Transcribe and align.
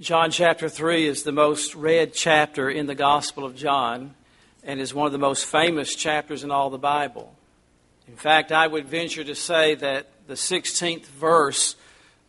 John 0.00 0.30
chapter 0.30 0.68
3 0.68 1.08
is 1.08 1.24
the 1.24 1.32
most 1.32 1.74
read 1.74 2.14
chapter 2.14 2.70
in 2.70 2.86
the 2.86 2.94
Gospel 2.94 3.44
of 3.44 3.56
John 3.56 4.14
and 4.62 4.78
is 4.78 4.94
one 4.94 5.06
of 5.06 5.12
the 5.12 5.18
most 5.18 5.44
famous 5.44 5.96
chapters 5.96 6.44
in 6.44 6.52
all 6.52 6.70
the 6.70 6.78
Bible. 6.78 7.34
In 8.06 8.14
fact, 8.14 8.52
I 8.52 8.68
would 8.68 8.86
venture 8.86 9.24
to 9.24 9.34
say 9.34 9.74
that 9.74 10.06
the 10.28 10.34
16th 10.34 11.06
verse 11.06 11.74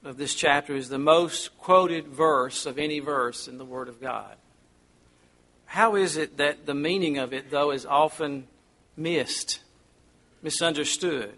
of 0.03 0.17
this 0.17 0.33
chapter 0.33 0.75
is 0.75 0.89
the 0.89 0.97
most 0.97 1.55
quoted 1.59 2.07
verse 2.07 2.65
of 2.65 2.79
any 2.79 2.97
verse 2.97 3.47
in 3.47 3.59
the 3.59 3.65
Word 3.65 3.87
of 3.87 4.01
God. 4.01 4.35
How 5.67 5.95
is 5.95 6.17
it 6.17 6.37
that 6.37 6.65
the 6.65 6.73
meaning 6.73 7.19
of 7.19 7.33
it, 7.33 7.51
though, 7.51 7.69
is 7.69 7.85
often 7.85 8.47
missed, 8.97 9.59
misunderstood? 10.41 11.35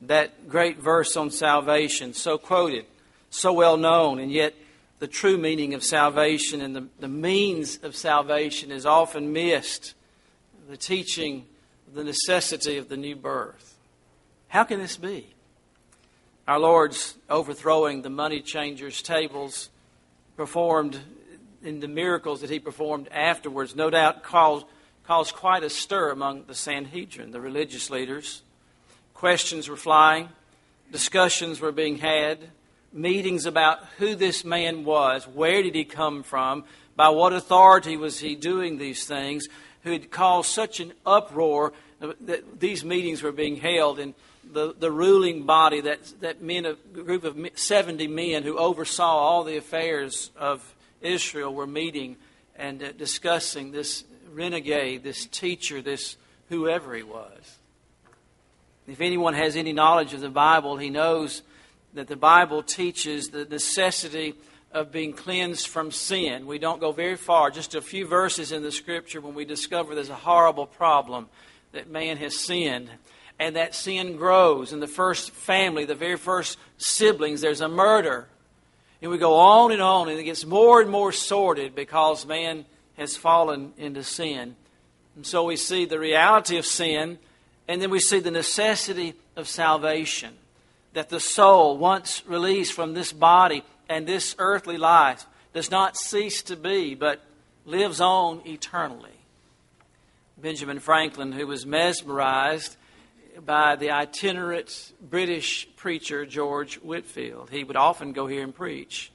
That 0.00 0.48
great 0.48 0.78
verse 0.78 1.14
on 1.14 1.30
salvation, 1.30 2.14
so 2.14 2.38
quoted, 2.38 2.86
so 3.28 3.52
well 3.52 3.76
known, 3.76 4.18
and 4.18 4.32
yet 4.32 4.54
the 5.00 5.08
true 5.08 5.38
meaning 5.38 5.74
of 5.74 5.82
salvation 5.82 6.60
and 6.60 6.76
the, 6.76 6.86
the 7.00 7.08
means 7.08 7.78
of 7.82 7.96
salvation 7.96 8.70
is 8.70 8.86
often 8.86 9.32
missed. 9.32 9.94
The 10.68 10.76
teaching, 10.76 11.46
of 11.88 11.94
the 11.94 12.04
necessity 12.04 12.76
of 12.76 12.88
the 12.88 12.96
new 12.96 13.16
birth. 13.16 13.76
How 14.48 14.62
can 14.62 14.78
this 14.78 14.96
be? 14.96 15.34
Our 16.46 16.60
Lord's 16.60 17.16
overthrowing 17.28 18.02
the 18.02 18.10
money 18.10 18.40
changers' 18.40 19.02
tables, 19.02 19.70
performed 20.36 20.98
in 21.62 21.80
the 21.80 21.88
miracles 21.88 22.42
that 22.42 22.50
he 22.50 22.58
performed 22.58 23.08
afterwards, 23.10 23.74
no 23.74 23.90
doubt 23.90 24.22
caused, 24.22 24.66
caused 25.04 25.34
quite 25.34 25.64
a 25.64 25.70
stir 25.70 26.10
among 26.10 26.44
the 26.44 26.54
Sanhedrin, 26.54 27.30
the 27.30 27.40
religious 27.40 27.90
leaders. 27.90 28.42
Questions 29.14 29.68
were 29.68 29.76
flying, 29.76 30.28
discussions 30.92 31.60
were 31.60 31.72
being 31.72 31.98
had 31.98 32.38
meetings 32.92 33.46
about 33.46 33.84
who 33.98 34.14
this 34.14 34.44
man 34.44 34.84
was, 34.84 35.26
where 35.26 35.62
did 35.62 35.74
he 35.74 35.84
come 35.84 36.22
from, 36.22 36.64
by 36.96 37.08
what 37.08 37.32
authority 37.32 37.96
was 37.96 38.18
he 38.18 38.34
doing 38.34 38.78
these 38.78 39.04
things, 39.04 39.48
who 39.82 39.92
had 39.92 40.10
caused 40.10 40.50
such 40.50 40.80
an 40.80 40.92
uproar 41.06 41.72
that 42.00 42.60
these 42.60 42.84
meetings 42.84 43.22
were 43.22 43.32
being 43.32 43.56
held. 43.56 43.98
And 43.98 44.14
the, 44.52 44.74
the 44.78 44.90
ruling 44.90 45.44
body, 45.44 45.80
that, 45.82 46.00
that 46.20 46.42
men, 46.42 46.66
a 46.66 46.74
group 46.74 47.24
of 47.24 47.38
70 47.54 48.06
men 48.08 48.42
who 48.42 48.58
oversaw 48.58 49.16
all 49.16 49.44
the 49.44 49.56
affairs 49.56 50.30
of 50.36 50.74
Israel, 51.00 51.54
were 51.54 51.66
meeting 51.66 52.16
and 52.56 52.82
uh, 52.82 52.92
discussing 52.92 53.72
this 53.72 54.04
renegade, 54.32 55.02
this 55.02 55.26
teacher, 55.26 55.80
this 55.80 56.16
whoever 56.48 56.94
he 56.94 57.02
was. 57.02 57.58
If 58.86 59.00
anyone 59.00 59.34
has 59.34 59.56
any 59.56 59.72
knowledge 59.72 60.14
of 60.14 60.20
the 60.20 60.30
Bible, 60.30 60.76
he 60.76 60.90
knows 60.90 61.42
that 61.94 62.08
the 62.08 62.16
Bible 62.16 62.62
teaches 62.62 63.28
the 63.28 63.44
necessity 63.44 64.34
of 64.72 64.92
being 64.92 65.12
cleansed 65.12 65.66
from 65.66 65.90
sin. 65.90 66.46
We 66.46 66.58
don't 66.58 66.80
go 66.80 66.92
very 66.92 67.16
far, 67.16 67.50
just 67.50 67.74
a 67.74 67.80
few 67.80 68.06
verses 68.06 68.52
in 68.52 68.62
the 68.62 68.70
Scripture 68.70 69.20
when 69.20 69.34
we 69.34 69.44
discover 69.44 69.94
there's 69.94 70.10
a 70.10 70.14
horrible 70.14 70.66
problem 70.66 71.28
that 71.72 71.90
man 71.90 72.16
has 72.18 72.38
sinned. 72.38 72.90
And 73.38 73.56
that 73.56 73.74
sin 73.74 74.16
grows. 74.16 74.72
In 74.72 74.80
the 74.80 74.86
first 74.86 75.30
family, 75.30 75.86
the 75.86 75.94
very 75.94 76.18
first 76.18 76.58
siblings, 76.76 77.40
there's 77.40 77.62
a 77.62 77.68
murder. 77.68 78.28
And 79.00 79.10
we 79.10 79.16
go 79.16 79.36
on 79.36 79.72
and 79.72 79.80
on, 79.80 80.08
and 80.08 80.18
it 80.18 80.24
gets 80.24 80.44
more 80.44 80.80
and 80.80 80.90
more 80.90 81.10
sordid 81.10 81.74
because 81.74 82.26
man 82.26 82.66
has 82.98 83.16
fallen 83.16 83.72
into 83.78 84.04
sin. 84.04 84.56
And 85.16 85.26
so 85.26 85.44
we 85.44 85.56
see 85.56 85.86
the 85.86 85.98
reality 85.98 86.58
of 86.58 86.66
sin, 86.66 87.18
and 87.66 87.80
then 87.80 87.90
we 87.90 87.98
see 87.98 88.20
the 88.20 88.30
necessity 88.30 89.14
of 89.36 89.48
salvation 89.48 90.34
that 90.92 91.08
the 91.08 91.20
soul, 91.20 91.76
once 91.76 92.22
released 92.26 92.72
from 92.72 92.94
this 92.94 93.12
body 93.12 93.62
and 93.88 94.06
this 94.06 94.34
earthly 94.38 94.76
life, 94.76 95.26
does 95.52 95.70
not 95.70 95.96
cease 95.96 96.42
to 96.42 96.56
be, 96.56 96.94
but 96.94 97.20
lives 97.64 98.00
on 98.00 98.42
eternally. 98.46 99.10
Benjamin 100.38 100.78
Franklin, 100.78 101.32
who 101.32 101.46
was 101.46 101.66
mesmerized 101.66 102.76
by 103.44 103.76
the 103.76 103.90
itinerant 103.90 104.92
British 105.00 105.68
preacher 105.76 106.26
George 106.26 106.76
Whitefield, 106.76 107.50
he 107.50 107.64
would 107.64 107.76
often 107.76 108.12
go 108.12 108.26
here 108.26 108.42
and 108.42 108.54
preach. 108.54 109.12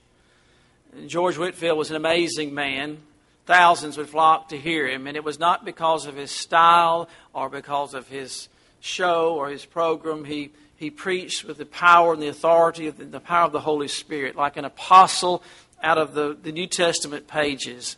George 1.08 1.38
Whitefield 1.38 1.78
was 1.78 1.90
an 1.90 1.98
amazing 1.98 2.54
man. 2.54 3.00
Thousands 3.46 3.98
would 3.98 4.10
flock 4.10 4.50
to 4.50 4.58
hear 4.58 4.88
him, 4.88 5.08
and 5.08 5.18
it 5.18 5.24
was 5.24 5.40
not 5.40 5.66
because 5.66 6.06
of 6.06 6.16
his 6.16 6.32
style 6.32 7.10
or 7.34 7.50
because 7.50 7.94
of 7.94 8.08
his 8.08 8.48
show 8.80 9.36
or 9.36 9.50
his 9.50 9.66
program. 9.66 10.26
He 10.26 10.52
he 10.78 10.90
preached 10.90 11.46
with 11.46 11.58
the 11.58 11.66
power 11.66 12.14
and 12.14 12.22
the 12.22 12.28
authority 12.28 12.88
of 12.88 13.12
the, 13.12 13.20
power 13.20 13.46
of 13.46 13.52
the 13.52 13.62
Holy 13.62 13.88
Spirit, 13.88 14.36
like 14.36 14.58
an 14.58 14.66
apostle 14.66 15.42
out 15.82 15.98
of 15.98 16.14
the, 16.14 16.38
the 16.42 16.52
New 16.52 16.68
Testament 16.68 17.28
pages. 17.28 17.96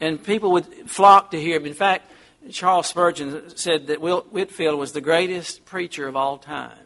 And 0.00 0.22
people 0.22 0.52
would 0.52 0.66
flock 0.90 1.30
to 1.30 1.40
hear 1.40 1.56
him. 1.56 1.66
In 1.66 1.74
fact, 1.74 2.10
Charles 2.50 2.86
Spurgeon 2.86 3.56
said 3.56 3.86
that 3.86 4.00
Whitefield 4.00 4.78
was 4.78 4.92
the 4.92 5.00
greatest 5.00 5.64
preacher 5.64 6.06
of 6.06 6.16
all 6.16 6.38
time. 6.38 6.78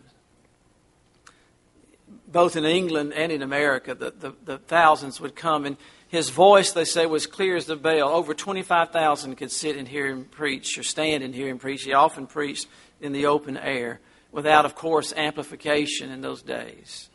Both 2.28 2.54
in 2.54 2.64
England 2.64 3.12
and 3.12 3.32
in 3.32 3.42
America, 3.42 3.94
the, 3.94 4.12
the, 4.12 4.34
the 4.44 4.58
thousands 4.58 5.20
would 5.20 5.34
come. 5.34 5.66
And 5.66 5.76
his 6.06 6.30
voice, 6.30 6.70
they 6.70 6.84
say, 6.84 7.06
was 7.06 7.26
clear 7.26 7.56
as 7.56 7.66
the 7.66 7.74
bell. 7.74 8.08
Over 8.08 8.32
25,000 8.32 9.34
could 9.34 9.50
sit 9.50 9.76
and 9.76 9.88
hear 9.88 10.06
him 10.06 10.24
preach 10.26 10.78
or 10.78 10.84
stand 10.84 11.24
and 11.24 11.34
hear 11.34 11.48
him 11.48 11.58
preach. 11.58 11.82
He 11.82 11.92
often 11.92 12.28
preached 12.28 12.68
in 13.00 13.12
the 13.12 13.26
open 13.26 13.56
air 13.56 13.98
without, 14.32 14.64
of 14.64 14.74
course, 14.74 15.12
amplification 15.16 16.10
in 16.10 16.20
those 16.20 16.42
days. 16.42 17.08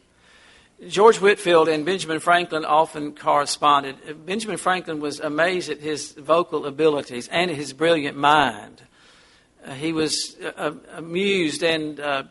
George 0.88 1.22
Whitefield 1.22 1.70
and 1.70 1.86
Benjamin 1.86 2.20
Franklin 2.20 2.66
often 2.66 3.16
corresponded. 3.16 4.26
Benjamin 4.26 4.58
Franklin 4.58 5.00
was 5.00 5.22
amazed 5.22 5.70
at 5.70 5.80
his 5.80 6.12
vocal 6.12 6.66
abilities 6.66 7.30
and 7.30 7.50
his 7.50 7.72
brilliant 7.72 8.18
mind. 8.18 8.82
Uh, 9.66 9.72
he 9.72 9.94
was 9.94 10.36
uh, 10.58 10.74
amused 10.94 11.64
and 11.64 12.00
uh, 12.00 12.24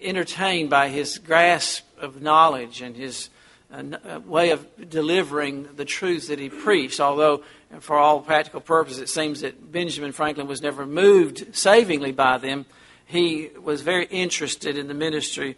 entertained 0.00 0.70
by 0.70 0.88
his 0.88 1.18
grasp 1.18 1.84
of 1.98 2.22
knowledge 2.22 2.80
and 2.80 2.96
his 2.96 3.28
uh, 3.70 3.82
uh, 4.08 4.20
way 4.20 4.50
of 4.50 4.66
delivering 4.88 5.68
the 5.76 5.84
truths 5.84 6.28
that 6.28 6.38
he 6.38 6.48
preached, 6.48 7.00
although, 7.00 7.42
for 7.80 7.98
all 7.98 8.20
practical 8.20 8.60
purposes, 8.60 8.98
it 8.98 9.08
seems 9.08 9.42
that 9.42 9.70
Benjamin 9.70 10.12
Franklin 10.12 10.46
was 10.46 10.62
never 10.62 10.86
moved 10.86 11.54
savingly 11.54 12.12
by 12.12 12.38
them 12.38 12.64
he 13.06 13.50
was 13.62 13.82
very 13.82 14.06
interested 14.06 14.76
in 14.76 14.88
the 14.88 14.94
ministry 14.94 15.56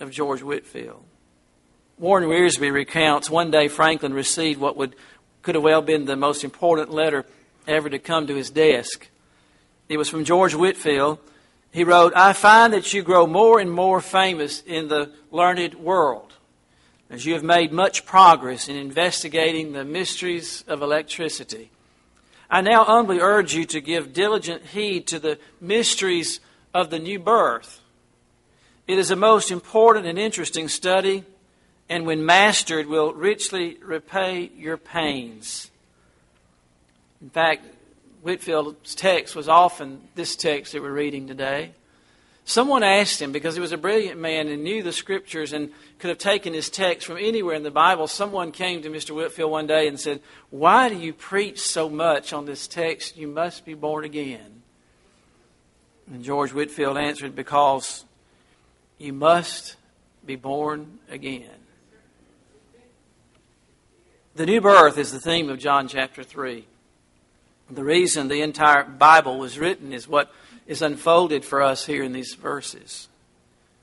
of 0.00 0.10
George 0.10 0.42
Whitefield. 0.42 1.04
Warren 1.98 2.28
Wiersbe 2.28 2.72
recounts 2.72 3.30
one 3.30 3.50
day 3.50 3.68
Franklin 3.68 4.14
received 4.14 4.60
what 4.60 4.76
would 4.76 4.96
could 5.42 5.54
have 5.54 5.64
well 5.64 5.82
been 5.82 6.06
the 6.06 6.16
most 6.16 6.42
important 6.42 6.90
letter 6.90 7.24
ever 7.66 7.90
to 7.90 7.98
come 7.98 8.26
to 8.26 8.34
his 8.34 8.50
desk. 8.50 9.08
It 9.88 9.98
was 9.98 10.08
from 10.08 10.24
George 10.24 10.54
Whitfield. 10.54 11.18
He 11.70 11.84
wrote, 11.84 12.14
I 12.16 12.32
find 12.32 12.72
that 12.72 12.94
you 12.94 13.02
grow 13.02 13.26
more 13.26 13.60
and 13.60 13.70
more 13.70 14.00
famous 14.00 14.62
in 14.62 14.88
the 14.88 15.12
learned 15.30 15.74
world 15.74 16.32
as 17.10 17.26
you 17.26 17.34
have 17.34 17.42
made 17.44 17.72
much 17.72 18.06
progress 18.06 18.68
in 18.68 18.76
investigating 18.76 19.72
the 19.72 19.84
mysteries 19.84 20.64
of 20.66 20.80
electricity. 20.82 21.70
I 22.50 22.60
now 22.60 22.84
humbly 22.84 23.20
urge 23.20 23.54
you 23.54 23.64
to 23.66 23.80
give 23.80 24.12
diligent 24.12 24.64
heed 24.66 25.06
to 25.08 25.18
the 25.18 25.38
mysteries 25.60 26.40
of 26.74 26.90
the 26.90 26.98
new 26.98 27.18
birth. 27.18 27.80
It 28.86 28.98
is 28.98 29.10
a 29.10 29.16
most 29.16 29.50
important 29.50 30.06
and 30.06 30.18
interesting 30.18 30.68
study, 30.68 31.24
and 31.88 32.04
when 32.04 32.26
mastered, 32.26 32.86
will 32.86 33.14
richly 33.14 33.78
repay 33.82 34.50
your 34.56 34.76
pains. 34.76 35.70
In 37.22 37.30
fact, 37.30 37.64
Whitefield's 38.22 38.94
text 38.94 39.36
was 39.36 39.48
often 39.48 40.00
this 40.14 40.36
text 40.36 40.72
that 40.72 40.82
we're 40.82 40.92
reading 40.92 41.26
today. 41.26 41.72
Someone 42.46 42.82
asked 42.82 43.22
him, 43.22 43.32
because 43.32 43.54
he 43.54 43.60
was 43.60 43.72
a 43.72 43.78
brilliant 43.78 44.20
man 44.20 44.48
and 44.48 44.64
knew 44.64 44.82
the 44.82 44.92
scriptures 44.92 45.54
and 45.54 45.70
could 45.98 46.10
have 46.10 46.18
taken 46.18 46.52
his 46.52 46.68
text 46.68 47.06
from 47.06 47.16
anywhere 47.16 47.54
in 47.54 47.62
the 47.62 47.70
Bible, 47.70 48.06
someone 48.06 48.52
came 48.52 48.82
to 48.82 48.90
Mr. 48.90 49.14
Whitefield 49.14 49.50
one 49.50 49.66
day 49.66 49.88
and 49.88 49.98
said, 49.98 50.20
Why 50.50 50.90
do 50.90 50.96
you 50.96 51.14
preach 51.14 51.58
so 51.60 51.88
much 51.88 52.34
on 52.34 52.44
this 52.44 52.68
text? 52.68 53.16
You 53.16 53.28
must 53.28 53.64
be 53.64 53.72
born 53.72 54.04
again. 54.04 54.53
And 56.12 56.22
George 56.22 56.52
Whitefield 56.52 56.98
answered, 56.98 57.34
Because 57.34 58.04
you 58.98 59.12
must 59.12 59.76
be 60.24 60.36
born 60.36 60.98
again. 61.10 61.50
The 64.34 64.46
new 64.46 64.60
birth 64.60 64.98
is 64.98 65.12
the 65.12 65.20
theme 65.20 65.48
of 65.48 65.58
John 65.58 65.88
chapter 65.88 66.22
3. 66.22 66.66
The 67.70 67.84
reason 67.84 68.28
the 68.28 68.42
entire 68.42 68.84
Bible 68.84 69.38
was 69.38 69.58
written 69.58 69.92
is 69.92 70.08
what 70.08 70.32
is 70.66 70.82
unfolded 70.82 71.44
for 71.44 71.62
us 71.62 71.86
here 71.86 72.02
in 72.02 72.12
these 72.12 72.34
verses. 72.34 73.08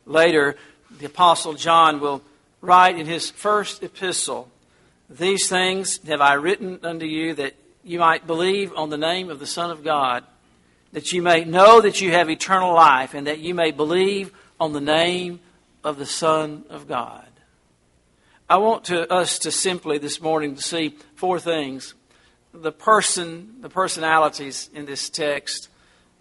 Later, 0.05 0.55
the 0.99 1.05
Apostle 1.05 1.53
John 1.53 1.99
will 1.99 2.21
write 2.59 2.97
in 2.97 3.05
his 3.05 3.31
first 3.31 3.81
epistle, 3.81 4.49
These 5.09 5.49
things 5.49 5.99
have 6.07 6.21
I 6.21 6.33
written 6.33 6.79
unto 6.83 7.05
you 7.05 7.33
that 7.35 7.55
you 7.83 7.99
might 7.99 8.27
believe 8.27 8.73
on 8.75 8.89
the 8.89 8.97
name 8.97 9.29
of 9.29 9.39
the 9.39 9.47
Son 9.47 9.71
of 9.71 9.83
God 9.83 10.23
that 10.91 11.11
you 11.11 11.21
may 11.21 11.43
know 11.43 11.81
that 11.81 12.01
you 12.01 12.11
have 12.11 12.29
eternal 12.29 12.73
life 12.73 13.13
and 13.13 13.27
that 13.27 13.39
you 13.39 13.53
may 13.53 13.71
believe 13.71 14.31
on 14.59 14.73
the 14.73 14.81
name 14.81 15.39
of 15.83 15.97
the 15.97 16.05
Son 16.05 16.63
of 16.69 16.87
God. 16.87 17.27
I 18.49 18.57
want 18.57 18.85
to, 18.85 19.11
us 19.11 19.39
to 19.39 19.51
simply 19.51 19.97
this 19.97 20.21
morning 20.21 20.55
to 20.55 20.61
see 20.61 20.97
four 21.15 21.39
things 21.39 21.93
the 22.53 22.71
person, 22.71 23.61
the 23.61 23.69
personalities 23.69 24.69
in 24.73 24.85
this 24.85 25.09
text, 25.09 25.69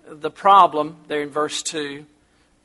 the 0.06 0.30
problem 0.30 0.96
there 1.08 1.22
in 1.22 1.30
verse 1.30 1.60
2, 1.62 2.06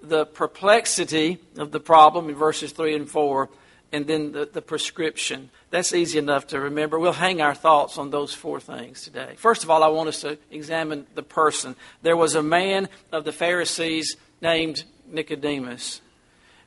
the 0.03 0.25
perplexity 0.25 1.39
of 1.57 1.71
the 1.71 1.79
problem 1.79 2.29
in 2.29 2.35
verses 2.35 2.71
3 2.71 2.95
and 2.95 3.09
4, 3.09 3.49
and 3.91 4.07
then 4.07 4.31
the, 4.31 4.45
the 4.51 4.61
prescription. 4.61 5.49
That's 5.69 5.93
easy 5.93 6.17
enough 6.19 6.47
to 6.47 6.59
remember. 6.59 6.99
We'll 6.99 7.13
hang 7.13 7.41
our 7.41 7.55
thoughts 7.55 7.97
on 7.97 8.09
those 8.09 8.33
four 8.33 8.59
things 8.59 9.03
today. 9.03 9.33
First 9.37 9.63
of 9.63 9.69
all, 9.69 9.83
I 9.83 9.87
want 9.87 10.09
us 10.09 10.21
to 10.21 10.37
examine 10.51 11.07
the 11.15 11.23
person. 11.23 11.75
There 12.01 12.17
was 12.17 12.35
a 12.35 12.43
man 12.43 12.89
of 13.11 13.23
the 13.25 13.31
Pharisees 13.31 14.17
named 14.41 14.83
Nicodemus. 15.07 16.01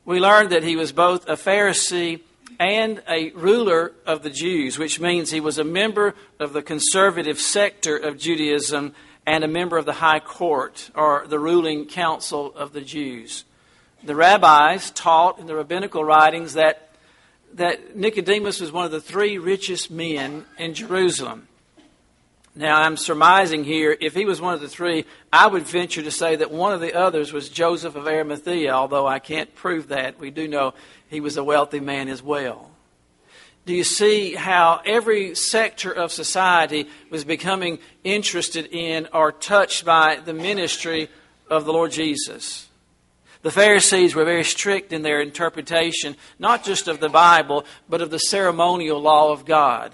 We 0.05 0.19
learned 0.19 0.51
that 0.51 0.63
he 0.63 0.75
was 0.75 0.91
both 0.91 1.27
a 1.29 1.33
Pharisee 1.33 2.21
and 2.59 3.01
a 3.07 3.31
ruler 3.31 3.93
of 4.05 4.23
the 4.23 4.29
Jews, 4.29 4.77
which 4.77 4.99
means 4.99 5.29
he 5.29 5.39
was 5.39 5.57
a 5.57 5.63
member 5.63 6.15
of 6.39 6.53
the 6.53 6.61
conservative 6.61 7.39
sector 7.39 7.95
of 7.95 8.17
Judaism 8.17 8.93
and 9.25 9.43
a 9.43 9.47
member 9.47 9.77
of 9.77 9.85
the 9.85 9.93
high 9.93 10.19
court 10.19 10.89
or 10.95 11.25
the 11.27 11.39
ruling 11.39 11.85
council 11.85 12.53
of 12.55 12.73
the 12.73 12.81
Jews. 12.81 13.45
The 14.03 14.15
rabbis 14.15 14.91
taught 14.91 15.39
in 15.39 15.45
the 15.45 15.55
rabbinical 15.55 16.03
writings 16.03 16.53
that, 16.53 16.88
that 17.53 17.95
Nicodemus 17.95 18.59
was 18.59 18.71
one 18.71 18.85
of 18.85 18.91
the 18.91 19.01
three 19.01 19.37
richest 19.37 19.91
men 19.91 20.45
in 20.57 20.73
Jerusalem. 20.73 21.47
Now, 22.55 22.81
I'm 22.81 22.97
surmising 22.97 23.63
here, 23.63 23.95
if 23.99 24.13
he 24.13 24.25
was 24.25 24.41
one 24.41 24.53
of 24.53 24.59
the 24.59 24.67
three, 24.67 25.05
I 25.31 25.47
would 25.47 25.63
venture 25.63 26.01
to 26.01 26.11
say 26.11 26.35
that 26.35 26.51
one 26.51 26.73
of 26.73 26.81
the 26.81 26.93
others 26.93 27.31
was 27.31 27.47
Joseph 27.49 27.95
of 27.95 28.07
Arimathea, 28.07 28.71
although 28.71 29.07
I 29.07 29.19
can't 29.19 29.53
prove 29.55 29.89
that. 29.89 30.19
We 30.19 30.31
do 30.31 30.47
know 30.47 30.73
he 31.09 31.21
was 31.21 31.37
a 31.37 31.43
wealthy 31.43 31.79
man 31.79 32.07
as 32.07 32.21
well. 32.21 32.71
Do 33.65 33.73
you 33.73 33.83
see 33.83 34.33
how 34.33 34.81
every 34.85 35.35
sector 35.35 35.91
of 35.91 36.11
society 36.11 36.87
was 37.11 37.23
becoming 37.23 37.79
interested 38.03 38.67
in 38.71 39.07
or 39.13 39.31
touched 39.31 39.85
by 39.85 40.19
the 40.23 40.33
ministry 40.33 41.09
of 41.49 41.65
the 41.65 41.73
Lord 41.73 41.91
Jesus? 41.91 42.68
The 43.41 43.51
Pharisees 43.51 44.15
were 44.15 44.25
very 44.25 44.43
strict 44.43 44.91
in 44.91 45.01
their 45.01 45.21
interpretation, 45.21 46.17
not 46.39 46.63
just 46.63 46.87
of 46.87 46.99
the 46.99 47.09
Bible, 47.09 47.65
but 47.87 48.01
of 48.01 48.09
the 48.09 48.19
ceremonial 48.19 48.99
law 48.99 49.31
of 49.31 49.45
God. 49.45 49.93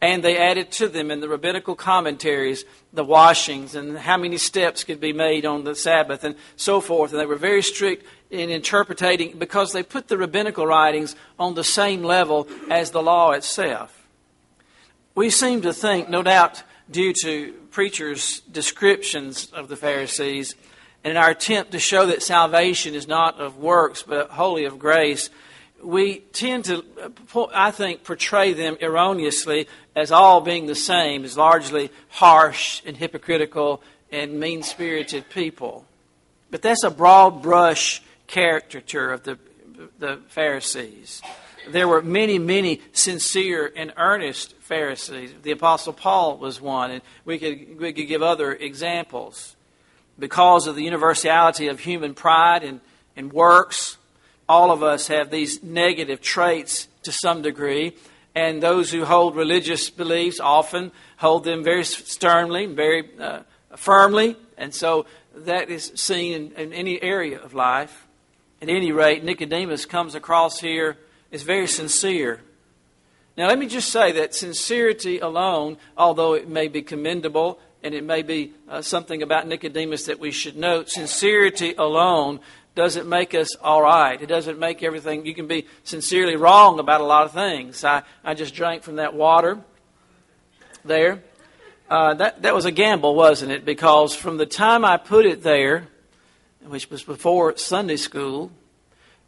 And 0.00 0.22
they 0.22 0.36
added 0.36 0.70
to 0.72 0.88
them 0.88 1.10
in 1.10 1.20
the 1.20 1.28
rabbinical 1.28 1.74
commentaries 1.74 2.64
the 2.92 3.04
washings 3.04 3.74
and 3.74 3.96
how 3.98 4.16
many 4.16 4.36
steps 4.36 4.84
could 4.84 5.00
be 5.00 5.12
made 5.12 5.46
on 5.46 5.64
the 5.64 5.74
Sabbath 5.74 6.22
and 6.24 6.36
so 6.56 6.80
forth. 6.80 7.12
And 7.12 7.20
they 7.20 7.26
were 7.26 7.36
very 7.36 7.62
strict 7.62 8.06
in 8.30 8.50
interpreting 8.50 9.38
because 9.38 9.72
they 9.72 9.82
put 9.82 10.08
the 10.08 10.18
rabbinical 10.18 10.66
writings 10.66 11.16
on 11.38 11.54
the 11.54 11.64
same 11.64 12.02
level 12.02 12.46
as 12.70 12.90
the 12.90 13.02
law 13.02 13.32
itself. 13.32 14.06
We 15.14 15.30
seem 15.30 15.62
to 15.62 15.72
think, 15.72 16.08
no 16.08 16.22
doubt 16.22 16.62
due 16.90 17.14
to 17.22 17.52
preachers' 17.70 18.40
descriptions 18.40 19.50
of 19.52 19.68
the 19.68 19.76
Pharisees, 19.76 20.54
and 21.04 21.12
in 21.12 21.16
our 21.18 21.30
attempt 21.30 21.72
to 21.72 21.78
show 21.78 22.06
that 22.06 22.22
salvation 22.22 22.94
is 22.94 23.06
not 23.06 23.38
of 23.38 23.58
works 23.58 24.02
but 24.02 24.30
wholly 24.30 24.64
of 24.64 24.78
grace, 24.78 25.28
we 25.82 26.20
tend 26.32 26.64
to, 26.64 26.82
I 27.54 27.70
think, 27.70 28.04
portray 28.04 28.54
them 28.54 28.78
erroneously 28.80 29.68
as 29.94 30.10
all 30.10 30.40
being 30.40 30.66
the 30.66 30.74
same, 30.74 31.24
as 31.24 31.36
largely 31.36 31.90
harsh 32.08 32.80
and 32.86 32.96
hypocritical 32.96 33.82
and 34.10 34.40
mean 34.40 34.62
spirited 34.62 35.28
people. 35.28 35.84
But 36.50 36.62
that's 36.62 36.84
a 36.84 36.90
broad 36.90 37.42
brush 37.42 38.02
caricature 38.26 39.12
of 39.12 39.24
the, 39.24 39.38
the 39.98 40.20
Pharisees. 40.28 41.20
There 41.68 41.88
were 41.88 42.02
many, 42.02 42.38
many 42.38 42.80
sincere 42.92 43.70
and 43.74 43.92
earnest 43.96 44.54
Pharisees. 44.60 45.34
The 45.42 45.50
Apostle 45.50 45.92
Paul 45.92 46.38
was 46.38 46.60
one, 46.60 46.90
and 46.90 47.02
we 47.24 47.38
could, 47.38 47.78
we 47.78 47.92
could 47.92 48.08
give 48.08 48.22
other 48.22 48.54
examples. 48.54 49.56
Because 50.18 50.66
of 50.66 50.76
the 50.76 50.84
universality 50.84 51.68
of 51.68 51.80
human 51.80 52.14
pride 52.14 52.62
and, 52.62 52.80
and 53.16 53.32
works, 53.32 53.98
all 54.48 54.70
of 54.70 54.82
us 54.82 55.08
have 55.08 55.30
these 55.30 55.62
negative 55.62 56.20
traits 56.20 56.88
to 57.02 57.12
some 57.12 57.42
degree. 57.42 57.96
And 58.34 58.62
those 58.62 58.90
who 58.90 59.04
hold 59.04 59.36
religious 59.36 59.90
beliefs 59.90 60.40
often 60.40 60.92
hold 61.16 61.44
them 61.44 61.62
very 61.62 61.84
sternly, 61.84 62.66
very 62.66 63.08
uh, 63.18 63.40
firmly. 63.76 64.36
And 64.56 64.74
so 64.74 65.06
that 65.34 65.70
is 65.70 65.92
seen 65.94 66.34
in, 66.34 66.52
in 66.52 66.72
any 66.72 67.00
area 67.02 67.40
of 67.40 67.54
life. 67.54 68.06
At 68.62 68.68
any 68.68 68.92
rate, 68.92 69.24
Nicodemus 69.24 69.84
comes 69.84 70.14
across 70.14 70.60
here 70.60 70.96
as 71.32 71.42
very 71.42 71.66
sincere. 71.66 72.40
Now, 73.36 73.48
let 73.48 73.58
me 73.58 73.66
just 73.66 73.90
say 73.90 74.12
that 74.12 74.34
sincerity 74.34 75.18
alone, 75.18 75.76
although 75.96 76.34
it 76.34 76.48
may 76.48 76.68
be 76.68 76.82
commendable 76.82 77.58
and 77.84 77.94
it 77.94 78.02
may 78.02 78.22
be 78.22 78.52
uh, 78.68 78.82
something 78.82 79.22
about 79.22 79.46
Nicodemus 79.46 80.06
that 80.06 80.18
we 80.18 80.30
should 80.30 80.56
note, 80.56 80.88
sincerity 80.88 81.74
alone 81.74 82.40
doesn't 82.74 83.08
make 83.08 83.34
us 83.34 83.54
all 83.56 83.82
right. 83.82 84.20
It 84.20 84.26
doesn't 84.26 84.58
make 84.58 84.82
everything. 84.82 85.26
You 85.26 85.34
can 85.34 85.46
be 85.46 85.66
sincerely 85.84 86.34
wrong 86.34 86.80
about 86.80 87.00
a 87.00 87.04
lot 87.04 87.26
of 87.26 87.32
things. 87.32 87.84
I, 87.84 88.02
I 88.24 88.34
just 88.34 88.54
drank 88.54 88.82
from 88.82 88.96
that 88.96 89.14
water 89.14 89.60
there. 90.84 91.22
Uh, 91.88 92.14
that, 92.14 92.42
that 92.42 92.54
was 92.54 92.64
a 92.64 92.72
gamble, 92.72 93.14
wasn't 93.14 93.52
it? 93.52 93.64
Because 93.64 94.16
from 94.16 94.38
the 94.38 94.46
time 94.46 94.84
I 94.84 94.96
put 94.96 95.26
it 95.26 95.42
there 95.42 95.88
which 96.66 96.90
was 96.90 97.02
before 97.02 97.56
Sunday 97.58 97.96
school, 97.96 98.50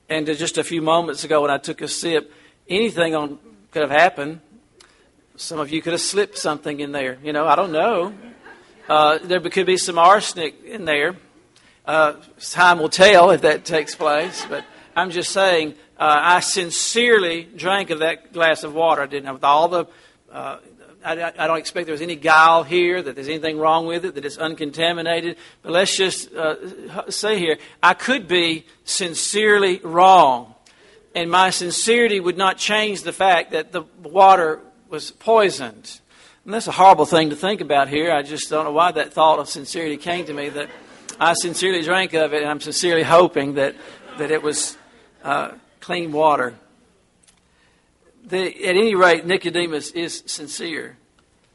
and 0.08 0.26
just 0.26 0.56
a 0.56 0.64
few 0.64 0.80
moments 0.80 1.22
ago 1.22 1.42
when 1.42 1.50
I 1.50 1.58
took 1.58 1.82
a 1.82 1.88
sip, 1.88 2.32
anything 2.68 3.14
on, 3.14 3.38
could 3.70 3.82
have 3.82 3.90
happened. 3.90 4.40
Some 5.36 5.58
of 5.58 5.70
you 5.70 5.82
could 5.82 5.92
have 5.92 6.00
slipped 6.00 6.38
something 6.38 6.80
in 6.80 6.92
there. 6.92 7.18
You 7.22 7.34
know, 7.34 7.46
I 7.46 7.54
don't 7.56 7.72
know. 7.72 8.14
Uh, 8.88 9.18
there 9.18 9.40
could 9.40 9.66
be 9.66 9.76
some 9.76 9.98
arsenic 9.98 10.62
in 10.64 10.84
there. 10.84 11.16
Uh, 11.84 12.14
time 12.50 12.78
will 12.78 12.88
tell 12.88 13.30
if 13.30 13.42
that 13.42 13.64
takes 13.64 13.94
place. 13.94 14.46
But 14.48 14.64
I'm 14.94 15.10
just 15.10 15.32
saying, 15.32 15.74
uh, 15.98 16.18
I 16.20 16.40
sincerely 16.40 17.44
drank 17.44 17.90
of 17.90 18.00
that 18.00 18.32
glass 18.32 18.62
of 18.62 18.74
water. 18.74 19.02
I 19.02 19.06
didn't 19.06 19.26
have 19.26 19.42
all 19.42 19.68
the 19.68 19.86
uh, 20.30 20.58
I, 21.06 21.32
I, 21.38 21.46
don't 21.46 21.58
expect 21.58 21.86
there's 21.86 22.00
any 22.00 22.16
guile 22.16 22.64
here, 22.64 23.00
that 23.00 23.14
there's 23.14 23.28
anything 23.28 23.58
wrong 23.58 23.86
with 23.86 24.04
it, 24.04 24.16
that 24.16 24.24
it's 24.24 24.38
uncontaminated. 24.38 25.36
But 25.62 25.70
let's 25.70 25.96
just 25.96 26.32
uh, 26.32 27.10
say 27.10 27.38
here, 27.38 27.58
I 27.80 27.94
could 27.94 28.26
be 28.26 28.66
sincerely 28.84 29.78
wrong. 29.78 30.54
And 31.14 31.30
my 31.30 31.50
sincerity 31.50 32.18
would 32.18 32.36
not 32.36 32.58
change 32.58 33.02
the 33.02 33.12
fact 33.12 33.52
that 33.52 33.70
the 33.70 33.82
water 34.02 34.60
was 34.88 35.12
poisoned. 35.12 36.00
And 36.46 36.54
that's 36.54 36.66
a 36.66 36.72
horrible 36.72 37.04
thing 37.04 37.28
to 37.30 37.36
think 37.36 37.60
about 37.60 37.88
here. 37.88 38.10
I 38.10 38.22
just 38.22 38.48
don't 38.48 38.64
know 38.64 38.72
why 38.72 38.92
that 38.92 39.12
thought 39.12 39.38
of 39.38 39.50
sincerity 39.50 39.98
came 39.98 40.24
to 40.24 40.32
me, 40.32 40.48
that 40.48 40.70
I 41.20 41.34
sincerely 41.34 41.82
drank 41.82 42.14
of 42.14 42.32
it, 42.32 42.40
and 42.40 42.50
I'm 42.50 42.60
sincerely 42.60 43.02
hoping 43.02 43.54
that, 43.54 43.74
that 44.16 44.30
it 44.30 44.42
was 44.42 44.78
uh, 45.22 45.50
clean 45.80 46.12
water 46.12 46.54
the, 48.26 48.46
at 48.64 48.76
any 48.76 48.94
rate, 48.94 49.24
Nicodemus 49.24 49.90
is 49.92 50.22
sincere. 50.26 50.96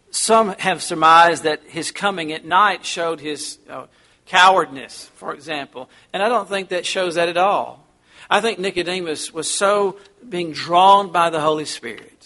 Some 0.09 0.49
have 0.59 0.81
surmised 0.81 1.43
that 1.43 1.61
his 1.67 1.91
coming 1.91 2.31
at 2.31 2.45
night 2.45 2.85
showed 2.85 3.19
his 3.19 3.59
uh, 3.69 3.87
cowardness, 4.25 5.09
for 5.15 5.33
example. 5.33 5.89
And 6.13 6.23
I 6.23 6.29
don't 6.29 6.47
think 6.47 6.69
that 6.69 6.85
shows 6.85 7.15
that 7.15 7.29
at 7.29 7.37
all. 7.37 7.85
I 8.29 8.39
think 8.39 8.59
Nicodemus 8.59 9.33
was 9.33 9.49
so 9.49 9.97
being 10.27 10.53
drawn 10.53 11.11
by 11.11 11.29
the 11.29 11.41
Holy 11.41 11.65
Spirit. 11.65 12.20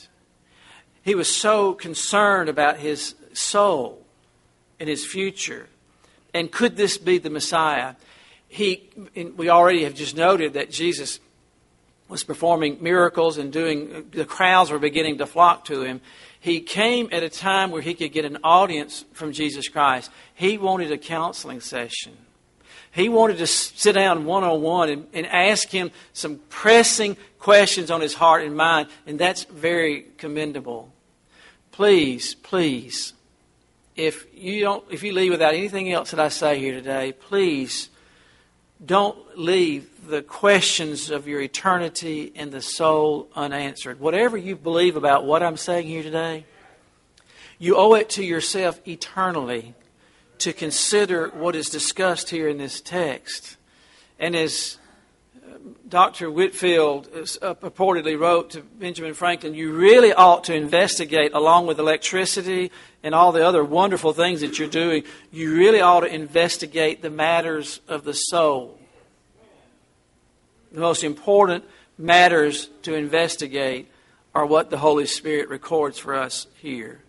He 1.05 1.13
was 1.13 1.33
so 1.33 1.75
concerned 1.75 2.50
about 2.50 2.77
his 2.77 3.13
soul 3.31 4.03
and 4.79 4.89
his 4.89 5.05
future. 5.05 5.69
And 6.33 6.51
could 6.51 6.75
this 6.75 6.97
be 6.97 7.19
the 7.19 7.29
Messiah? 7.29 7.93
He, 8.47 8.89
we 9.38 9.50
already 9.50 9.83
have 9.83 9.93
just 9.93 10.17
noted 10.17 10.53
that 10.53 10.71
Jesus 10.71 11.19
was 12.09 12.24
performing 12.24 12.79
miracles 12.81 13.38
and 13.38 13.53
doing, 13.53 14.09
the 14.12 14.25
crowds 14.25 14.71
were 14.71 14.79
beginning 14.79 15.19
to 15.19 15.27
flock 15.27 15.65
to 15.65 15.83
him. 15.83 16.01
He 16.39 16.59
came 16.59 17.09
at 17.12 17.21
a 17.21 17.29
time 17.29 17.69
where 17.69 17.83
he 17.83 17.93
could 17.93 18.12
get 18.12 18.25
an 18.25 18.39
audience 18.43 19.05
from 19.13 19.31
Jesus 19.31 19.67
Christ. 19.67 20.09
He 20.33 20.57
wanted 20.57 20.91
a 20.91 20.97
counseling 20.97 21.62
session. 21.62 22.17
He 22.91 23.09
wanted 23.09 23.38
to 23.38 23.47
sit 23.47 23.93
down 23.93 24.25
one 24.25 24.43
on 24.43 24.62
one 24.62 25.07
and 25.13 25.25
ask 25.27 25.69
him 25.69 25.91
some 26.13 26.39
pressing 26.50 27.15
questions 27.38 27.91
on 27.91 28.01
his 28.01 28.15
heart 28.15 28.43
and 28.43 28.57
mind, 28.57 28.88
and 29.05 29.19
that's 29.19 29.43
very 29.43 30.07
commendable. 30.17 30.91
Please, 31.75 32.36
please, 32.36 33.12
if 33.98 34.27
you 34.34 34.62
don't, 34.62 34.86
if 34.89 35.03
you 35.03 35.12
leave 35.12 35.32
without 35.32 35.53
anything 35.53 35.91
else 35.91 36.12
that 36.12 36.22
I 36.22 36.29
say 36.29 36.58
here 36.58 36.74
today, 36.74 37.12
please 37.12 37.89
don't 38.86 39.38
leave 39.38 40.08
the 40.08 40.22
questions 40.22 41.10
of 41.10 41.27
your 41.27 41.41
eternity 41.41 42.32
and 42.34 42.50
the 42.50 42.62
soul 42.62 43.27
unanswered. 43.36 44.00
Whatever 44.00 44.38
you 44.38 44.55
believe 44.55 44.96
about 44.96 45.25
what 45.25 45.44
I'm 45.44 45.58
saying 45.58 45.88
here 45.88 46.01
today, 46.01 46.46
you 47.60 47.75
owe 47.75 47.96
it 47.96 48.10
to 48.12 48.24
yourself 48.24 48.79
eternally 48.88 49.74
to 50.38 50.53
consider 50.53 51.27
what 51.27 51.58
is 51.58 51.67
discussed 51.70 52.29
here 52.29 52.48
in 52.48 52.58
this 52.58 52.79
text. 52.79 53.58
And 54.17 54.34
as 54.34 54.77
Dr. 55.88 56.29
Whitefield 56.29 57.07
uh, 57.13 57.53
purportedly 57.55 58.19
wrote 58.19 58.51
to 58.51 58.62
Benjamin 58.62 59.13
Franklin, 59.13 59.53
you 59.53 59.74
really 59.74 60.13
ought 60.13 60.43
to 60.45 60.55
investigate, 60.55 61.34
along 61.34 61.67
with 61.67 61.79
electricity 61.79 62.72
and 63.03 63.15
all 63.15 63.31
the 63.31 63.45
other 63.45 63.63
wonderful 63.63 64.13
things 64.13 64.41
that 64.41 64.60
you're 64.60 64.67
doing, 64.67 65.03
you 65.31 65.55
really 65.55 65.81
ought 65.81 66.01
to 66.01 66.13
investigate 66.13 67.01
the 67.01 67.10
matters 67.10 67.79
of 67.88 68.03
the 68.03 68.13
soul. 68.13 68.79
The 70.72 70.81
most 70.81 71.03
important 71.03 71.63
matters 71.98 72.69
to 72.84 72.93
investigate 72.93 73.89
are 74.34 74.45
what 74.45 74.69
the 74.69 74.77
Holy 74.77 75.05
Spirit 75.05 75.50
records 75.50 75.98
for 75.98 76.13
us 76.13 76.48
here. 76.57 77.00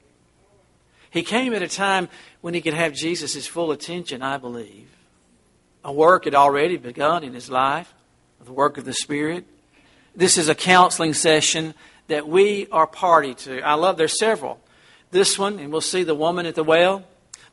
He 1.11 1.23
came 1.23 1.55
at 1.55 1.63
a 1.63 1.69
time 1.69 2.09
when 2.41 2.55
he 2.55 2.61
could 2.61 2.75
have 2.75 2.93
Jesus' 2.93 3.47
full 3.47 3.73
attention, 3.73 4.23
I 4.23 4.37
believe. 4.37 4.89
A 5.83 5.93
work 5.93 6.25
had 6.25 6.35
already 6.35 6.77
begun 6.77 7.25
in 7.25 7.33
his 7.33 7.51
life, 7.51 7.93
the 8.47 8.53
work 8.53 8.79
of 8.79 8.85
the 8.85 8.95
Spirit. 8.95 9.45
This 10.15 10.39
is 10.39 10.49
a 10.49 10.55
counseling 10.55 11.15
session 11.15 11.75
that 12.07 12.29
we 12.29 12.69
are 12.71 12.87
party 12.87 13.35
to. 13.35 13.61
I 13.61 13.75
love, 13.75 13.97
there's 13.97 14.17
several. 14.21 14.61
This 15.11 15.37
one, 15.37 15.59
and 15.59 15.73
we'll 15.73 15.81
see 15.81 16.05
the 16.05 16.15
woman 16.15 16.47
at 16.47 16.55
the 16.55 16.63
well, 16.63 17.03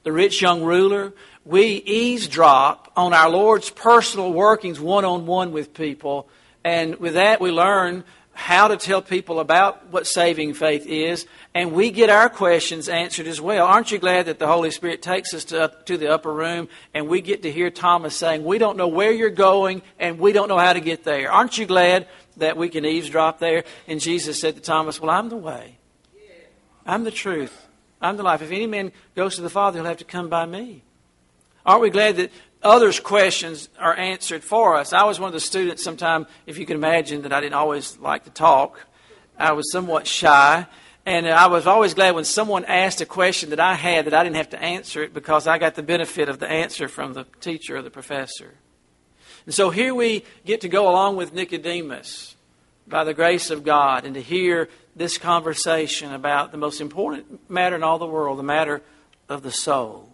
the 0.03 0.11
rich 0.11 0.39
young 0.39 0.63
ruler. 0.63 1.11
We 1.45 1.63
eavesdrop 1.63 2.91
on 2.95 3.11
our 3.11 3.27
Lord's 3.27 3.71
personal 3.71 4.31
workings 4.31 4.79
one 4.79 5.03
on 5.03 5.25
one 5.25 5.51
with 5.51 5.73
people, 5.73 6.29
and 6.63 6.97
with 6.97 7.15
that 7.15 7.41
we 7.41 7.49
learn 7.49 8.03
how 8.33 8.67
to 8.67 8.77
tell 8.77 9.01
people 9.01 9.39
about 9.39 9.87
what 9.91 10.07
saving 10.07 10.55
faith 10.55 10.85
is, 10.87 11.27
and 11.53 11.71
we 11.71 11.91
get 11.91 12.09
our 12.09 12.29
questions 12.29 12.89
answered 12.89 13.27
as 13.27 13.39
well. 13.39 13.65
Aren't 13.67 13.91
you 13.91 13.99
glad 13.99 14.25
that 14.25 14.39
the 14.39 14.47
Holy 14.47 14.71
Spirit 14.71 15.01
takes 15.01 15.33
us 15.33 15.45
to, 15.45 15.71
to 15.85 15.97
the 15.97 16.11
upper 16.11 16.33
room 16.33 16.67
and 16.93 17.07
we 17.07 17.21
get 17.21 17.43
to 17.43 17.51
hear 17.51 17.69
Thomas 17.69 18.15
saying, 18.15 18.43
We 18.43 18.57
don't 18.57 18.75
know 18.75 18.87
where 18.87 19.11
you're 19.11 19.29
going 19.29 19.83
and 19.99 20.19
we 20.19 20.33
don't 20.33 20.47
know 20.47 20.57
how 20.57 20.73
to 20.73 20.79
get 20.79 21.03
there? 21.03 21.31
Aren't 21.31 21.57
you 21.59 21.67
glad 21.67 22.07
that 22.37 22.57
we 22.57 22.69
can 22.69 22.85
eavesdrop 22.85 23.37
there? 23.37 23.65
And 23.87 24.01
Jesus 24.01 24.41
said 24.41 24.55
to 24.55 24.61
Thomas, 24.61 24.99
Well, 24.99 25.11
I'm 25.11 25.29
the 25.29 25.37
way, 25.37 25.77
I'm 26.87 27.03
the 27.03 27.11
truth, 27.11 27.67
I'm 28.01 28.17
the 28.17 28.23
life. 28.23 28.41
If 28.41 28.51
any 28.51 28.67
man 28.67 28.91
goes 29.15 29.35
to 29.35 29.41
the 29.41 29.49
Father, 29.49 29.77
he'll 29.77 29.85
have 29.85 29.97
to 29.97 30.05
come 30.05 30.27
by 30.27 30.45
me. 30.45 30.81
Aren't 31.65 31.81
we 31.83 31.91
glad 31.91 32.17
that 32.17 32.31
others' 32.63 32.99
questions 32.99 33.69
are 33.79 33.95
answered 33.95 34.43
for 34.43 34.75
us. 34.75 34.93
I 34.93 35.03
was 35.03 35.19
one 35.19 35.27
of 35.27 35.33
the 35.33 35.39
students 35.39 35.83
sometime, 35.83 36.25
if 36.45 36.57
you 36.57 36.65
can 36.65 36.77
imagine, 36.77 37.23
that 37.23 37.33
I 37.33 37.41
didn't 37.41 37.55
always 37.55 37.97
like 37.99 38.23
to 38.23 38.29
talk. 38.29 38.85
I 39.37 39.51
was 39.51 39.71
somewhat 39.71 40.07
shy. 40.07 40.65
And 41.05 41.27
I 41.27 41.47
was 41.47 41.67
always 41.67 41.93
glad 41.93 42.15
when 42.15 42.23
someone 42.23 42.63
asked 42.63 43.01
a 43.01 43.05
question 43.05 43.49
that 43.49 43.59
I 43.59 43.73
had 43.73 44.05
that 44.05 44.13
I 44.13 44.23
didn't 44.23 44.37
have 44.37 44.51
to 44.51 44.61
answer 44.61 45.03
it 45.03 45.13
because 45.13 45.47
I 45.47 45.57
got 45.57 45.75
the 45.75 45.83
benefit 45.83 46.29
of 46.29 46.39
the 46.39 46.49
answer 46.49 46.87
from 46.87 47.13
the 47.13 47.25
teacher 47.41 47.77
or 47.77 47.81
the 47.81 47.89
professor. 47.89 48.53
And 49.45 49.53
so 49.53 49.69
here 49.69 49.93
we 49.93 50.23
get 50.45 50.61
to 50.61 50.69
go 50.69 50.89
along 50.89 51.17
with 51.17 51.33
Nicodemus 51.33 52.35
by 52.87 53.03
the 53.03 53.13
grace 53.13 53.49
of 53.49 53.65
God 53.65 54.05
and 54.05 54.13
to 54.13 54.21
hear 54.21 54.69
this 54.95 55.17
conversation 55.17 56.13
about 56.13 56.51
the 56.51 56.57
most 56.57 56.79
important 56.79 57.49
matter 57.49 57.75
in 57.75 57.83
all 57.83 57.99
the 57.99 58.05
world, 58.05 58.39
the 58.39 58.43
matter 58.43 58.81
of 59.27 59.43
the 59.43 59.51
soul. 59.51 60.09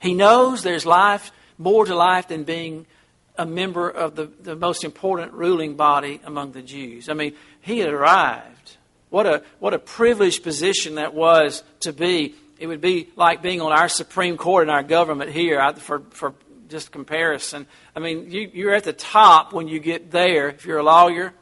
He 0.00 0.14
knows 0.14 0.62
there's 0.62 0.86
life 0.86 1.32
more 1.58 1.84
to 1.84 1.94
life 1.94 2.28
than 2.28 2.44
being 2.44 2.86
a 3.36 3.46
member 3.46 3.88
of 3.88 4.16
the, 4.16 4.26
the 4.42 4.56
most 4.56 4.84
important 4.84 5.32
ruling 5.32 5.76
body 5.76 6.20
among 6.24 6.52
the 6.52 6.62
Jews. 6.62 7.08
I 7.08 7.14
mean, 7.14 7.34
he 7.60 7.78
had 7.78 7.90
arrived. 7.90 8.76
What 9.10 9.26
a, 9.26 9.42
what 9.58 9.74
a 9.74 9.78
privileged 9.78 10.42
position 10.42 10.96
that 10.96 11.14
was 11.14 11.62
to 11.80 11.92
be. 11.92 12.34
It 12.58 12.66
would 12.66 12.80
be 12.80 13.08
like 13.16 13.40
being 13.40 13.60
on 13.60 13.72
our 13.72 13.88
Supreme 13.88 14.36
Court 14.36 14.64
in 14.64 14.70
our 14.70 14.82
government 14.82 15.30
here 15.30 15.72
for, 15.74 16.00
for 16.10 16.34
just 16.68 16.90
comparison. 16.90 17.66
I 17.94 18.00
mean, 18.00 18.30
you, 18.30 18.50
you're 18.52 18.74
at 18.74 18.84
the 18.84 18.92
top 18.92 19.52
when 19.52 19.68
you 19.68 19.78
get 19.78 20.10
there 20.10 20.48
if 20.48 20.66
you're 20.66 20.78
a 20.78 20.82
lawyer. 20.82 21.32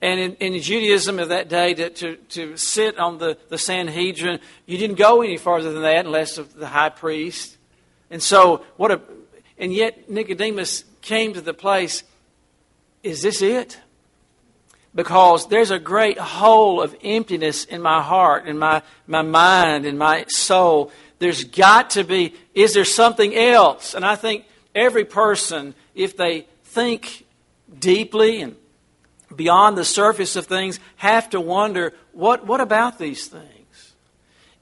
And 0.00 0.20
in, 0.20 0.34
in 0.34 0.62
Judaism 0.62 1.18
of 1.18 1.30
that 1.30 1.48
day, 1.48 1.74
to, 1.74 1.90
to, 1.90 2.16
to 2.16 2.56
sit 2.56 2.98
on 2.98 3.18
the, 3.18 3.38
the 3.48 3.58
Sanhedrin, 3.58 4.40
you 4.66 4.78
didn't 4.78 4.96
go 4.96 5.22
any 5.22 5.38
farther 5.38 5.72
than 5.72 5.82
that 5.82 6.06
unless 6.06 6.38
of 6.38 6.54
the 6.54 6.66
high 6.66 6.90
priest. 6.90 7.56
And 8.10 8.22
so, 8.22 8.64
what 8.76 8.90
a, 8.90 9.00
and 9.58 9.72
yet 9.72 10.10
Nicodemus 10.10 10.84
came 11.00 11.32
to 11.34 11.40
the 11.40 11.54
place 11.54 12.02
is 13.02 13.22
this 13.22 13.40
it? 13.40 13.78
Because 14.94 15.48
there's 15.48 15.70
a 15.70 15.78
great 15.78 16.18
hole 16.18 16.82
of 16.82 16.96
emptiness 17.04 17.64
in 17.64 17.80
my 17.80 18.02
heart, 18.02 18.48
in 18.48 18.58
my, 18.58 18.82
my 19.06 19.22
mind, 19.22 19.86
in 19.86 19.96
my 19.96 20.24
soul. 20.28 20.90
There's 21.18 21.44
got 21.44 21.90
to 21.90 22.02
be, 22.02 22.34
is 22.54 22.74
there 22.74 22.84
something 22.84 23.36
else? 23.36 23.94
And 23.94 24.04
I 24.04 24.16
think 24.16 24.44
every 24.74 25.04
person, 25.04 25.74
if 25.94 26.16
they 26.16 26.46
think 26.64 27.26
deeply 27.78 28.40
and 28.40 28.56
beyond 29.34 29.78
the 29.78 29.84
surface 29.84 30.34
of 30.34 30.46
things, 30.46 30.80
have 30.96 31.30
to 31.30 31.40
wonder 31.40 31.92
what, 32.12 32.46
what 32.46 32.60
about 32.60 32.98
these 32.98 33.28
things? 33.28 33.94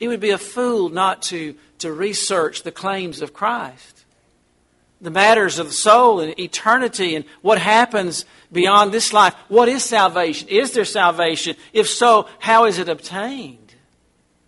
It 0.00 0.08
would 0.08 0.20
be 0.20 0.30
a 0.30 0.38
fool 0.38 0.90
not 0.90 1.22
to, 1.22 1.54
to 1.78 1.92
research 1.92 2.62
the 2.62 2.72
claims 2.72 3.22
of 3.22 3.32
Christ 3.32 3.93
the 5.04 5.10
matters 5.10 5.58
of 5.58 5.68
the 5.68 5.72
soul 5.72 6.20
and 6.20 6.38
eternity 6.40 7.14
and 7.14 7.24
what 7.42 7.58
happens 7.58 8.24
beyond 8.50 8.90
this 8.90 9.12
life. 9.12 9.34
What 9.48 9.68
is 9.68 9.84
salvation? 9.84 10.48
Is 10.48 10.72
there 10.72 10.86
salvation? 10.86 11.56
If 11.72 11.88
so, 11.88 12.26
how 12.38 12.64
is 12.64 12.78
it 12.78 12.88
obtained? 12.88 13.74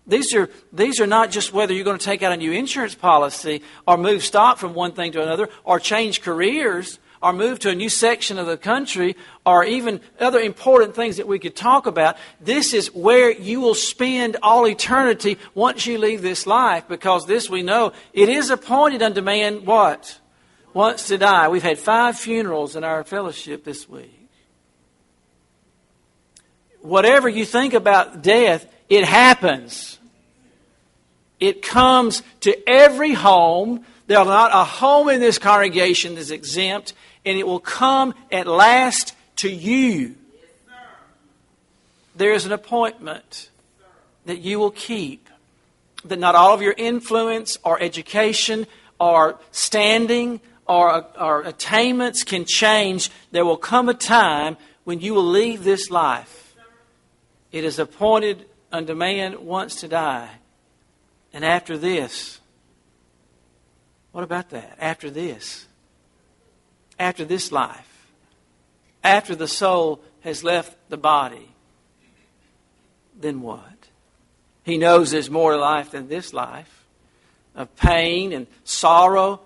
These 0.07 0.35
are, 0.35 0.49
these 0.73 1.01
are 1.01 1.07
not 1.07 1.31
just 1.31 1.53
whether 1.53 1.75
you're 1.75 1.85
going 1.85 1.99
to 1.99 2.05
take 2.05 2.23
out 2.23 2.33
a 2.33 2.37
new 2.37 2.53
insurance 2.53 2.95
policy 2.95 3.63
or 3.87 3.99
move 3.99 4.25
stock 4.25 4.57
from 4.57 4.73
one 4.73 4.93
thing 4.93 5.13
to 5.13 5.23
another 5.23 5.49
or 5.63 5.79
change 5.79 6.23
careers 6.23 6.99
or 7.23 7.33
move 7.33 7.59
to 7.59 7.71
a 7.71 7.75
new 7.75 7.89
section 7.89 8.39
of 8.39 8.47
the 8.47 8.57
country 8.57 9.17
or 9.45 9.65
even 9.65 10.01
other 10.21 10.39
important 10.39 10.95
things 10.95 11.17
that 11.17 11.27
we 11.27 11.39
could 11.39 11.57
talk 11.57 11.87
about. 11.87 12.17
This 12.41 12.73
is 12.73 12.95
where 12.95 13.31
you 13.31 13.61
will 13.61 13.75
spend 13.75 14.37
all 14.43 14.67
eternity 14.67 15.39
once 15.55 15.87
you 15.87 15.99
leave 15.99 16.23
this 16.23 16.47
life 16.47 16.89
because 16.89 17.27
this 17.27 17.51
we 17.51 17.63
know 17.63 17.93
it 18.13 18.29
is 18.29 18.49
appointed 18.49 19.03
unto 19.03 19.21
man 19.21 19.65
what? 19.65 20.19
Wants 20.77 21.07
to 21.07 21.17
die. 21.17 21.49
We've 21.49 21.63
had 21.63 21.79
five 21.79 22.19
funerals 22.19 22.77
in 22.77 22.85
our 22.85 23.03
fellowship 23.03 23.65
this 23.65 23.89
week. 23.89 24.29
Whatever 26.83 27.31
you 27.31 27.47
think 27.47 27.73
about 27.73 28.21
death, 28.21 28.67
it 28.91 29.05
happens. 29.05 29.99
It 31.41 31.63
comes 31.63 32.23
to 32.41 32.69
every 32.69 33.15
home. 33.15 33.87
There's 34.07 34.27
not 34.27 34.51
a 34.53 34.65
home 34.65 35.09
in 35.09 35.19
this 35.19 35.39
congregation 35.39 36.15
that's 36.15 36.29
exempt, 36.29 36.93
and 37.25 37.39
it 37.39 37.47
will 37.47 37.59
come 37.59 38.13
at 38.31 38.47
last 38.47 39.15
to 39.37 39.51
you. 39.51 40.15
There 42.17 42.35
is 42.35 42.45
an 42.45 42.53
appointment 42.53 43.49
that 44.27 44.41
you 44.41 44.59
will 44.59 44.73
keep. 44.73 45.27
That 46.05 46.19
not 46.19 46.35
all 46.35 46.53
of 46.53 46.61
your 46.61 46.75
influence 46.77 47.57
or 47.65 47.81
education 47.81 48.67
or 49.01 49.39
standing 49.53 50.43
our, 50.69 51.07
our 51.17 51.43
attainments 51.43 52.25
can 52.25 52.45
change, 52.45 53.11
there 53.31 53.45
will 53.45 53.57
come 53.57 53.89
a 53.89 53.95
time 53.95 54.57
when 54.85 55.01
you 55.01 55.15
will 55.15 55.27
leave 55.27 55.65
this 55.65 55.91
life. 55.91 56.55
It 57.53 57.65
is 57.65 57.79
appointed 57.79 58.47
unto 58.73 58.95
man 58.95 59.45
once 59.45 59.77
to 59.77 59.89
die. 59.89 60.31
And 61.33 61.45
after 61.45 61.79
this, 61.79 62.41
what 64.13 64.25
about 64.25 64.51
that? 64.51 64.77
After 64.81 65.11
this, 65.11 65.67
after 66.99 67.25
this 67.25 67.53
life, 67.53 68.09
after 69.05 69.35
the 69.35 69.49
soul 69.49 70.01
has 70.21 70.43
left 70.43 70.77
the 70.89 70.97
body, 70.97 71.51
then 73.19 73.41
what? 73.41 73.89
He 74.65 74.79
knows 74.79 75.11
there's 75.11 75.31
more 75.31 75.53
to 75.53 75.59
life 75.59 75.93
than 75.93 76.09
this 76.09 76.33
life 76.33 76.87
of 77.55 77.75
pain 77.77 78.33
and 78.33 78.47
sorrow 78.65 79.41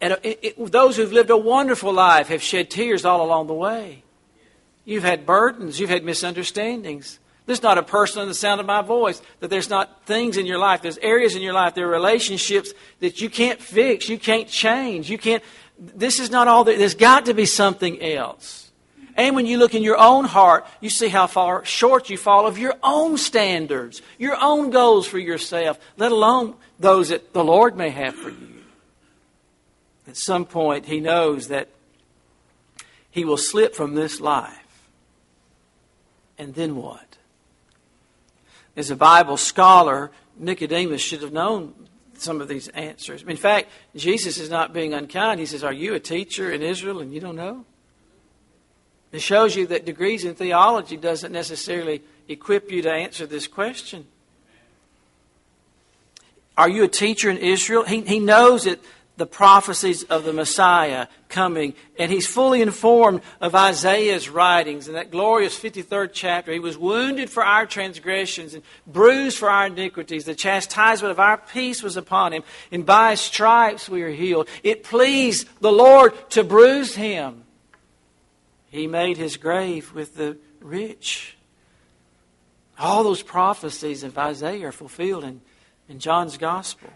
and 0.00 0.12
uh, 0.12 0.16
it, 0.22 0.38
it, 0.42 0.72
those 0.72 0.96
who've 0.96 1.12
lived 1.12 1.30
a 1.30 1.36
wonderful 1.36 1.92
life 1.92 2.28
have 2.28 2.42
shed 2.42 2.70
tears 2.70 3.04
all 3.04 3.24
along 3.24 3.46
the 3.46 3.54
way. 3.54 4.02
You've 4.84 5.04
had 5.04 5.26
burdens, 5.26 5.78
you've 5.78 5.90
had 5.90 6.04
misunderstandings. 6.04 7.18
There's 7.46 7.62
not 7.62 7.78
a 7.78 7.82
person 7.82 8.22
in 8.22 8.28
the 8.28 8.34
sound 8.34 8.60
of 8.60 8.66
my 8.66 8.82
voice 8.82 9.20
that 9.40 9.48
there's 9.48 9.70
not 9.70 10.04
things 10.04 10.36
in 10.36 10.46
your 10.46 10.58
life, 10.58 10.82
there's 10.82 10.98
areas 10.98 11.34
in 11.34 11.42
your 11.42 11.54
life, 11.54 11.74
there 11.74 11.86
are 11.86 11.90
relationships 11.90 12.72
that 13.00 13.20
you 13.20 13.30
can't 13.30 13.60
fix, 13.60 14.08
you 14.08 14.18
can't 14.18 14.48
change, 14.48 15.10
you 15.10 15.18
can't. 15.18 15.42
This 15.78 16.20
is 16.20 16.30
not 16.30 16.48
all 16.48 16.64
there. 16.64 16.76
There's 16.76 16.94
got 16.94 17.26
to 17.26 17.34
be 17.34 17.46
something 17.46 18.02
else. 18.02 18.70
And 19.16 19.34
when 19.34 19.46
you 19.46 19.58
look 19.58 19.74
in 19.74 19.82
your 19.82 19.98
own 19.98 20.26
heart, 20.26 20.66
you 20.80 20.90
see 20.90 21.08
how 21.08 21.26
far 21.26 21.64
short 21.64 22.08
you 22.08 22.16
fall 22.16 22.46
of 22.46 22.56
your 22.56 22.74
own 22.82 23.18
standards, 23.18 24.00
your 24.18 24.36
own 24.40 24.70
goals 24.70 25.06
for 25.06 25.18
yourself, 25.18 25.78
let 25.96 26.12
alone 26.12 26.54
those 26.78 27.08
that 27.08 27.32
the 27.32 27.42
Lord 27.42 27.76
may 27.76 27.90
have 27.90 28.14
for 28.14 28.30
you 28.30 28.57
at 30.08 30.16
some 30.16 30.46
point 30.46 30.86
he 30.86 31.00
knows 31.00 31.48
that 31.48 31.68
he 33.10 33.24
will 33.24 33.36
slip 33.36 33.74
from 33.74 33.94
this 33.94 34.20
life. 34.20 34.88
And 36.38 36.54
then 36.54 36.76
what? 36.76 37.18
As 38.76 38.90
a 38.90 38.96
Bible 38.96 39.36
scholar, 39.36 40.10
Nicodemus 40.38 41.02
should 41.02 41.22
have 41.22 41.32
known 41.32 41.74
some 42.14 42.40
of 42.40 42.48
these 42.48 42.68
answers. 42.68 43.22
In 43.22 43.36
fact, 43.36 43.70
Jesus 43.94 44.38
is 44.38 44.50
not 44.50 44.72
being 44.72 44.94
unkind. 44.94 45.40
He 45.40 45.46
says, 45.46 45.64
Are 45.64 45.72
you 45.72 45.94
a 45.94 46.00
teacher 46.00 46.50
in 46.50 46.62
Israel 46.62 47.00
and 47.00 47.12
you 47.12 47.20
don't 47.20 47.36
know? 47.36 47.64
It 49.10 49.20
shows 49.20 49.56
you 49.56 49.66
that 49.68 49.84
degrees 49.84 50.24
in 50.24 50.34
theology 50.34 50.96
doesn't 50.96 51.32
necessarily 51.32 52.02
equip 52.28 52.70
you 52.70 52.82
to 52.82 52.90
answer 52.90 53.26
this 53.26 53.46
question. 53.46 54.06
Are 56.56 56.68
you 56.68 56.84
a 56.84 56.88
teacher 56.88 57.30
in 57.30 57.38
Israel? 57.38 57.84
He, 57.84 58.00
he 58.02 58.18
knows 58.18 58.64
that 58.64 58.80
the 59.18 59.26
prophecies 59.26 60.04
of 60.04 60.24
the 60.24 60.32
Messiah 60.32 61.08
coming, 61.28 61.74
and 61.98 62.10
he's 62.10 62.26
fully 62.26 62.62
informed 62.62 63.20
of 63.40 63.54
Isaiah's 63.54 64.28
writings 64.28 64.86
in 64.86 64.94
that 64.94 65.10
glorious 65.10 65.58
53rd 65.58 66.10
chapter. 66.12 66.52
He 66.52 66.60
was 66.60 66.78
wounded 66.78 67.28
for 67.28 67.44
our 67.44 67.66
transgressions 67.66 68.54
and 68.54 68.62
bruised 68.86 69.36
for 69.36 69.50
our 69.50 69.66
iniquities. 69.66 70.24
The 70.24 70.36
chastisement 70.36 71.10
of 71.10 71.18
our 71.18 71.36
peace 71.36 71.82
was 71.82 71.96
upon 71.96 72.32
him, 72.32 72.44
and 72.70 72.86
by 72.86 73.10
his 73.10 73.20
stripes 73.20 73.88
we 73.88 74.02
are 74.02 74.10
healed. 74.10 74.48
It 74.62 74.84
pleased 74.84 75.48
the 75.60 75.72
Lord 75.72 76.14
to 76.30 76.44
bruise 76.44 76.94
him. 76.94 77.42
He 78.70 78.86
made 78.86 79.16
his 79.16 79.36
grave 79.36 79.92
with 79.94 80.14
the 80.14 80.38
rich. 80.60 81.36
All 82.78 83.02
those 83.02 83.22
prophecies 83.22 84.04
of 84.04 84.16
Isaiah 84.16 84.68
are 84.68 84.72
fulfilled 84.72 85.24
in, 85.24 85.40
in 85.88 85.98
John's 85.98 86.38
gospel. 86.38 86.90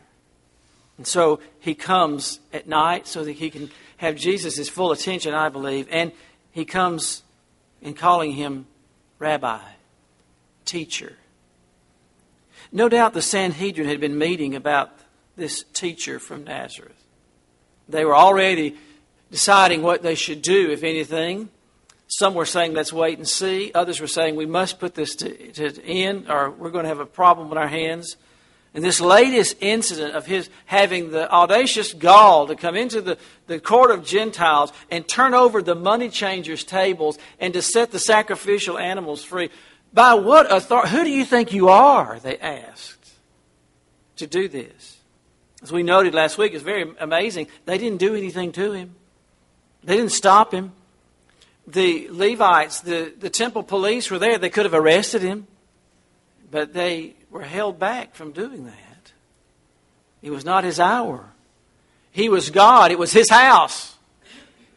And 0.99 1.07
so 1.07 1.41
he 1.61 1.75
comes 1.75 2.41
at 2.53 2.69
night 2.69 3.07
so 3.07 3.25
that 3.25 3.33
he 3.33 3.51
can 3.51 3.71
have 3.97 4.17
Jesus' 4.17 4.69
full 4.69 4.93
attention, 4.93 5.35
I 5.35 5.49
believe. 5.49 5.89
And 5.91 6.13
he 6.51 6.65
comes 6.65 7.23
in 7.81 7.95
calling 7.95 8.33
him 8.33 8.67
rabbi, 9.19 9.61
teacher. 10.65 11.17
No 12.71 12.89
doubt 12.89 13.15
the 13.15 13.23
Sanhedrin 13.23 13.89
had 13.89 14.01
been 14.01 14.19
meeting 14.19 14.55
about 14.55 14.91
this 15.37 15.65
teacher 15.73 16.19
from 16.19 16.45
Nazareth. 16.45 17.03
They 17.89 18.05
were 18.05 18.17
already 18.17 18.77
deciding 19.31 19.83
what 19.83 20.03
they 20.03 20.15
should 20.15 20.43
do, 20.43 20.71
if 20.71 20.83
anything. 20.83 21.49
Some 22.07 22.35
were 22.35 22.47
saying, 22.47 22.75
let's 22.75 22.93
wait 22.93 23.19
and 23.19 23.27
see. 23.27 23.73
Others 23.75 24.01
were 24.01 24.07
saying, 24.07 24.37
we 24.37 24.47
must 24.47 24.79
put 24.79 24.95
this 24.95 25.17
to, 25.17 25.53
to 25.53 25.85
end 25.85 26.31
or 26.31 26.51
we're 26.51 26.71
going 26.71 26.85
to 26.85 26.89
have 26.89 27.01
a 27.01 27.07
problem 27.07 27.49
with 27.49 27.59
our 27.59 27.69
hands. 27.69 28.17
And 28.75 28.83
this 28.83 29.01
latest 29.01 29.57
incident 29.61 30.15
of 30.15 30.25
his 30.25 30.49
having 30.65 31.11
the 31.11 31.31
audacious 31.31 31.93
gall 31.93 32.47
to 32.47 32.57
come 32.57 32.75
into 32.75 33.03
the, 33.03 33.19
the 33.47 33.61
court 33.61 33.91
of 33.91 34.05
Gentiles 34.05 34.73
and 34.91 35.07
turn 35.07 35.35
over 35.35 35.61
the 35.61 35.75
money 35.75 36.09
changers' 36.09 36.65
tables 36.65 37.19
and 37.39 37.53
to 37.53 37.61
set 37.61 37.91
the 37.91 37.99
sacrificial 37.99 38.79
animals 38.79 39.23
free. 39.23 39.51
By 39.93 40.15
what 40.15 40.51
authority? 40.51 40.91
Who 40.91 41.05
do 41.05 41.11
you 41.11 41.27
think 41.27 41.53
you 41.53 41.69
are? 41.69 42.19
They 42.19 42.39
asked 42.39 43.13
to 44.17 44.27
do 44.27 44.49
this. 44.49 44.97
As 45.63 45.71
we 45.71 45.83
noted 45.83 46.15
last 46.15 46.39
week, 46.39 46.55
it's 46.55 46.65
very 46.65 46.93
amazing. 46.99 47.49
They 47.67 47.77
didn't 47.77 47.99
do 47.99 48.15
anything 48.15 48.53
to 48.53 48.73
him, 48.73 48.95
they 49.85 49.97
didn't 49.97 50.13
stop 50.13 50.53
him. 50.53 50.73
The 51.65 52.09
Levites, 52.11 52.81
the, 52.81 53.13
the 53.17 53.31
temple 53.31 53.63
police 53.63 54.11
were 54.11 54.19
there. 54.19 54.37
They 54.37 54.51
could 54.51 54.65
have 54.65 54.75
arrested 54.75 55.23
him, 55.23 55.47
but 56.51 56.73
they 56.73 57.15
were 57.33 57.43
held 57.43 57.79
back 57.79 58.15
from 58.15 58.31
doing 58.31 58.67
that. 58.67 59.13
It 60.21 60.31
was 60.31 60.45
not 60.45 60.63
his 60.63 60.79
hour. 60.79 61.31
He 62.13 62.29
was 62.29 62.51
God. 62.51 62.93
It 62.93 62.99
was 62.99 63.13
his 63.13 63.31
house. 63.31 63.97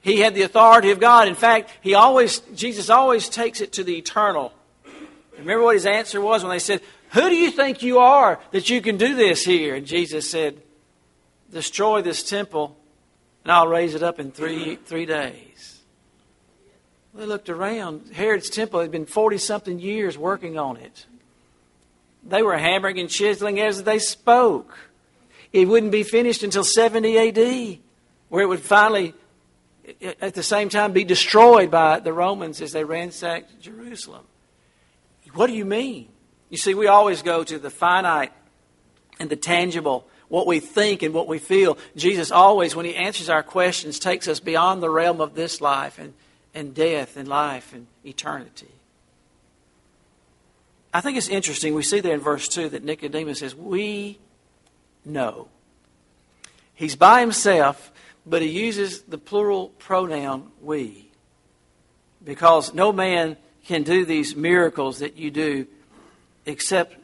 He 0.01 0.21
had 0.21 0.33
the 0.33 0.43
authority 0.43 0.91
of 0.91 0.99
God. 0.99 1.27
In 1.27 1.35
fact, 1.35 1.71
he 1.81 1.93
always 1.93 2.39
Jesus 2.55 2.89
always 2.89 3.27
takes 3.27 3.59
it 3.59 3.73
to 3.73 3.83
the 3.83 3.97
eternal. 3.97 4.53
Remember 5.37 5.63
what 5.63 5.75
his 5.75 5.85
answer 5.85 6.21
was 6.21 6.43
when 6.43 6.51
they 6.51 6.59
said, 6.59 6.81
"Who 7.11 7.29
do 7.29 7.35
you 7.35 7.51
think 7.51 7.83
you 7.83 7.99
are 7.99 8.39
that 8.51 8.69
you 8.69 8.81
can 8.81 8.97
do 8.97 9.15
this 9.15 9.43
here?" 9.43 9.75
And 9.75 9.85
Jesus 9.85 10.29
said, 10.29 10.61
"Destroy 11.51 12.01
this 12.01 12.23
temple, 12.23 12.77
and 13.43 13.51
I'll 13.51 13.67
raise 13.67 13.95
it 13.95 14.03
up 14.03 14.19
in 14.19 14.31
three 14.31 14.77
three 14.85 15.05
days." 15.05 15.81
They 17.13 17.25
looked 17.25 17.49
around. 17.49 18.11
Herod's 18.13 18.49
temple 18.49 18.79
had 18.79 18.91
been 18.91 19.05
forty 19.05 19.37
something 19.37 19.79
years 19.79 20.17
working 20.17 20.57
on 20.57 20.77
it. 20.77 21.05
They 22.25 22.41
were 22.41 22.57
hammering 22.57 22.99
and 22.99 23.09
chiseling 23.09 23.59
as 23.59 23.83
they 23.83 23.99
spoke. 23.99 24.77
It 25.53 25.67
wouldn't 25.67 25.91
be 25.91 26.03
finished 26.03 26.43
until 26.43 26.63
70 26.63 27.17
AD, 27.17 27.79
where 28.29 28.43
it 28.43 28.47
would 28.47 28.61
finally, 28.61 29.13
at 30.01 30.33
the 30.33 30.43
same 30.43 30.69
time, 30.69 30.91
be 30.91 31.03
destroyed 31.03 31.69
by 31.69 31.99
the 31.99 32.11
Romans 32.11 32.61
as 32.61 32.71
they 32.71 32.83
ransacked 32.83 33.61
Jerusalem. 33.61 34.25
What 35.33 35.47
do 35.47 35.53
you 35.53 35.65
mean? 35.65 36.09
You 36.49 36.57
see, 36.57 36.73
we 36.73 36.87
always 36.87 37.21
go 37.21 37.43
to 37.43 37.59
the 37.59 37.69
finite 37.69 38.31
and 39.19 39.29
the 39.29 39.35
tangible, 39.35 40.07
what 40.27 40.47
we 40.47 40.59
think 40.59 41.03
and 41.03 41.13
what 41.13 41.27
we 41.27 41.39
feel. 41.39 41.77
Jesus 41.95 42.31
always, 42.31 42.75
when 42.75 42.85
he 42.85 42.95
answers 42.95 43.29
our 43.29 43.43
questions, 43.43 43.99
takes 43.99 44.27
us 44.27 44.39
beyond 44.39 44.81
the 44.81 44.89
realm 44.89 45.21
of 45.21 45.35
this 45.35 45.61
life 45.61 45.99
and, 45.99 46.13
and 46.53 46.73
death 46.73 47.17
and 47.17 47.27
life 47.27 47.73
and 47.73 47.87
eternity. 48.03 48.74
I 50.95 51.01
think 51.01 51.17
it's 51.17 51.27
interesting. 51.27 51.73
We 51.73 51.83
see 51.83 51.99
there 51.99 52.13
in 52.13 52.21
verse 52.21 52.47
2 52.47 52.69
that 52.69 52.85
Nicodemus 52.85 53.39
says, 53.39 53.53
We 53.53 54.17
know. 55.03 55.49
He's 56.73 56.95
by 56.95 57.19
himself, 57.19 57.91
but 58.25 58.41
he 58.41 58.47
uses 58.47 59.01
the 59.01 59.17
plural 59.17 59.73
pronoun 59.77 60.53
we. 60.61 61.11
Because 62.23 62.73
no 62.73 62.93
man 62.93 63.35
can 63.65 63.83
do 63.83 64.05
these 64.05 64.37
miracles 64.37 64.99
that 64.99 65.17
you 65.17 65.31
do 65.31 65.67
except 66.45 66.95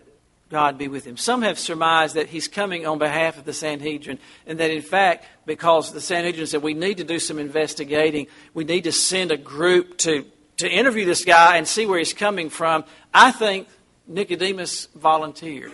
God 0.49 0.77
be 0.77 0.87
with 0.87 1.03
him. 1.03 1.17
Some 1.17 1.41
have 1.41 1.59
surmised 1.59 2.15
that 2.15 2.27
he's 2.27 2.47
coming 2.47 2.87
on 2.87 2.97
behalf 2.97 3.37
of 3.37 3.43
the 3.43 3.51
Sanhedrin, 3.51 4.19
and 4.47 4.57
that 4.61 4.71
in 4.71 4.81
fact, 4.81 5.25
because 5.45 5.91
the 5.91 5.99
Sanhedrin 5.99 6.47
said 6.47 6.63
we 6.63 6.73
need 6.73 6.95
to 6.99 7.03
do 7.03 7.19
some 7.19 7.39
investigating, 7.39 8.27
we 8.53 8.63
need 8.63 8.85
to 8.85 8.93
send 8.93 9.33
a 9.33 9.37
group 9.37 9.97
to, 9.97 10.25
to 10.59 10.69
interview 10.69 11.03
this 11.03 11.25
guy 11.25 11.57
and 11.57 11.67
see 11.67 11.85
where 11.85 11.99
he's 11.99 12.13
coming 12.13 12.49
from. 12.49 12.85
I 13.13 13.33
think 13.33 13.67
Nicodemus 14.11 14.87
volunteered. 14.95 15.71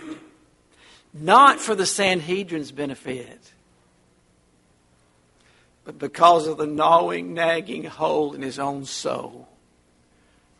Not 1.13 1.59
for 1.59 1.75
the 1.75 1.85
Sanhedrin's 1.85 2.71
benefit, 2.71 3.53
but 5.83 5.97
because 5.97 6.47
of 6.47 6.57
the 6.57 6.67
gnawing, 6.67 7.33
nagging 7.33 7.85
hole 7.85 8.33
in 8.33 8.41
his 8.41 8.59
own 8.59 8.85
soul. 8.85 9.47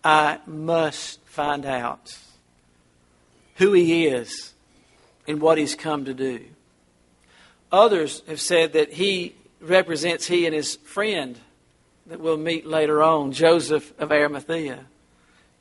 I 0.04 0.40
must 0.46 1.20
find 1.26 1.66
out 1.66 2.18
who 3.56 3.74
he 3.74 4.08
is 4.08 4.54
and 5.28 5.42
what 5.42 5.58
he's 5.58 5.76
come 5.76 6.06
to 6.06 6.14
do. 6.14 6.46
Others 7.72 8.24
have 8.28 8.40
said 8.40 8.74
that 8.74 8.94
he 8.94 9.36
represents 9.60 10.28
he 10.28 10.46
and 10.46 10.56
his 10.56 10.78
friend 10.78 11.38
that 12.06 12.22
we'll 12.22 12.38
meet 12.38 12.66
later 12.66 13.04
on, 13.04 13.34
Joseph 13.34 13.94
of 14.00 14.12
Arimathea. 14.12 14.86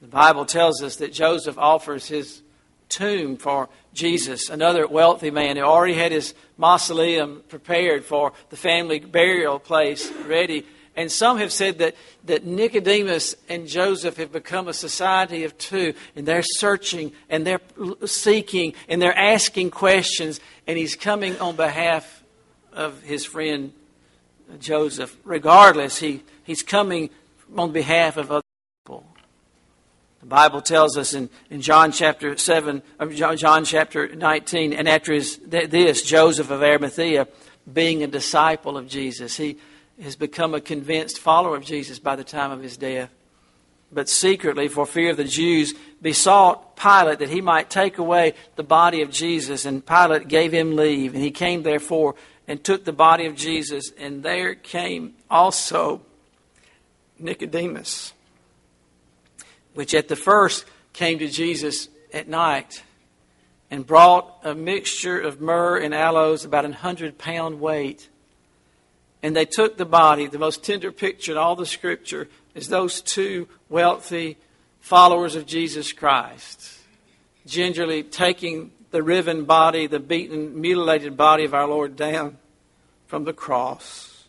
The 0.00 0.09
Bible 0.09 0.44
tells 0.44 0.82
us 0.82 0.96
that 0.96 1.12
Joseph 1.12 1.56
offers 1.59 2.06
his 2.06 2.42
tomb 2.88 3.37
for 3.37 3.68
Jesus, 3.94 4.50
another 4.50 4.87
wealthy 4.87 5.30
man 5.30 5.56
who 5.56 5.62
already 5.62 5.94
had 5.94 6.12
his 6.12 6.35
mausoleum 6.59 7.42
prepared 7.48 8.04
for 8.04 8.32
the 8.50 8.56
family 8.56 9.00
burial 9.00 9.59
place 9.59 10.11
ready. 10.26 10.66
And 10.94 11.11
some 11.12 11.38
have 11.38 11.52
said 11.52 11.78
that, 11.78 11.94
that 12.24 12.46
Nicodemus 12.46 13.37
and 13.48 13.66
Joseph 13.66 14.16
have 14.16 14.32
become 14.32 14.68
a 14.68 14.72
society 14.72 15.44
of 15.44 15.56
two, 15.59 15.94
and 16.14 16.26
they're 16.26 16.42
searching 16.42 17.12
and 17.28 17.46
they're 17.46 17.61
seeking 18.06 18.74
and 18.88 19.00
they're 19.00 19.16
asking 19.16 19.70
questions, 19.70 20.40
and 20.66 20.78
he's 20.78 20.94
coming 20.94 21.38
on 21.38 21.56
behalf 21.56 22.22
of 22.72 23.02
his 23.02 23.24
friend 23.24 23.72
Joseph. 24.59 25.16
Regardless, 25.24 25.98
he, 25.98 26.22
he's 26.44 26.62
coming 26.62 27.11
on 27.56 27.72
behalf 27.72 28.16
of 28.16 28.30
other 28.30 28.40
people. 28.40 28.45
The 30.20 30.26
Bible 30.26 30.61
tells 30.61 30.96
us 30.96 31.14
in, 31.14 31.29
in 31.50 31.61
John 31.61 31.92
chapter 31.92 32.37
7, 32.37 32.83
uh, 32.98 33.07
John, 33.07 33.37
John 33.37 33.64
chapter 33.64 34.09
19, 34.14 34.72
and 34.72 34.88
after 34.88 35.12
his, 35.12 35.38
this, 35.38 36.02
Joseph 36.02 36.50
of 36.50 36.62
Arimathea, 36.62 37.29
being 37.70 38.02
a 38.02 38.07
disciple 38.07 38.76
of 38.76 38.88
Jesus, 38.88 39.37
he 39.37 39.59
has 40.02 40.16
become 40.16 40.55
a 40.55 40.61
convinced 40.61 41.18
follower 41.18 41.57
of 41.57 41.64
Jesus 41.64 41.98
by 41.98 42.16
the 42.16 42.24
time 42.24 42.50
of 42.50 42.62
his 42.62 42.76
death. 42.76 43.11
But 43.92 44.09
secretly, 44.09 44.68
for 44.68 44.85
fear 44.85 45.11
of 45.11 45.16
the 45.16 45.24
Jews, 45.24 45.74
besought 46.02 46.76
Pilate 46.76 47.20
that 47.20 47.31
he 47.31 47.40
might 47.40 47.70
take 47.70 47.98
away 47.98 48.35
the 48.57 48.64
body 48.64 49.02
of 49.02 49.11
Jesus. 49.11 49.64
And 49.64 49.85
Pilate 49.87 50.29
gave 50.29 50.52
him 50.52 50.76
leave. 50.76 51.14
And 51.14 51.22
he 51.22 51.31
came, 51.31 51.62
therefore, 51.62 52.16
and 52.48 52.62
took 52.62 52.85
the 52.85 52.92
body 52.92 53.26
of 53.26 53.37
Jesus. 53.37 53.92
And 53.96 54.22
there 54.22 54.55
came 54.55 55.14
also 55.31 56.02
Nicodemus 57.18 58.12
which 59.76 59.94
at 59.94 60.08
the 60.08 60.16
first 60.16 60.64
came 60.94 61.18
to 61.18 61.28
Jesus 61.28 61.88
at 62.12 62.26
night 62.26 62.82
and 63.70 63.86
brought 63.86 64.38
a 64.42 64.54
mixture 64.54 65.20
of 65.20 65.40
myrrh 65.40 65.76
and 65.76 65.94
aloes, 65.94 66.46
about 66.46 66.64
a 66.64 66.72
hundred 66.72 67.18
pound 67.18 67.60
weight. 67.60 68.08
And 69.22 69.36
they 69.36 69.44
took 69.44 69.76
the 69.76 69.84
body, 69.84 70.26
the 70.26 70.38
most 70.38 70.64
tender 70.64 70.90
picture 70.90 71.32
in 71.32 71.38
all 71.38 71.56
the 71.56 71.66
scripture 71.66 72.28
is 72.54 72.68
those 72.68 73.02
two 73.02 73.48
wealthy 73.68 74.38
followers 74.80 75.34
of 75.34 75.44
Jesus 75.44 75.92
Christ, 75.92 76.78
gingerly 77.44 78.02
taking 78.02 78.70
the 78.92 79.02
riven 79.02 79.44
body, 79.44 79.86
the 79.86 80.00
beaten, 80.00 80.58
mutilated 80.58 81.18
body 81.18 81.44
of 81.44 81.52
our 81.52 81.68
Lord 81.68 81.96
down 81.96 82.38
from 83.08 83.24
the 83.24 83.34
cross. 83.34 84.24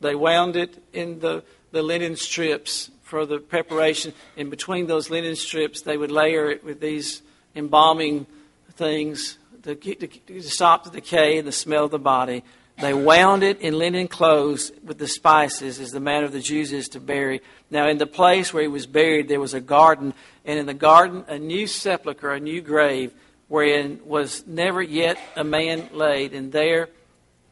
They 0.00 0.16
wound 0.16 0.56
it 0.56 0.82
in 0.92 1.20
the, 1.20 1.44
the 1.70 1.82
linen 1.82 2.16
strips 2.16 2.90
for 3.08 3.24
the 3.24 3.38
preparation. 3.38 4.12
In 4.36 4.50
between 4.50 4.86
those 4.86 5.08
linen 5.08 5.34
strips, 5.34 5.80
they 5.80 5.96
would 5.96 6.10
layer 6.10 6.50
it 6.50 6.62
with 6.62 6.80
these 6.80 7.22
embalming 7.56 8.26
things 8.72 9.38
to, 9.62 9.74
to, 9.74 10.06
to 10.06 10.42
stop 10.42 10.84
the 10.84 10.90
decay 10.90 11.38
and 11.38 11.48
the 11.48 11.52
smell 11.52 11.86
of 11.86 11.90
the 11.90 11.98
body. 11.98 12.44
They 12.80 12.94
wound 12.94 13.42
it 13.42 13.60
in 13.60 13.76
linen 13.76 14.06
clothes 14.06 14.70
with 14.84 14.98
the 14.98 15.08
spices, 15.08 15.80
as 15.80 15.90
the 15.90 16.00
manner 16.00 16.26
of 16.26 16.32
the 16.32 16.40
Jews 16.40 16.72
is 16.72 16.88
to 16.90 17.00
bury. 17.00 17.40
Now, 17.70 17.88
in 17.88 17.98
the 17.98 18.06
place 18.06 18.52
where 18.52 18.62
he 18.62 18.68
was 18.68 18.86
buried, 18.86 19.28
there 19.28 19.40
was 19.40 19.54
a 19.54 19.60
garden, 19.60 20.14
and 20.44 20.58
in 20.58 20.66
the 20.66 20.74
garden, 20.74 21.24
a 21.28 21.38
new 21.38 21.66
sepulchre, 21.66 22.34
a 22.34 22.40
new 22.40 22.60
grave, 22.60 23.12
wherein 23.48 24.00
was 24.04 24.46
never 24.46 24.80
yet 24.80 25.18
a 25.34 25.42
man 25.42 25.88
laid, 25.92 26.34
and 26.34 26.52
there 26.52 26.90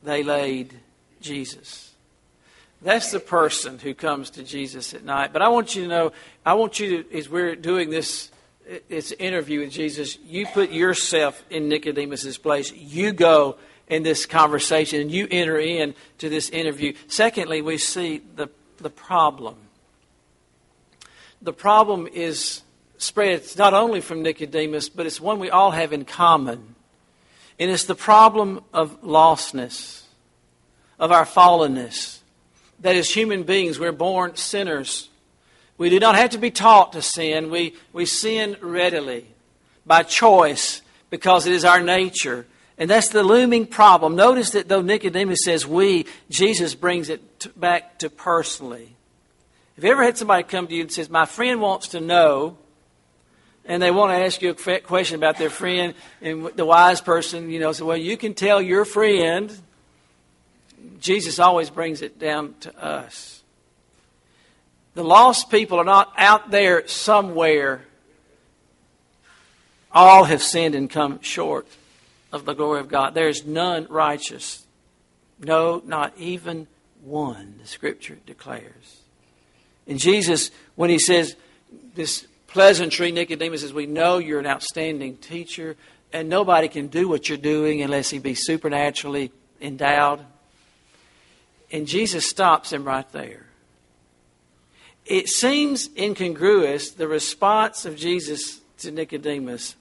they 0.05 0.23
laid 0.23 0.75
Jesus. 1.21 1.86
That's 2.87 3.11
the 3.11 3.19
person 3.19 3.81
who 3.81 3.95
comes 3.95 4.31
to 4.31 4.45
Jesus 4.45 4.95
at 4.95 5.05
night. 5.05 5.33
But 5.33 5.43
I 5.43 5.49
want 5.49 5.75
you 5.75 5.83
to 5.83 5.89
know, 5.89 6.13
I 6.45 6.55
want 6.55 6.79
you 6.79 7.03
to, 7.03 7.19
as 7.19 7.29
we're 7.29 7.57
doing 7.57 7.91
this, 7.91 8.31
this 8.89 9.11
interview 9.11 9.59
with 9.59 9.73
Jesus, 9.73 10.17
you 10.25 10.47
put 10.47 10.71
yourself 10.71 11.43
in 11.51 11.69
Nicodemus's 11.69 12.39
place. 12.39 12.73
You 12.73 13.11
go 13.11 13.57
in 13.89 14.05
this 14.05 14.25
conversation 14.25 15.01
and 15.01 15.11
you 15.11 15.27
enter 15.29 15.59
in 15.59 15.97
to 16.19 16.29
this 16.29 16.49
interview. 16.51 16.95
Secondly, 17.09 17.61
we 17.61 17.77
see 17.77 18.23
the, 18.37 18.51
the 18.77 18.91
problem. 18.91 19.57
The 21.43 21.53
problem 21.53 22.07
is 22.07 22.63
spread 22.99 23.43
not 23.59 23.75
only 23.75 24.01
from 24.01 24.23
Nicodemus, 24.23 24.91
but 24.91 25.07
it's 25.07 25.21
one 25.21 25.41
we 25.41 25.51
all 25.51 25.73
have 25.73 25.93
in 25.93 26.05
common. 26.05 26.77
And 27.59 27.69
it's 27.69 27.83
the 27.83 27.97
problem 27.97 28.63
of 28.73 29.03
lostness, 29.03 30.05
of 31.01 31.11
our 31.11 31.25
fallenness. 31.25 32.16
That 32.81 32.97
as 32.97 33.11
human 33.11 33.43
beings, 33.45 33.79
we're 33.79 33.93
born 33.93 34.37
sinners. 34.37 35.09
We 35.79 35.91
do 35.91 35.99
not 35.99 36.15
have 36.17 36.31
to 36.31 36.39
be 36.39 36.51
taught 36.51 36.93
to 36.93 37.03
sin. 37.03 37.51
We, 37.51 37.75
we 37.93 38.07
sin 38.07 38.57
readily 38.61 39.27
by 39.85 40.03
choice 40.03 40.83
because 41.11 41.47
it 41.47 41.53
is 41.53 41.65
our 41.65 41.81
nature. 41.81 42.47
And 42.79 42.91
that's 42.91 43.09
the 43.09 43.23
looming 43.23 43.67
problem. 43.67 44.17
Notice 44.17 44.51
that 44.51 44.69
though 44.69 44.83
Nicodemus 44.83 45.41
says 45.45 45.67
we, 45.67 46.07
Jesus 46.29 46.75
brings 46.75 47.09
it 47.09 47.41
to, 47.41 47.49
back 47.51 47.99
to 48.01 48.11
personally. 48.11 48.95
Have 49.77 49.85
you 49.85 49.91
ever 49.91 50.03
had 50.03 50.19
somebody 50.19 50.43
come 50.43 50.67
to 50.67 50.75
you 50.75 50.83
and 50.83 50.93
says, 50.93 51.09
My 51.09 51.27
friend 51.27 51.61
wants 51.61 51.89
to 51.89 52.01
know, 52.01 52.57
and 53.65 53.83
they 53.83 53.91
want 53.91 54.11
to 54.11 54.25
ask 54.25 54.41
you 54.43 54.51
a 54.51 54.81
question 54.81 55.17
about 55.17 55.39
their 55.39 55.51
friend, 55.51 55.95
and 56.21 56.47
the 56.55 56.65
wise 56.65 57.01
person, 57.01 57.51
you 57.51 57.61
know, 57.61 57.73
says, 57.73 57.83
Well, 57.83 57.97
you 57.97 58.17
can 58.17 58.35
tell 58.35 58.61
your 58.61 58.85
friend. 58.85 59.53
Jesus 61.01 61.39
always 61.39 61.71
brings 61.71 62.03
it 62.03 62.19
down 62.19 62.55
to 62.61 62.85
us. 62.85 63.43
The 64.95 65.05
lost 65.05 65.51
people 65.51 65.79
are 65.79 65.85
not 65.85 66.13
out 66.17 66.51
there 66.51 66.87
somewhere. 66.89 67.83
All 69.93 70.25
have 70.25 70.43
sinned 70.43 70.75
and 70.75 70.89
come 70.89 71.21
short 71.21 71.67
of 72.33 72.45
the 72.45 72.55
glory 72.55 72.81
of 72.81 72.89
God. 72.89 73.15
There 73.15 73.29
is 73.29 73.45
none 73.45 73.87
righteous. 73.91 74.65
No, 75.39 75.83
not 75.85 76.15
even 76.17 76.67
one, 77.03 77.57
the 77.61 77.69
scripture 77.69 78.19
declares. 78.27 79.01
And 79.87 79.99
Jesus, 79.99 80.51
when 80.75 80.91
he 80.91 80.99
says 80.99 81.37
this 81.95 82.27
pleasantry, 82.47 83.13
Nicodemus 83.13 83.61
says, 83.61 83.73
We 83.73 83.87
know 83.87 84.19
you're 84.19 84.41
an 84.41 84.47
outstanding 84.47 85.17
teacher, 85.19 85.77
and 86.13 86.29
nobody 86.29 86.69
can 86.69 86.89
do 86.89 87.07
what 87.07 87.29
you're 87.29 87.39
doing 87.39 87.83
unless 87.83 88.11
he 88.11 88.19
be 88.19 88.35
supernaturally 88.35 89.31
endowed. 89.61 90.25
And 91.71 91.87
Jesus 91.87 92.29
stops 92.29 92.73
him 92.73 92.85
right 92.85 93.11
there. 93.13 93.47
It 95.05 95.29
seems 95.29 95.89
incongruous, 95.97 96.91
the 96.91 97.09
response 97.09 97.85
of 97.85 97.97
Jesus 97.97 98.61
to 98.79 98.91
Nicodemus 98.91 99.77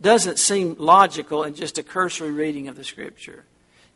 doesn't 0.00 0.38
seem 0.38 0.74
logical 0.78 1.44
in 1.44 1.54
just 1.54 1.78
a 1.78 1.82
cursory 1.82 2.30
reading 2.30 2.68
of 2.68 2.76
the 2.76 2.84
scripture. 2.84 3.44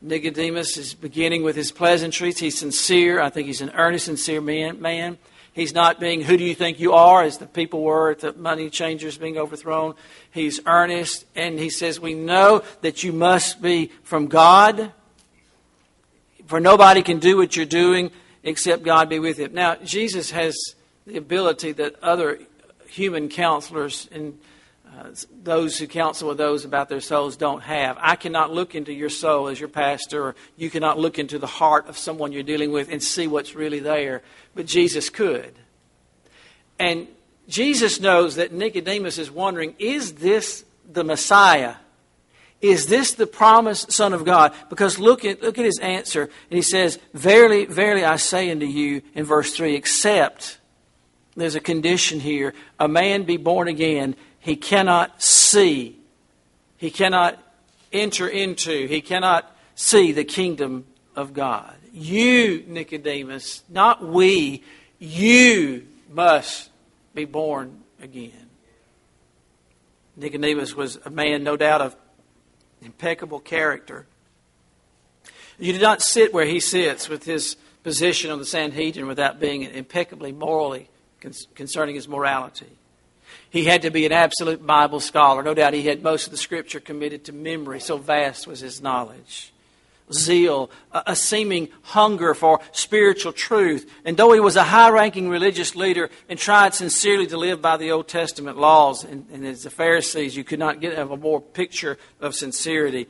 Nicodemus 0.03 0.77
is 0.77 0.93
beginning 0.93 1.43
with 1.43 1.57
his 1.57 1.73
pleasantries. 1.73 2.39
He's 2.39 2.59
sincere. 2.59 3.21
I 3.21 3.31
think 3.31 3.47
he's 3.47 3.63
an 3.63 3.71
earnest, 3.71 4.05
sincere 4.05 4.43
man. 4.43 4.83
man. 4.83 5.17
He's 5.55 5.73
not 5.73 6.01
being, 6.01 6.21
who 6.21 6.37
do 6.37 6.45
you 6.45 6.55
think 6.55 6.81
you 6.81 6.93
are, 6.93 7.23
as 7.23 7.39
the 7.39 7.47
people 7.47 7.83
were 7.83 8.11
at 8.11 8.19
the 8.19 8.33
money 8.35 8.69
changers 8.69 9.17
being 9.17 9.39
overthrown. 9.39 9.95
He's 10.31 10.61
earnest, 10.67 11.25
and 11.35 11.59
he 11.59 11.71
says, 11.71 12.01
We 12.01 12.13
know 12.13 12.63
that 12.83 13.05
you 13.05 13.13
must 13.13 13.63
be 13.63 13.93
from 14.03 14.27
God, 14.27 14.93
for 16.47 16.61
nobody 16.61 17.03
can 17.03 17.19
do 17.19 17.37
what 17.37 17.57
you're 17.57 17.67
doing 17.67 18.11
except 18.43 18.83
God 18.83 19.09
be 19.09 19.19
with 19.19 19.39
him. 19.39 19.55
Now, 19.55 19.77
Jesus 19.77 20.31
has 20.31 20.57
the 21.07 21.17
ability 21.17 21.73
that 21.73 22.03
other 22.03 22.39
human 22.89 23.29
counselors 23.29 24.09
and 24.13 24.39
uh, 24.87 25.09
those 25.43 25.79
who 25.79 25.87
counsel 25.87 26.29
with 26.29 26.39
those 26.39 26.65
about 26.65 26.89
their 26.89 27.01
souls 27.01 27.37
don't 27.37 27.63
have. 27.63 27.99
I 28.01 28.17
cannot 28.17 28.53
look 28.53 28.75
into 28.75 28.93
your 28.93 29.11
soul 29.11 29.49
as 29.49 29.59
your 29.59 29.69
pastor, 29.69 30.23
or 30.23 30.37
you 30.57 30.71
cannot 30.71 30.99
look 30.99 31.19
into 31.19 31.39
the 31.39 31.47
heart 31.49 31.89
of 31.89 31.99
someone 31.99 32.31
you're 32.33 32.45
dealing 32.45 32.71
with 32.71 32.91
and 32.91 33.03
see 33.03 33.27
what's 33.27 33.55
really 33.55 33.81
there, 33.81 34.23
but 34.55 34.67
Jesus 34.67 35.11
could. 35.11 35.53
And 36.79 37.09
Jesus 37.49 38.01
knows 38.01 38.37
that 38.37 38.53
Nicodemus 38.53 39.19
is 39.19 39.31
wondering 39.31 39.75
is 39.79 40.15
this 40.15 40.65
the 40.91 41.05
Messiah? 41.05 41.77
Is 42.65 42.87
this 42.87 43.13
the 43.13 43.27
promised 43.27 43.93
Son 43.93 44.15
of 44.15 44.25
God? 44.25 44.55
Because 44.71 44.99
look 44.99 45.23
at, 45.27 45.43
look 45.43 45.59
at 45.59 45.67
his 45.67 45.79
answer. 45.81 46.23
And 46.23 46.57
he 46.57 46.63
says, 46.63 46.99
Verily, 47.13 47.67
verily, 47.67 48.07
I 48.07 48.17
say 48.17 48.51
unto 48.51 48.65
you, 48.65 49.03
in 49.15 49.27
verse 49.27 49.55
3, 49.55 49.75
except, 49.75 50.57
there's 51.37 51.57
a 51.57 51.61
condition 51.61 52.21
here, 52.21 52.55
a 52.81 52.89
man 52.89 53.25
be 53.25 53.37
born 53.37 53.69
again, 53.69 54.17
he 54.41 54.57
cannot 54.57 55.23
see. 55.23 55.99
He 56.79 56.91
cannot 56.91 57.39
enter 57.93 58.27
into. 58.27 58.87
He 58.87 59.03
cannot 59.03 59.55
see 59.75 60.13
the 60.13 60.25
kingdom 60.25 60.87
of 61.15 61.35
God. 61.35 61.75
You, 61.93 62.65
Nicodemus, 62.67 63.63
not 63.69 64.03
we, 64.03 64.65
you 64.99 65.87
must 66.11 66.71
be 67.15 67.27
born 67.27 67.83
again. 68.01 68.49
Nicodemus 70.17 70.75
was 70.75 70.99
a 71.05 71.11
man, 71.11 71.45
no 71.45 71.59
doubt, 71.59 71.83
of 71.83 71.95
impeccable 72.85 73.41
character. 73.41 74.07
You 75.59 75.73
do 75.73 75.79
not 75.79 76.03
sit 76.03 76.35
where 76.35 76.45
he 76.45 76.61
sits 76.61 77.09
with 77.09 77.25
his 77.25 77.57
position 77.83 78.31
on 78.31 78.39
the 78.39 78.45
Sanhedrin 78.45 79.07
without 79.07 79.41
being 79.41 79.63
impeccably 79.63 80.33
morally 80.33 80.89
concerning 81.55 81.95
his 81.95 82.09
morality. 82.09 82.67
He 83.51 83.65
had 83.65 83.83
to 83.83 83.91
be 83.91 84.05
an 84.05 84.13
absolute 84.13 84.67
Bible 84.67 85.01
scholar. 85.01 85.43
No 85.43 85.55
doubt 85.55 85.75
he 85.75 85.83
had 85.83 86.03
most 86.03 86.27
of 86.27 86.31
the 86.33 86.37
scripture 86.37 86.81
committed 86.81 87.25
to 87.25 87.33
memory, 87.33 87.81
so 87.81 87.97
vast 87.97 88.47
was 88.47 88.61
his 88.61 88.83
knowledge. 88.83 89.54
Zeal, 90.13 90.71
a, 90.93 91.17
seeming 91.17 91.69
hunger 91.83 92.35
for 92.35 92.61
spiritual 92.73 93.33
truth. 93.33 93.91
And 94.05 94.17
though 94.17 94.33
he 94.33 94.41
was 94.41 94.57
a 94.57 94.65
high 94.65 94.91
ranking 94.91 95.29
religious 95.29 95.75
leader 95.75 96.11
and 96.29 96.39
tried 96.39 96.75
sincerely 96.75 97.27
to 97.29 97.37
live 97.37 97.63
by 97.63 97.77
the 97.77 97.91
Old 97.91 98.09
Testament 98.09 98.59
laws, 98.59 99.05
and, 99.05 99.27
and 99.33 99.47
as 99.47 99.63
the 99.63 99.71
Pharisees, 99.71 100.37
you 100.37 100.45
could 100.45 100.59
not 100.59 100.81
get 100.81 100.99
a 100.99 101.05
more 101.17 101.41
picture 101.41 101.99
of 102.21 102.35
sincerity. 102.35 103.09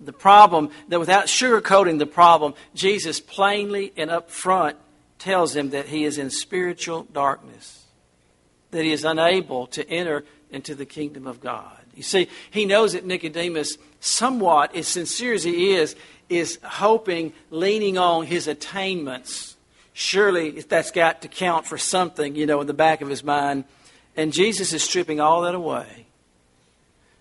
The 0.00 0.12
problem, 0.12 0.70
that 0.88 0.98
without 0.98 1.26
sugarcoating 1.26 1.98
the 1.98 2.06
problem, 2.06 2.54
Jesus 2.74 3.20
plainly 3.20 3.92
and 3.96 4.10
up 4.10 4.30
front 4.30 4.76
tells 5.18 5.54
him 5.54 5.70
that 5.70 5.86
he 5.86 6.04
is 6.04 6.18
in 6.18 6.30
spiritual 6.30 7.04
darkness 7.12 7.84
that 8.74 8.84
he 8.84 8.92
is 8.92 9.04
unable 9.04 9.68
to 9.68 9.88
enter 9.88 10.24
into 10.50 10.74
the 10.74 10.84
kingdom 10.84 11.28
of 11.28 11.40
God. 11.40 11.83
You 11.96 12.02
see, 12.02 12.28
he 12.50 12.64
knows 12.64 12.92
that 12.92 13.04
Nicodemus, 13.04 13.76
somewhat, 14.00 14.74
as 14.74 14.88
sincere 14.88 15.34
as 15.34 15.44
he 15.44 15.74
is, 15.74 15.96
is 16.28 16.58
hoping, 16.62 17.32
leaning 17.50 17.98
on 17.98 18.26
his 18.26 18.48
attainments. 18.48 19.56
Surely 19.92 20.50
that's 20.62 20.90
got 20.90 21.22
to 21.22 21.28
count 21.28 21.66
for 21.66 21.78
something, 21.78 22.34
you 22.34 22.46
know, 22.46 22.60
in 22.60 22.66
the 22.66 22.74
back 22.74 23.00
of 23.00 23.08
his 23.08 23.22
mind. 23.22 23.64
And 24.16 24.32
Jesus 24.32 24.72
is 24.72 24.82
stripping 24.82 25.20
all 25.20 25.42
that 25.42 25.54
away. 25.54 26.06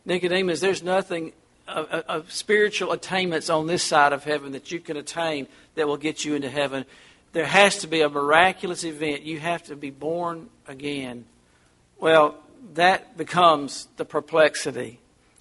Nicodemus, 0.05 0.59
there's 0.59 0.83
nothing 0.83 1.33
of, 1.67 1.87
of, 1.87 2.31
spiritual 2.31 2.91
attainments 2.91 3.49
on 3.49 3.67
this 3.67 3.83
side 3.83 4.11
of 4.11 4.23
heaven 4.23 4.51
that 4.51 4.71
you 4.71 4.79
can 4.79 4.97
attain 4.97 5.47
that 5.75 5.87
will 5.87 5.97
get 5.97 6.25
you 6.25 6.35
into 6.35 6.49
heaven. 6.49 6.85
There 7.31 7.45
has 7.45 7.79
to 7.79 7.87
be 7.87 8.01
a 8.01 8.09
miraculous 8.09 8.83
event. 8.83 9.23
You 9.23 9.39
have 9.39 9.63
to 9.63 9.75
be 9.75 9.89
born 9.89 10.49
again. 10.67 11.25
Well, 11.99 12.35
that 12.73 13.17
becomes 13.17 13.87
the 13.97 14.05
perplexity. 14.05 14.99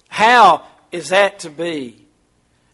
How 0.09 0.65
is 0.91 1.09
that 1.09 1.39
to 1.39 1.49
be? 1.49 2.05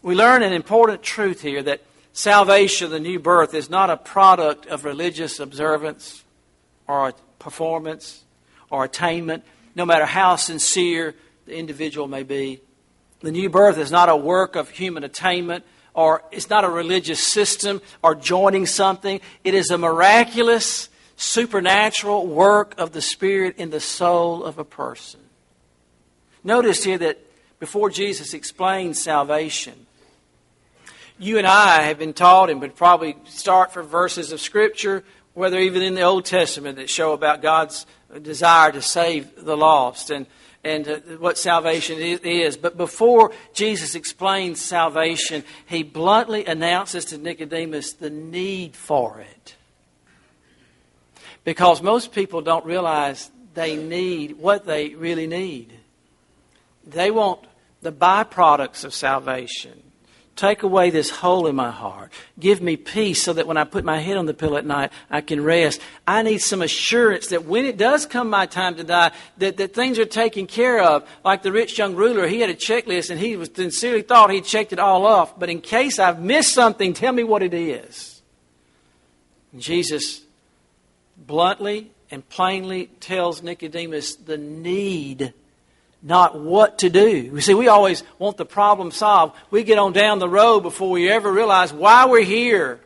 We 0.02 0.16
learn 0.16 0.44
an 0.44 0.54
important 0.54 1.04
truth 1.04 1.42
here 1.42 1.62
that 1.64 1.82
salvation, 2.14 2.92
the 2.92 3.00
new 3.00 3.20
birth, 3.20 3.54
is 3.54 3.70
not 3.70 3.90
a 3.90 3.98
product 3.98 4.66
of 4.66 4.86
religious 4.86 5.40
observance 5.40 6.24
or 6.88 7.14
performance 7.38 8.24
or 8.70 8.84
attainment, 8.86 9.44
no 9.76 9.86
matter 9.86 10.06
how 10.06 10.36
sincere 10.36 11.16
the 11.46 11.56
individual 11.56 12.08
may 12.08 12.24
be. 12.24 12.62
The 13.22 13.32
new 13.32 13.50
birth 13.50 13.78
is 13.78 13.92
not 13.92 14.10
a 14.10 14.16
work 14.16 14.56
of 14.56 14.70
human 14.70 15.04
attainment 15.04 15.66
or 15.94 16.24
it's 16.32 16.50
not 16.50 16.64
a 16.64 16.70
religious 16.70 17.20
system 17.20 17.82
or 18.02 18.16
joining 18.16 18.66
something. 18.66 19.20
It 19.44 19.54
is 19.54 19.70
a 19.72 19.78
miraculous 19.78 20.89
supernatural 21.20 22.26
work 22.26 22.74
of 22.78 22.94
the 22.94 23.02
Spirit 23.02 23.58
in 23.58 23.72
the 23.72 23.82
soul 23.82 24.42
of 24.42 24.58
a 24.58 24.64
person. 24.64 25.20
Notice 26.46 26.82
here 26.82 26.98
that 26.98 27.20
before 27.60 27.90
Jesus 27.90 28.34
explains 28.34 29.04
salvation, 29.04 29.86
you 31.18 31.38
and 31.38 31.46
I 31.46 31.82
have 31.82 32.00
been 32.00 32.14
taught 32.14 32.50
and 32.50 32.62
would 32.62 32.78
probably 32.78 33.18
start 33.26 33.74
from 33.74 33.88
verses 33.88 34.32
of 34.32 34.40
Scripture, 34.40 35.04
whether 35.34 35.60
even 35.60 35.82
in 35.82 35.94
the 35.94 36.04
Old 36.04 36.24
Testament, 36.24 36.78
that 36.78 36.90
show 36.90 37.12
about 37.12 37.42
God's 37.42 37.86
desire 38.22 38.72
to 38.72 38.82
save 38.82 39.44
the 39.44 39.58
lost 39.58 40.12
and, 40.12 40.26
and 40.64 40.88
uh, 40.88 41.00
what 41.20 41.38
salvation 41.38 41.98
is. 42.00 42.56
But 42.56 42.78
before 42.78 43.34
Jesus 43.54 43.94
explains 43.94 44.62
salvation, 44.62 45.44
he 45.66 45.84
bluntly 45.84 46.46
announces 46.46 47.04
to 47.06 47.18
Nicodemus 47.18 47.92
the 47.92 48.10
need 48.10 48.78
for 48.78 49.20
it. 49.20 49.56
Because 51.44 51.82
most 51.82 52.12
people 52.12 52.42
don't 52.42 52.66
realize 52.66 53.32
they 53.54 53.76
need 53.76 54.38
what 54.38 54.66
they 54.66 54.90
really 54.96 55.28
need. 55.28 55.74
They 56.86 57.12
want 57.12 57.46
the 57.82 57.92
byproducts 57.92 58.84
of 58.84 58.94
salvation. 58.94 59.84
Take 60.36 60.64
away 60.64 60.90
this 60.90 61.10
hole 61.10 61.48
in 61.48 61.56
my 61.58 61.70
heart. 61.70 62.14
Give 62.40 62.62
me 62.62 62.78
peace 62.78 63.22
so 63.22 63.34
that 63.34 63.46
when 63.46 63.58
I 63.58 63.66
put 63.66 63.84
my 63.84 64.00
head 64.00 64.16
on 64.16 64.26
the 64.26 64.34
pillow 64.34 64.56
at 64.56 64.66
night, 64.66 64.94
I 65.10 65.20
can 65.20 65.44
rest. 65.44 65.82
I 66.08 66.22
need 66.22 66.38
some 66.38 66.62
assurance 66.62 67.28
that 67.28 67.44
when 67.44 67.66
it 67.66 67.76
does 67.76 68.06
come 68.06 68.30
my 68.30 68.46
time 68.46 68.76
to 68.78 68.86
die, 68.86 69.12
that, 69.40 69.58
that 69.58 69.74
things 69.74 70.00
are 70.00 70.06
taken 70.06 70.48
care 70.48 70.82
of. 70.82 71.06
Like 71.26 71.44
the 71.44 71.52
rich 71.52 71.78
young 71.78 71.94
ruler, 71.94 72.26
he 72.26 72.40
had 72.40 72.50
a 72.50 72.56
checklist 72.56 73.10
and 73.10 73.20
he 73.20 73.36
was 73.36 73.50
sincerely 73.54 74.02
thought 74.02 74.32
he'd 74.32 74.46
checked 74.46 74.72
it 74.72 74.80
all 74.80 75.06
off. 75.06 75.38
But 75.38 75.50
in 75.50 75.60
case 75.60 76.00
I've 76.00 76.22
missed 76.22 76.54
something, 76.54 76.94
tell 76.94 77.12
me 77.12 77.26
what 77.26 77.44
it 77.44 77.54
is. 77.54 78.22
Jesus 79.58 80.22
bluntly 81.26 81.92
and 82.12 82.28
plainly 82.28 82.88
tells 83.00 83.44
Nicodemus 83.44 84.16
the 84.16 84.38
need 84.38 85.34
not 86.02 86.40
what 86.40 86.80
to 86.80 86.90
do. 86.90 87.30
We 87.34 87.42
see, 87.42 87.54
we 87.54 87.68
always 87.68 88.04
want 88.18 88.38
the 88.38 88.46
problem 88.46 88.92
solved. 88.92 89.36
We 89.52 89.64
get 89.64 89.78
on 89.78 89.94
down 89.94 90.20
the 90.20 90.30
road 90.30 90.62
before 90.62 90.90
we 90.90 91.10
ever 91.10 91.32
realize 91.32 91.74
why 91.74 92.06
we're 92.06 92.24
here. 92.24 92.80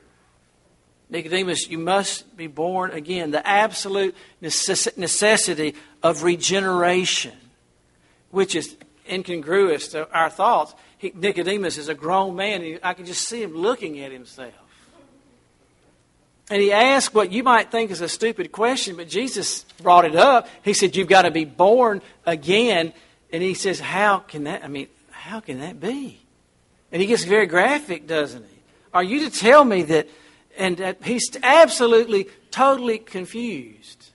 Nicodemus, 1.09 1.69
you 1.69 1.77
must 1.77 2.35
be 2.35 2.47
born 2.47 2.91
again. 2.91 3.29
The 3.31 3.47
absolute 3.47 4.15
necessity 4.41 5.75
of 6.01 6.23
regeneration, 6.23 7.33
which 8.31 8.55
is 8.55 8.75
incongruous 9.07 9.89
to 9.89 10.09
our 10.11 10.31
thoughts. 10.31 10.73
He, 10.97 11.11
Nicodemus 11.13 11.77
is 11.77 11.89
a 11.89 11.93
grown 11.93 12.35
man, 12.35 12.79
I 12.81 12.93
can 12.93 13.05
just 13.05 13.27
see 13.27 13.43
him 13.43 13.53
looking 13.53 13.99
at 13.99 14.11
himself. 14.11 14.53
And 16.53 16.61
he 16.61 16.71
asked 16.71 17.15
what 17.15 17.31
you 17.31 17.41
might 17.41 17.71
think 17.71 17.89
is 17.89 18.01
a 18.01 18.07
stupid 18.07 18.51
question, 18.51 18.95
but 18.95 19.09
Jesus 19.09 19.65
brought 19.81 20.05
it 20.05 20.15
up. 20.15 20.47
He 20.61 20.75
said, 20.75 20.95
You've 20.95 21.07
got 21.07 21.23
to 21.23 21.31
be 21.31 21.45
born 21.45 21.99
again. 22.27 22.93
And 23.31 23.41
he 23.41 23.55
says, 23.55 23.79
How 23.79 24.19
can 24.19 24.43
that, 24.43 24.63
I 24.63 24.67
mean, 24.67 24.87
how 25.09 25.39
can 25.39 25.61
that 25.61 25.79
be? 25.79 26.21
And 26.91 27.01
he 27.01 27.07
gets 27.07 27.23
very 27.23 27.47
graphic, 27.47 28.05
doesn't 28.05 28.43
he? 28.43 28.59
Are 28.93 29.01
you 29.01 29.27
to 29.27 29.35
tell 29.35 29.65
me 29.65 29.81
that, 29.81 30.07
and 30.55 30.77
that 30.77 31.03
he's 31.03 31.35
absolutely, 31.41 32.27
totally 32.51 32.99
confused. 32.99 34.11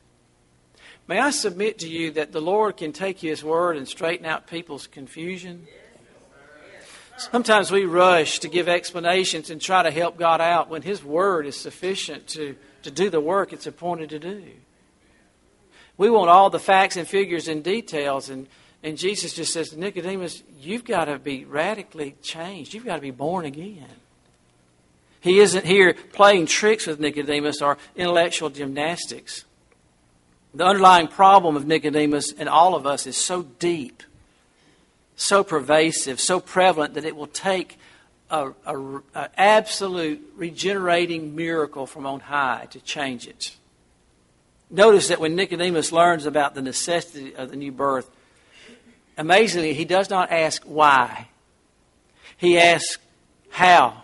May 1.08 1.18
I 1.18 1.30
submit 1.30 1.80
to 1.80 1.88
you 1.88 2.12
that 2.12 2.30
the 2.30 2.40
Lord 2.40 2.76
can 2.76 2.92
take 2.92 3.18
His 3.18 3.42
word 3.42 3.76
and 3.76 3.88
straighten 3.88 4.26
out 4.26 4.46
people's 4.46 4.86
confusion? 4.86 5.66
Sometimes 7.18 7.70
we 7.70 7.84
rush 7.84 8.38
to 8.40 8.48
give 8.48 8.68
explanations 8.68 9.50
and 9.50 9.60
try 9.60 9.82
to 9.82 9.90
help 9.90 10.16
God 10.16 10.40
out 10.40 10.70
when 10.70 10.82
His 10.82 11.02
word 11.04 11.46
is 11.46 11.56
sufficient 11.56 12.28
to, 12.28 12.56
to 12.82 12.90
do 12.90 13.10
the 13.10 13.20
work 13.20 13.52
it's 13.52 13.66
appointed 13.66 14.10
to 14.10 14.18
do. 14.18 14.44
We 15.96 16.10
want 16.10 16.30
all 16.30 16.48
the 16.48 16.60
facts 16.60 16.96
and 16.96 17.08
figures 17.08 17.48
and 17.48 17.62
details, 17.64 18.30
and 18.30 18.46
and 18.82 18.96
Jesus 18.96 19.34
just 19.34 19.52
says 19.52 19.76
Nicodemus, 19.76 20.42
You've 20.60 20.84
got 20.84 21.06
to 21.06 21.18
be 21.18 21.44
radically 21.44 22.16
changed. 22.22 22.74
You've 22.74 22.84
got 22.84 22.96
to 22.96 23.02
be 23.02 23.10
born 23.10 23.44
again. 23.44 23.88
He 25.20 25.40
isn't 25.40 25.64
here 25.64 25.94
playing 26.12 26.46
tricks 26.46 26.86
with 26.86 27.00
Nicodemus 27.00 27.60
or 27.60 27.76
intellectual 27.96 28.50
gymnastics. 28.50 29.44
The 30.54 30.64
underlying 30.64 31.08
problem 31.08 31.56
of 31.56 31.66
Nicodemus 31.66 32.32
and 32.32 32.48
all 32.48 32.74
of 32.74 32.86
us 32.86 33.06
is 33.06 33.16
so 33.16 33.42
deep, 33.42 34.02
so 35.18 35.42
pervasive, 35.42 36.20
so 36.20 36.38
prevalent 36.38 36.94
that 36.94 37.04
it 37.04 37.16
will 37.16 37.26
take 37.26 37.76
an 38.30 38.54
absolute 39.36 40.32
regenerating 40.36 41.34
miracle 41.34 41.86
from 41.86 42.06
on 42.06 42.20
high 42.20 42.68
to 42.70 42.80
change 42.80 43.26
it. 43.26 43.56
Notice 44.70 45.08
that 45.08 45.18
when 45.18 45.34
Nicodemus 45.34 45.90
learns 45.90 46.24
about 46.24 46.54
the 46.54 46.62
necessity 46.62 47.34
of 47.34 47.50
the 47.50 47.56
new 47.56 47.72
birth, 47.72 48.08
amazingly, 49.16 49.74
he 49.74 49.84
does 49.84 50.08
not 50.08 50.30
ask 50.30 50.62
why. 50.62 51.26
He 52.36 52.56
asks 52.56 52.98
how. 53.50 54.00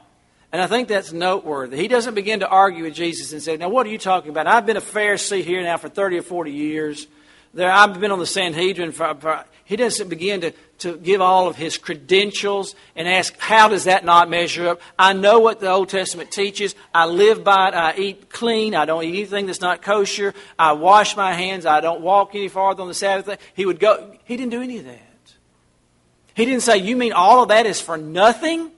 And 0.51 0.61
I 0.61 0.67
think 0.67 0.89
that's 0.89 1.13
noteworthy. 1.13 1.77
He 1.77 1.87
doesn't 1.87 2.15
begin 2.15 2.41
to 2.41 2.49
argue 2.49 2.85
with 2.85 2.95
Jesus 2.95 3.33
and 3.33 3.41
say, 3.41 3.57
Now, 3.57 3.69
what 3.69 3.87
are 3.87 3.91
you 3.91 3.99
talking 3.99 4.31
about? 4.31 4.49
I've 4.49 4.67
been 4.67 4.77
a 4.77 4.81
Pharisee 4.81 5.45
here 5.45 5.63
now 5.63 5.77
for 5.77 5.89
30 5.89 6.19
or 6.19 6.23
40 6.23 6.51
years. 6.51 7.07
There, 7.53 7.71
I've 7.71 8.01
been 8.01 8.11
on 8.11 8.19
the 8.19 8.27
Sanhedrin. 8.27 8.91
For, 8.91 9.15
for, 9.15 9.45
he 9.65 9.77
doesn't 9.77 10.09
begin 10.09 10.43
to, 10.43 10.53
to 10.79 10.97
give 10.99 11.21
all 11.21 11.49
of 11.49 11.57
his 11.57 11.79
credentials 11.79 12.75
and 12.95 13.09
ask, 13.09 13.37
How 13.39 13.69
does 13.69 13.85
that 13.85 14.05
not 14.05 14.29
measure 14.29 14.69
up? 14.69 14.81
I 14.99 15.15
know 15.15 15.39
what 15.39 15.61
the 15.61 15.71
Old 15.71 15.89
Testament 15.89 16.31
teaches. 16.31 16.75
I 16.95 17.07
live 17.07 17.43
by 17.43 17.69
it. 17.69 17.75
I 17.75 17.95
eat 17.97 18.31
clean. 18.31 18.75
I 18.75 18.85
don't 18.85 19.05
eat 19.05 19.15
anything 19.15 19.47
that's 19.47 19.63
not 19.63 19.81
kosher. 19.81 20.35
I 20.59 20.73
wash 20.73 21.17
my 21.17 21.33
hands. 21.33 21.65
I 21.65 21.81
don't 21.81 22.03
walk 22.03 22.35
any 22.35 22.49
farther 22.49 22.83
on 22.83 22.89
the 22.89 22.95
Sabbath. 22.95 23.39
He 23.55 23.65
would 23.65 23.81
go. 23.81 24.13
He 24.25 24.37
didn't 24.37 24.51
do 24.51 24.61
any 24.61 24.79
of 24.79 24.85
that. 24.85 25.01
He 26.35 26.45
didn't 26.45 26.63
say, 26.63 26.79
You 26.79 26.97
mean 26.97 27.13
all 27.13 27.43
of 27.43 27.49
that 27.49 27.65
is 27.65 27.81
for 27.81 27.97
nothing? 27.97 28.71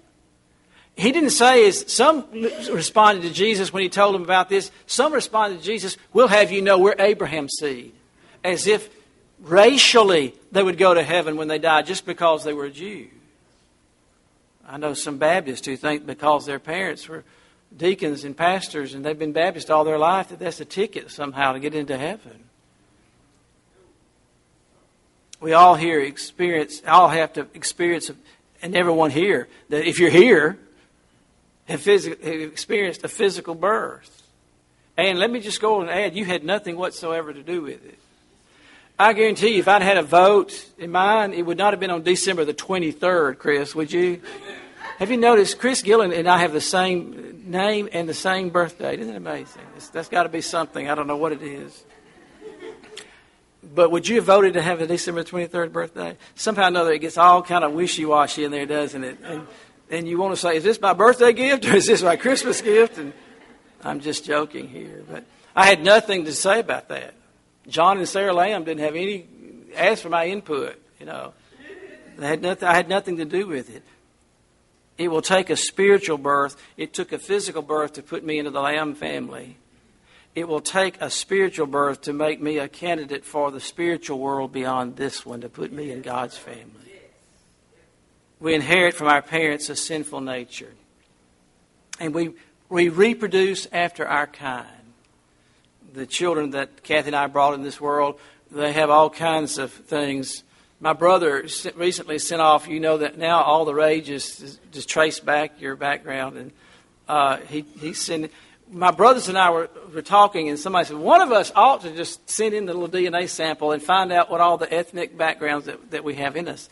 He 0.94 1.12
didn't 1.12 1.30
say, 1.30 1.68
as 1.68 1.92
some 1.92 2.24
responded 2.32 3.22
to 3.22 3.30
Jesus 3.30 3.70
when 3.70 3.82
he 3.82 3.90
told 3.90 4.14
them 4.14 4.22
about 4.22 4.48
this, 4.48 4.70
some 4.86 5.12
responded 5.12 5.58
to 5.58 5.64
Jesus, 5.64 5.96
We'll 6.12 6.28
have 6.28 6.52
you 6.52 6.62
know 6.62 6.78
we're 6.78 6.94
Abraham's 6.98 7.54
seed. 7.58 7.92
As 8.44 8.66
if 8.66 8.88
racially 9.46 10.34
they 10.52 10.62
would 10.62 10.78
go 10.78 10.94
to 10.94 11.02
heaven 11.02 11.36
when 11.36 11.48
they 11.48 11.58
died 11.58 11.86
just 11.86 12.06
because 12.06 12.44
they 12.44 12.52
were 12.52 12.66
a 12.66 12.70
Jew. 12.70 13.08
I 14.66 14.76
know 14.78 14.94
some 14.94 15.18
Baptists 15.18 15.66
who 15.66 15.76
think 15.76 16.06
because 16.06 16.46
their 16.46 16.58
parents 16.58 17.08
were 17.08 17.24
deacons 17.76 18.24
and 18.24 18.36
pastors 18.36 18.94
and 18.94 19.04
they've 19.04 19.18
been 19.18 19.32
Baptist 19.32 19.70
all 19.70 19.84
their 19.84 19.98
life 19.98 20.28
that 20.28 20.38
that's 20.38 20.60
a 20.60 20.64
ticket 20.64 21.10
somehow 21.10 21.52
to 21.52 21.60
get 21.60 21.74
into 21.74 21.96
heaven 21.96 22.46
we 25.40 25.52
all 25.52 25.74
here 25.74 26.00
experience, 26.00 26.82
all 26.86 27.08
have 27.08 27.32
to 27.34 27.46
experience, 27.54 28.10
and 28.62 28.74
everyone 28.74 29.10
here, 29.10 29.48
that 29.68 29.86
if 29.86 29.98
you're 29.98 30.10
here, 30.10 30.58
have, 31.66 31.84
have 31.84 32.06
experienced 32.06 33.04
a 33.04 33.08
physical 33.08 33.54
birth. 33.54 34.22
And 34.96 35.18
let 35.18 35.30
me 35.30 35.40
just 35.40 35.60
go 35.60 35.80
and 35.80 35.90
add, 35.90 36.16
you 36.16 36.24
had 36.24 36.42
nothing 36.42 36.76
whatsoever 36.76 37.32
to 37.32 37.42
do 37.42 37.62
with 37.62 37.84
it. 37.84 37.98
I 38.98 39.12
guarantee 39.12 39.54
you, 39.54 39.58
if 39.58 39.68
I'd 39.68 39.82
had 39.82 39.98
a 39.98 40.02
vote 40.02 40.66
in 40.78 40.90
mine, 40.90 41.34
it 41.34 41.44
would 41.44 41.58
not 41.58 41.74
have 41.74 41.80
been 41.80 41.90
on 41.90 42.02
December 42.02 42.46
the 42.46 42.54
23rd, 42.54 43.38
Chris, 43.38 43.74
would 43.74 43.92
you? 43.92 44.22
Have 44.98 45.10
you 45.10 45.18
noticed 45.18 45.58
Chris 45.58 45.82
Gillen 45.82 46.14
and 46.14 46.26
I 46.26 46.38
have 46.38 46.54
the 46.54 46.62
same 46.62 47.44
name 47.50 47.90
and 47.92 48.08
the 48.08 48.14
same 48.14 48.48
birthday? 48.48 48.96
Isn't 48.96 49.12
it 49.12 49.16
amazing? 49.16 49.60
It's, 49.76 49.90
that's 49.90 50.08
got 50.08 50.22
to 50.22 50.30
be 50.30 50.40
something. 50.40 50.88
I 50.88 50.94
don't 50.94 51.06
know 51.06 51.18
what 51.18 51.32
it 51.32 51.42
is. 51.42 51.84
But 53.62 53.90
would 53.90 54.08
you 54.08 54.16
have 54.16 54.24
voted 54.24 54.54
to 54.54 54.62
have 54.62 54.80
a 54.80 54.86
December 54.86 55.24
23rd 55.24 55.72
birthday? 55.72 56.16
Somehow 56.34 56.64
or 56.64 56.68
another, 56.68 56.92
it 56.92 57.00
gets 57.00 57.18
all 57.18 57.42
kind 57.42 57.64
of 57.64 57.72
wishy-washy 57.72 58.44
in 58.44 58.50
there, 58.50 58.64
doesn't 58.64 59.04
it? 59.04 59.18
And, 59.22 59.46
and 59.90 60.08
you 60.08 60.16
want 60.16 60.32
to 60.32 60.40
say, 60.40 60.56
is 60.56 60.64
this 60.64 60.80
my 60.80 60.94
birthday 60.94 61.34
gift 61.34 61.66
or 61.66 61.74
is 61.74 61.86
this 61.86 62.02
my 62.02 62.16
Christmas 62.16 62.62
gift? 62.62 62.96
And 62.96 63.12
I'm 63.84 64.00
just 64.00 64.24
joking 64.24 64.68
here. 64.68 65.02
But 65.06 65.24
I 65.54 65.66
had 65.66 65.84
nothing 65.84 66.24
to 66.24 66.32
say 66.32 66.60
about 66.60 66.88
that. 66.88 67.15
John 67.68 67.98
and 67.98 68.08
Sarah 68.08 68.32
Lamb 68.32 68.64
didn't 68.64 68.80
have 68.80 68.94
any, 68.94 69.26
ask 69.74 70.02
for 70.02 70.08
my 70.08 70.26
input, 70.26 70.80
you 71.00 71.06
know. 71.06 71.32
I 72.20 72.26
had 72.26 72.42
nothing, 72.42 72.68
I 72.68 72.74
had 72.74 72.88
nothing 72.88 73.16
to 73.18 73.24
do 73.24 73.46
with 73.46 73.74
it. 73.74 73.82
It 74.96 75.08
will 75.08 75.22
take 75.22 75.50
a 75.50 75.56
spiritual 75.56 76.16
birth. 76.16 76.56
It 76.76 76.94
took 76.94 77.12
a 77.12 77.18
physical 77.18 77.60
birth 77.60 77.94
to 77.94 78.02
put 78.02 78.24
me 78.24 78.38
into 78.38 78.50
the 78.50 78.60
Lamb 78.60 78.94
family 78.94 79.58
it 80.36 80.46
will 80.46 80.60
take 80.60 81.00
a 81.00 81.08
spiritual 81.08 81.66
birth 81.66 82.02
to 82.02 82.12
make 82.12 82.42
me 82.42 82.58
a 82.58 82.68
candidate 82.68 83.24
for 83.24 83.50
the 83.50 83.58
spiritual 83.58 84.18
world 84.18 84.52
beyond 84.52 84.96
this 84.96 85.24
one, 85.24 85.40
to 85.40 85.48
put 85.48 85.72
me 85.72 85.90
in 85.90 86.02
God's 86.02 86.36
family. 86.36 86.92
We 88.38 88.54
inherit 88.54 88.94
from 88.94 89.08
our 89.08 89.22
parents 89.22 89.70
a 89.70 89.76
sinful 89.76 90.20
nature. 90.20 90.74
And 91.98 92.12
we, 92.12 92.34
we 92.68 92.90
reproduce 92.90 93.66
after 93.72 94.06
our 94.06 94.26
kind. 94.26 94.68
The 95.92 96.06
children 96.06 96.50
that 96.50 96.82
Kathy 96.82 97.08
and 97.08 97.16
I 97.16 97.26
brought 97.26 97.54
in 97.54 97.62
this 97.62 97.80
world, 97.80 98.18
they 98.50 98.72
have 98.72 98.90
all 98.90 99.10
kinds 99.10 99.58
of 99.58 99.72
things. 99.72 100.42
My 100.80 100.92
brother 100.92 101.46
recently 101.74 102.18
sent 102.18 102.42
off, 102.42 102.68
you 102.68 102.80
know 102.80 102.98
that 102.98 103.16
now 103.16 103.42
all 103.42 103.64
the 103.64 103.74
rage 103.74 104.10
is 104.10 104.40
is 104.42 104.60
just 104.72 104.88
trace 104.88 105.20
back 105.20 105.60
your 105.60 105.74
background. 105.76 106.36
And 106.36 106.52
uh, 107.08 107.38
he, 107.48 107.62
he 107.80 107.94
sent 107.94 108.30
my 108.70 108.90
brothers 108.90 109.28
and 109.28 109.38
I 109.38 109.50
were, 109.50 109.70
were 109.94 110.02
talking, 110.02 110.48
and 110.48 110.58
somebody 110.58 110.86
said, 110.86 110.96
one 110.96 111.20
of 111.20 111.30
us 111.30 111.52
ought 111.54 111.82
to 111.82 111.94
just 111.94 112.28
send 112.28 112.54
in 112.54 112.66
the 112.66 112.74
little 112.74 112.88
DNA 112.88 113.28
sample 113.28 113.72
and 113.72 113.82
find 113.82 114.12
out 114.12 114.30
what 114.30 114.40
all 114.40 114.58
the 114.58 114.72
ethnic 114.72 115.16
backgrounds 115.16 115.66
that, 115.66 115.90
that 115.92 116.04
we 116.04 116.14
have 116.16 116.36
in 116.36 116.48
us. 116.48 116.68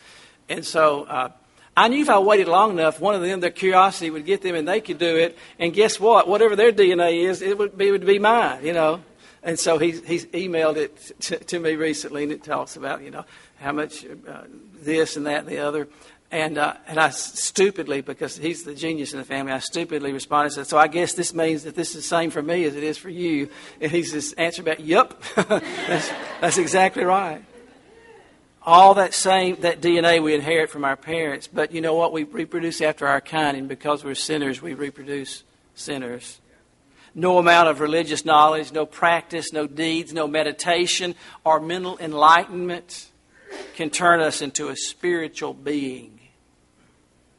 And 0.49 0.65
so 0.65 1.05
uh, 1.05 1.31
I 1.77 1.89
knew 1.89 2.03
if 2.03 2.09
I 2.09 2.19
waited 2.21 2.47
long 2.47 2.71
enough, 2.71 3.01
one 3.01 3.15
of 3.15 3.23
them, 3.23 3.41
their 3.41 3.51
curiosity 3.51 4.11
would 4.11 4.25
get 4.25 4.43
them 4.43 4.55
and 4.55 4.67
they 4.67 4.81
could 4.81 4.99
do 4.99 5.17
it. 5.17 5.37
And 5.59 5.73
guess 5.73 5.99
what? 5.99 6.29
Whatever 6.29 6.55
their 6.55 6.73
DNA 6.73 7.25
is, 7.25 7.43
it 7.43 7.59
would 7.59 7.77
be, 7.77 7.89
it 7.89 7.91
would 7.91 8.07
be 8.07 8.19
mine, 8.19 8.65
you 8.65 8.73
know. 8.73 9.01
And 9.43 9.59
so 9.59 9.79
he, 9.79 9.91
he's 9.91 10.25
emailed 10.27 10.77
it 10.77 11.13
to, 11.21 11.39
to 11.39 11.59
me 11.59 11.75
recently, 11.75 12.23
and 12.23 12.33
it 12.33 12.43
talks 12.43 12.77
about, 12.77 13.03
you 13.03 13.11
know, 13.11 13.25
how 13.57 13.73
much 13.73 14.05
uh, 14.05 14.43
this 14.81 15.17
and 15.17 15.27
that 15.27 15.41
and 15.41 15.49
the 15.49 15.59
other. 15.59 15.89
And, 16.31 16.59
uh, 16.59 16.75
and 16.87 16.99
I 16.99 17.11
stupidly, 17.11 18.01
because 18.01 18.37
he's 18.37 18.65
the 18.65 18.75
genius 18.75 19.13
in 19.13 19.19
the 19.19 19.25
family, 19.25 19.53
I 19.53 19.59
stupidly 19.59 20.13
responded 20.13 20.47
and 20.47 20.55
said, 20.55 20.67
So 20.69 20.79
I 20.79 20.89
guess 20.89 21.13
this 21.13 21.35
means 21.35 21.65
that 21.65 21.75
this 21.75 21.91
is 21.91 21.97
the 21.97 22.03
same 22.03 22.31
for 22.31 22.43
me 22.43 22.65
as 22.65 22.75
it 22.75 22.83
is 22.83 22.97
for 22.97 23.11
you. 23.11 23.51
And 23.81 23.93
he's 23.93 24.13
just 24.13 24.35
answered 24.39 24.65
back, 24.65 24.79
Yep, 24.81 25.23
that's, 25.37 26.11
that's 26.41 26.59
exactly 26.59 27.05
right. 27.05 27.45
All 28.67 28.95
that 28.95 29.13
same, 29.13 29.57
that 29.61 29.83
DNA 29.83 30.23
we 30.23 30.35
inherit 30.35 30.71
from 30.71 30.85
our 30.85 30.97
parents. 30.97 31.47
But 31.47 31.73
you 31.73 31.81
know 31.83 31.95
what? 31.95 32.13
We 32.13 32.25
reproduce 32.25 32.81
after 32.81 33.07
our 33.07 33.21
kind, 33.21 33.57
and 33.57 33.69
because 33.69 34.03
we're 34.03 34.15
sinners, 34.15 34.63
we 34.63 34.73
reproduce 34.73 35.43
sinners. 35.75 36.41
No 37.15 37.39
amount 37.39 37.69
of 37.69 37.81
religious 37.81 38.25
knowledge, 38.25 38.73
no 38.73 38.87
practice, 38.87 39.53
no 39.53 39.67
deeds, 39.67 40.13
no 40.13 40.27
meditation, 40.27 41.15
or 41.45 41.61
mental 41.61 41.99
enlightenment 41.99 43.11
can 43.77 43.91
turn 43.91 44.21
us 44.21 44.41
into 44.41 44.69
a 44.69 44.77
spiritual 44.77 45.55
being. 45.55 46.19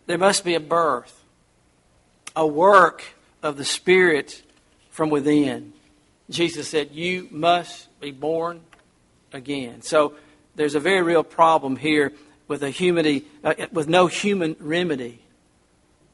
There 0.05 0.17
must 0.17 0.45
be 0.45 0.53
a 0.53 0.59
birth, 0.59 1.23
a 2.35 2.45
work 2.45 3.03
of 3.41 3.57
the 3.57 3.65
Spirit 3.65 4.43
from 4.91 5.09
within. 5.09 5.73
Jesus 6.29 6.69
said, 6.69 6.91
You 6.91 7.27
must 7.31 7.99
be 7.99 8.11
born 8.11 8.61
again. 9.33 9.81
So 9.81 10.15
there's 10.55 10.75
a 10.75 10.79
very 10.79 11.01
real 11.01 11.23
problem 11.23 11.75
here 11.75 12.13
with, 12.47 12.63
a 12.63 12.69
humanity, 12.69 13.25
uh, 13.43 13.53
with 13.71 13.87
no 13.87 14.07
human 14.07 14.55
remedy. 14.59 15.21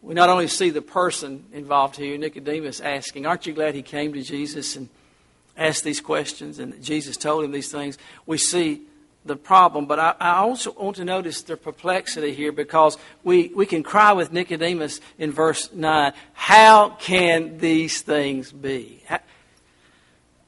We 0.02 0.14
not 0.16 0.30
only 0.30 0.48
see 0.48 0.72
the 0.72 0.82
person 0.82 1.46
involved 1.54 1.96
here, 1.96 2.18
Nicodemus 2.18 2.82
asking, 2.82 3.26
Aren't 3.26 3.46
you 3.46 3.54
glad 3.54 3.76
he 3.76 3.84
came 3.84 4.14
to 4.14 4.22
Jesus 4.22 4.76
and 4.76 4.90
asked 5.56 5.84
these 5.84 6.02
questions 6.02 6.58
and 6.60 6.82
Jesus 6.82 7.18
told 7.18 7.44
him 7.44 7.52
these 7.52 7.72
things? 7.72 7.98
We 8.26 8.38
see 8.38 8.82
the 9.24 9.36
problem, 9.36 9.86
but 9.86 10.00
I, 10.00 10.16
I, 10.20 10.38
also 10.38 10.72
want 10.72 10.96
to 10.96 11.06
notice 11.06 11.44
the 11.44 11.56
perplexity 11.56 12.34
here 12.34 12.52
because 12.52 12.98
we, 13.24 13.52
we 13.56 13.68
can 13.68 13.84
cry 13.84 14.14
with 14.14 14.34
Nicodemus 14.34 15.00
in 15.20 15.32
verse 15.32 15.72
9, 15.72 16.14
How 16.34 16.90
can 17.00 17.60
these 17.60 18.02
things 18.02 18.52
be? 18.52 19.04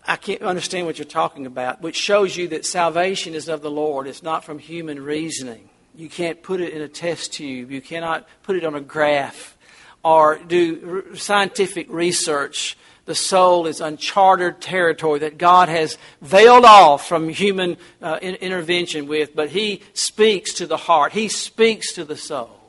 I 0.06 0.18
can't 0.18 0.42
understand 0.42 0.86
what 0.86 0.98
you're 0.98 1.06
talking 1.06 1.46
about, 1.46 1.82
which 1.82 1.96
shows 1.96 2.36
you 2.36 2.50
that 2.50 2.66
salvation 2.66 3.34
is 3.36 3.48
of 3.48 3.62
the 3.62 3.72
Lord. 3.72 4.08
It's 4.08 4.24
not 4.24 4.44
from 4.44 4.60
human 4.60 5.02
reasoning. 5.02 5.70
You 5.96 6.10
can't 6.10 6.42
put 6.44 6.60
it 6.60 6.74
in 6.74 6.82
a 6.82 6.88
test 6.88 7.34
tube, 7.34 7.72
you 7.72 7.82
cannot 7.82 8.28
put 8.42 8.56
it 8.56 8.66
on 8.66 8.76
a 8.76 8.82
graph 8.82 9.58
or 10.04 10.38
do 10.38 11.16
scientific 11.16 11.88
research 11.90 12.78
the 13.06 13.16
soul 13.16 13.68
is 13.68 13.82
uncharted 13.82 14.62
territory 14.62 15.20
that 15.20 15.38
God 15.38 15.68
has 15.68 15.98
veiled 16.22 16.64
off 16.64 17.06
from 17.06 17.28
human 17.28 17.78
uh, 18.02 18.20
in- 18.22 18.36
intervention 18.36 19.08
with, 19.08 19.36
but 19.36 19.50
He 19.50 19.82
speaks 19.94 20.54
to 20.56 20.68
the 20.68 20.78
heart, 20.78 21.12
He 21.12 21.28
speaks 21.28 21.94
to 21.94 22.06
the 22.06 22.16
soul. 22.16 22.60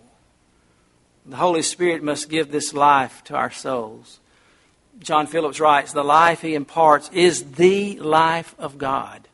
The 1.27 1.37
Holy 1.37 1.63
Spirit 1.63 2.03
must 2.03 2.29
give 2.29 2.51
this 2.51 2.75
life 2.75 3.23
to 3.25 3.35
our 3.35 3.51
souls. 3.51 4.19
John 4.99 5.27
Phillips 5.27 5.61
writes 5.61 5.93
The 5.93 6.05
life 6.05 6.41
He 6.41 6.55
imparts 6.55 7.11
is 7.13 7.53
the 7.53 7.99
life 8.01 8.55
of 8.59 8.79
God. 8.79 9.29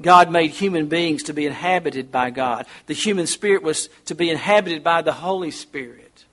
God 0.00 0.30
made 0.30 0.50
human 0.50 0.88
beings 0.88 1.22
to 1.24 1.32
be 1.32 1.46
inhabited 1.46 2.12
by 2.12 2.30
God. 2.30 2.66
The 2.86 2.94
human 2.94 3.26
spirit 3.26 3.62
was 3.62 3.88
to 4.04 4.14
be 4.14 4.28
inhabited 4.28 4.84
by 4.84 5.02
the 5.02 5.12
Holy 5.12 5.50
Spirit. 5.50 6.24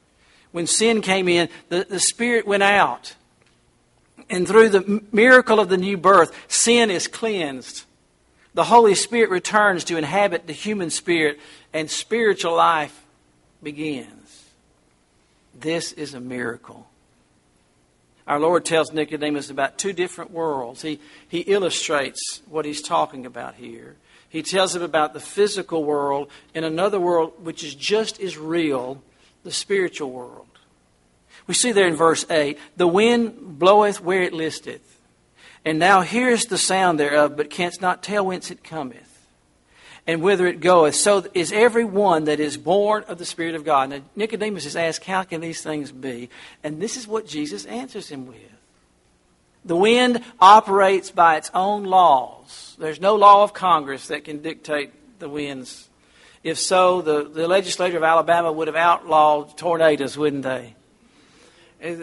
When 0.52 0.68
sin 0.68 1.02
came 1.02 1.28
in, 1.28 1.50
the, 1.70 1.86
the 1.90 2.00
Spirit 2.00 2.46
went 2.46 2.64
out 2.64 3.16
and 4.30 4.48
through 4.48 4.70
the 4.70 5.04
miracle 5.12 5.60
of 5.60 5.70
the 5.70 5.78
new 5.78 5.98
birth, 5.98 6.32
sin 6.48 6.90
is 6.90 7.08
cleansed. 7.08 7.84
The 8.54 8.66
Holy 8.66 8.96
Spirit 8.96 9.30
returns 9.30 9.84
to 9.86 9.98
inhabit 9.98 10.48
the 10.48 10.54
human 10.54 10.90
spirit, 10.90 11.40
and 11.74 11.90
spiritual 11.90 12.56
life 12.56 13.04
begins. 13.62 14.46
This 15.60 15.92
is 15.92 16.14
a 16.14 16.20
miracle. 16.20 16.88
Our 18.28 18.40
Lord 18.40 18.64
tells 18.64 18.94
Nicodemus 18.94 19.50
about 19.50 19.78
two 19.78 19.94
different 19.94 20.32
worlds. 20.32 20.82
He, 20.82 21.00
he 21.28 21.40
illustrates 21.40 22.42
what 22.48 22.66
he's 22.66 22.82
talking 22.82 23.26
about 23.26 23.56
here. 23.56 23.96
He 24.30 24.42
tells 24.42 24.76
him 24.76 24.82
about 24.82 25.14
the 25.14 25.20
physical 25.20 25.84
world 25.84 26.30
and 26.56 26.66
another 26.66 27.00
world 27.00 27.34
which 27.44 27.64
is 27.64 27.76
just 27.76 28.20
as 28.20 28.38
real, 28.38 29.04
the 29.44 29.52
spiritual 29.52 30.10
world. 30.10 30.48
We 31.46 31.54
see 31.54 31.72
there 31.72 31.88
in 31.88 31.96
verse 31.96 32.26
8 32.30 32.58
the 32.78 32.88
wind 32.88 33.60
bloweth 33.60 34.02
where 34.02 34.24
it 34.24 34.34
listeth, 34.34 35.02
and 35.66 35.78
now 35.78 36.02
hearest 36.02 36.50
the 36.50 36.58
sound 36.58 37.00
thereof, 37.00 37.36
but 37.38 37.50
canst 37.50 37.82
not 37.82 38.02
tell 38.02 38.26
whence 38.26 38.50
it 38.50 38.64
cometh, 38.64 39.13
and 40.06 40.22
whither 40.22 40.48
it 40.48 40.60
goeth. 40.60 40.96
So 40.96 41.26
is 41.34 41.52
every 41.52 41.86
one 41.86 42.26
that 42.26 42.40
is 42.40 42.58
born 42.58 43.04
of 43.08 43.18
the 43.18 43.26
Spirit 43.26 43.56
of 43.56 43.64
God. 43.64 43.90
Now, 43.90 44.02
Nicodemus 44.16 44.66
is 44.66 44.76
asked, 44.76 45.06
How 45.06 45.24
can 45.24 45.42
these 45.42 45.62
things 45.62 45.92
be? 45.92 46.30
And 46.64 46.82
this 46.82 46.98
is 46.98 47.08
what 47.08 47.28
Jesus 47.28 47.66
answers 47.66 48.10
him 48.10 48.28
with. 48.28 48.38
The 49.66 49.78
wind 49.78 50.22
operates 50.42 51.10
by 51.10 51.38
its 51.38 51.50
own 51.54 51.86
laws. 51.86 52.76
There's 52.78 53.00
no 53.00 53.16
law 53.16 53.44
of 53.44 53.54
Congress 53.54 54.08
that 54.08 54.26
can 54.26 54.42
dictate 54.42 54.92
the 55.20 55.30
winds. 55.30 55.88
If 56.44 56.60
so, 56.60 57.02
the, 57.02 57.24
the 57.24 57.48
legislature 57.48 57.96
of 57.96 58.04
Alabama 58.04 58.52
would 58.52 58.68
have 58.68 58.76
outlawed 58.76 59.58
tornadoes, 59.58 60.18
wouldn't 60.18 60.44
they? 60.44 60.76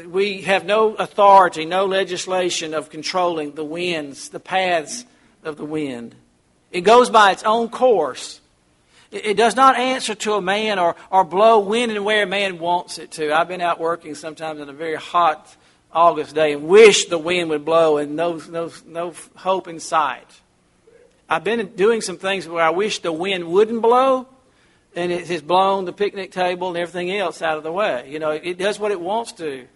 We 0.07 0.43
have 0.43 0.65
no 0.65 0.95
authority, 0.95 1.67
no 1.67 1.85
legislation 1.85 2.73
of 2.73 2.89
controlling 2.89 3.53
the 3.53 3.65
winds, 3.65 4.31
the 4.31 4.41
paths 4.41 5.05
of 5.45 5.57
the 5.57 5.65
wind. 5.65 6.15
It 6.71 6.83
goes 6.83 7.11
by 7.11 7.33
its 7.33 7.43
own 7.43 7.69
course. 7.69 8.41
It 9.11 9.37
does 9.37 9.57
not 9.57 9.77
answer 9.77 10.15
to 10.15 10.35
a 10.35 10.41
man 10.41 10.79
or, 10.79 10.95
or 11.11 11.25
blow 11.25 11.59
when 11.59 11.91
and 11.91 12.05
where 12.05 12.23
a 12.23 12.27
man 12.27 12.61
wants 12.61 12.99
it 12.99 13.11
to. 13.13 13.33
I've 13.37 13.49
been 13.49 13.61
out 13.61 13.81
working 13.81 14.15
sometimes 14.15 14.61
on 14.61 14.69
a 14.69 14.73
very 14.73 14.95
hot 14.95 15.57
August 15.93 16.35
day 16.37 16.53
and 16.53 16.65
wish 16.65 17.07
the 17.07 17.19
wind 17.19 17.51
would 17.51 17.65
blow 17.65 17.97
and 17.99 18.15
no, 18.15 18.41
no, 18.49 18.71
no 18.87 19.13
hope 19.35 19.67
in 19.67 19.81
sight. 19.81 20.29
I've 21.29 21.43
been 21.43 21.75
doing 21.75 22.01
some 22.01 22.19
things 22.19 22.47
where 22.47 22.63
I 22.63 22.71
wish 22.71 23.01
the 23.01 23.13
wind 23.13 23.49
wouldn't 23.49 23.83
blow 23.83 24.29
and 24.95 25.11
it 25.11 25.27
has 25.29 25.43
blown 25.43 25.85
the 25.85 25.93
picnic 25.93 26.31
table 26.31 26.69
and 26.69 26.77
everything 26.77 27.11
else 27.13 27.43
out 27.43 27.57
of 27.57 27.63
the 27.65 27.73
way. 27.73 28.09
You 28.09 28.21
know, 28.21 28.31
it 28.31 28.59
does 28.59 28.79
what 28.79 28.93
it 28.93 29.01
wants 29.01 29.33
to. 29.33 29.67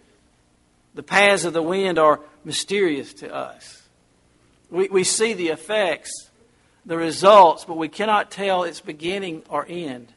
The 0.93 1.03
paths 1.03 1.43
of 1.43 1.53
the 1.53 1.61
wind 1.61 1.99
are 1.99 2.21
mysterious 2.45 3.13
to 3.15 3.33
us. 3.33 3.83
We, 4.69 4.87
we 4.87 5.03
see 5.03 5.33
the 5.33 5.49
effects, 5.49 6.24
the 6.85 6.97
results, 6.97 7.65
but 7.65 7.77
we 7.77 7.87
cannot 7.87 8.31
tell 8.31 8.63
its 8.63 8.79
beginning 8.79 9.43
or 9.49 9.65
end. 9.67 10.07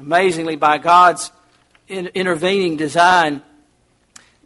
Amazingly, 0.00 0.56
by 0.56 0.78
God's 0.78 1.30
in, 1.88 2.06
intervening 2.08 2.76
design, 2.76 3.42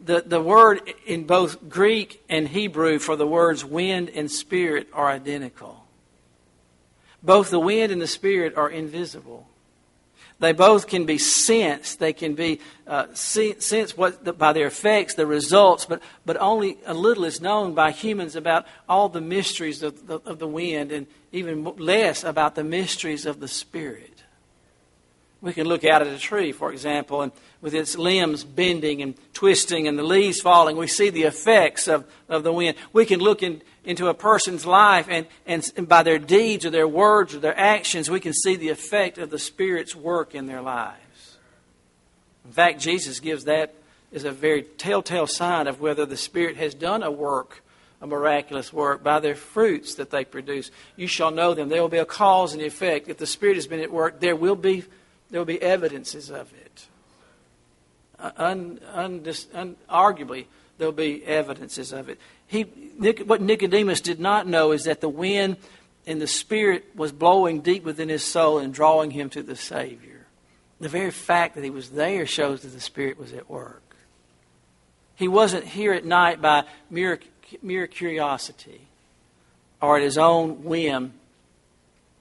the, 0.03 0.23
the 0.25 0.41
word 0.41 0.81
in 1.05 1.25
both 1.25 1.69
Greek 1.69 2.21
and 2.29 2.47
Hebrew 2.47 2.99
for 2.99 3.15
the 3.15 3.27
words 3.27 3.63
wind 3.63 4.09
and 4.09 4.29
spirit 4.29 4.87
are 4.93 5.07
identical. 5.07 5.85
Both 7.23 7.49
the 7.49 7.59
wind 7.59 7.91
and 7.91 8.01
the 8.01 8.07
spirit 8.07 8.55
are 8.55 8.69
invisible. 8.69 9.47
They 10.39 10.51
both 10.51 10.87
can 10.87 11.05
be 11.05 11.17
sensed. 11.17 11.99
They 11.99 12.13
can 12.13 12.35
be 12.35 12.59
uh, 12.85 13.07
sensed 13.13 13.97
what 13.97 14.23
the, 14.23 14.33
by 14.33 14.53
their 14.53 14.67
effects, 14.67 15.15
the 15.15 15.25
results, 15.25 15.85
but, 15.85 16.01
but 16.25 16.37
only 16.39 16.77
a 16.85 16.93
little 16.93 17.25
is 17.25 17.41
known 17.41 17.73
by 17.73 17.91
humans 17.91 18.35
about 18.35 18.65
all 18.87 19.09
the 19.09 19.21
mysteries 19.21 19.81
of 19.81 20.05
the, 20.05 20.19
of 20.19 20.37
the 20.37 20.47
wind 20.47 20.91
and 20.91 21.07
even 21.31 21.63
less 21.77 22.23
about 22.23 22.55
the 22.55 22.63
mysteries 22.63 23.25
of 23.25 23.39
the 23.39 23.47
Spirit. 23.47 24.16
We 25.39 25.53
can 25.53 25.67
look 25.67 25.85
out 25.85 26.01
at 26.01 26.07
a 26.07 26.17
tree, 26.17 26.51
for 26.51 26.71
example, 26.71 27.21
and 27.21 27.31
with 27.61 27.75
its 27.75 27.95
limbs 27.95 28.43
bending 28.43 29.03
and 29.03 29.15
twisting 29.33 29.87
and 29.87 29.97
the 29.97 30.03
leaves 30.03 30.41
falling, 30.41 30.77
we 30.77 30.87
see 30.87 31.11
the 31.11 31.23
effects 31.23 31.87
of, 31.87 32.05
of 32.27 32.43
the 32.43 32.51
wind. 32.51 32.75
We 32.91 33.05
can 33.05 33.19
look 33.19 33.43
in, 33.43 33.61
into 33.83 34.07
a 34.07 34.15
person's 34.15 34.65
life, 34.65 35.07
and, 35.09 35.27
and, 35.45 35.87
by 35.87 36.01
their 36.01 36.17
deeds 36.17 36.65
or 36.65 36.71
their 36.71 36.87
words 36.87 37.35
or 37.35 37.39
their 37.39 37.57
actions, 37.57 38.09
we 38.09 38.19
can 38.19 38.33
see 38.33 38.55
the 38.55 38.69
effect 38.69 39.19
of 39.19 39.29
the 39.29 39.37
Spirit's 39.37 39.95
work 39.95 40.33
in 40.33 40.47
their 40.47 40.61
lives. 40.61 41.37
In 42.45 42.51
fact, 42.51 42.79
Jesus 42.79 43.19
gives 43.19 43.43
that 43.43 43.75
as 44.11 44.23
a 44.23 44.31
very 44.31 44.63
telltale 44.63 45.27
sign 45.27 45.67
of 45.67 45.81
whether 45.81 46.05
the 46.05 46.17
Spirit 46.17 46.57
has 46.57 46.73
done 46.73 47.03
a 47.03 47.11
work 47.11 47.61
a 47.99 48.05
miraculous 48.05 48.71
work 48.71 49.03
by 49.03 49.19
their 49.19 49.35
fruits 49.35 49.95
that 49.95 50.11
they 50.11 50.23
produce. 50.23 50.69
You 50.95 51.07
shall 51.07 51.31
know 51.31 51.53
them. 51.53 51.69
There 51.69 51.81
will 51.81 51.89
be 51.89 51.97
a 51.97 52.05
cause 52.05 52.53
and 52.53 52.61
effect. 52.61 53.09
If 53.09 53.17
the 53.17 53.25
Spirit 53.25 53.55
has 53.55 53.65
been 53.65 53.79
at 53.79 53.91
work, 53.91 54.19
there 54.19 54.35
will 54.35 54.55
be 54.55 54.83
there 55.29 55.39
will 55.39 55.45
be 55.45 55.61
evidences 55.61 56.29
of 56.29 56.51
it. 56.53 56.87
Un, 58.19 58.79
un, 58.93 59.23
un, 59.53 59.75
arguably, 59.89 60.45
there'll 60.77 60.91
be 60.91 61.23
evidences 61.25 61.91
of 61.91 62.09
it. 62.09 62.19
He, 62.47 62.63
what 62.63 63.41
Nicodemus 63.41 64.01
did 64.01 64.19
not 64.19 64.47
know 64.47 64.71
is 64.71 64.85
that 64.85 65.01
the 65.01 65.09
wind 65.09 65.57
and 66.07 66.21
the 66.21 66.27
Spirit 66.27 66.85
was 66.95 67.11
blowing 67.11 67.61
deep 67.61 67.83
within 67.83 68.09
his 68.09 68.23
soul 68.23 68.57
and 68.59 68.73
drawing 68.73 69.11
him 69.11 69.29
to 69.31 69.43
the 69.43 69.55
Savior. 69.55 70.25
The 70.79 70.89
very 70.89 71.11
fact 71.11 71.55
that 71.55 71.63
he 71.63 71.69
was 71.69 71.91
there 71.91 72.25
shows 72.25 72.61
that 72.61 72.69
the 72.69 72.79
Spirit 72.79 73.19
was 73.19 73.33
at 73.33 73.49
work. 73.49 73.83
He 75.15 75.27
wasn't 75.27 75.65
here 75.65 75.93
at 75.93 76.05
night 76.05 76.41
by 76.41 76.63
mere, 76.89 77.19
mere 77.61 77.87
curiosity 77.87 78.81
or 79.81 79.97
at 79.97 80.03
his 80.03 80.17
own 80.17 80.63
whim. 80.63 81.13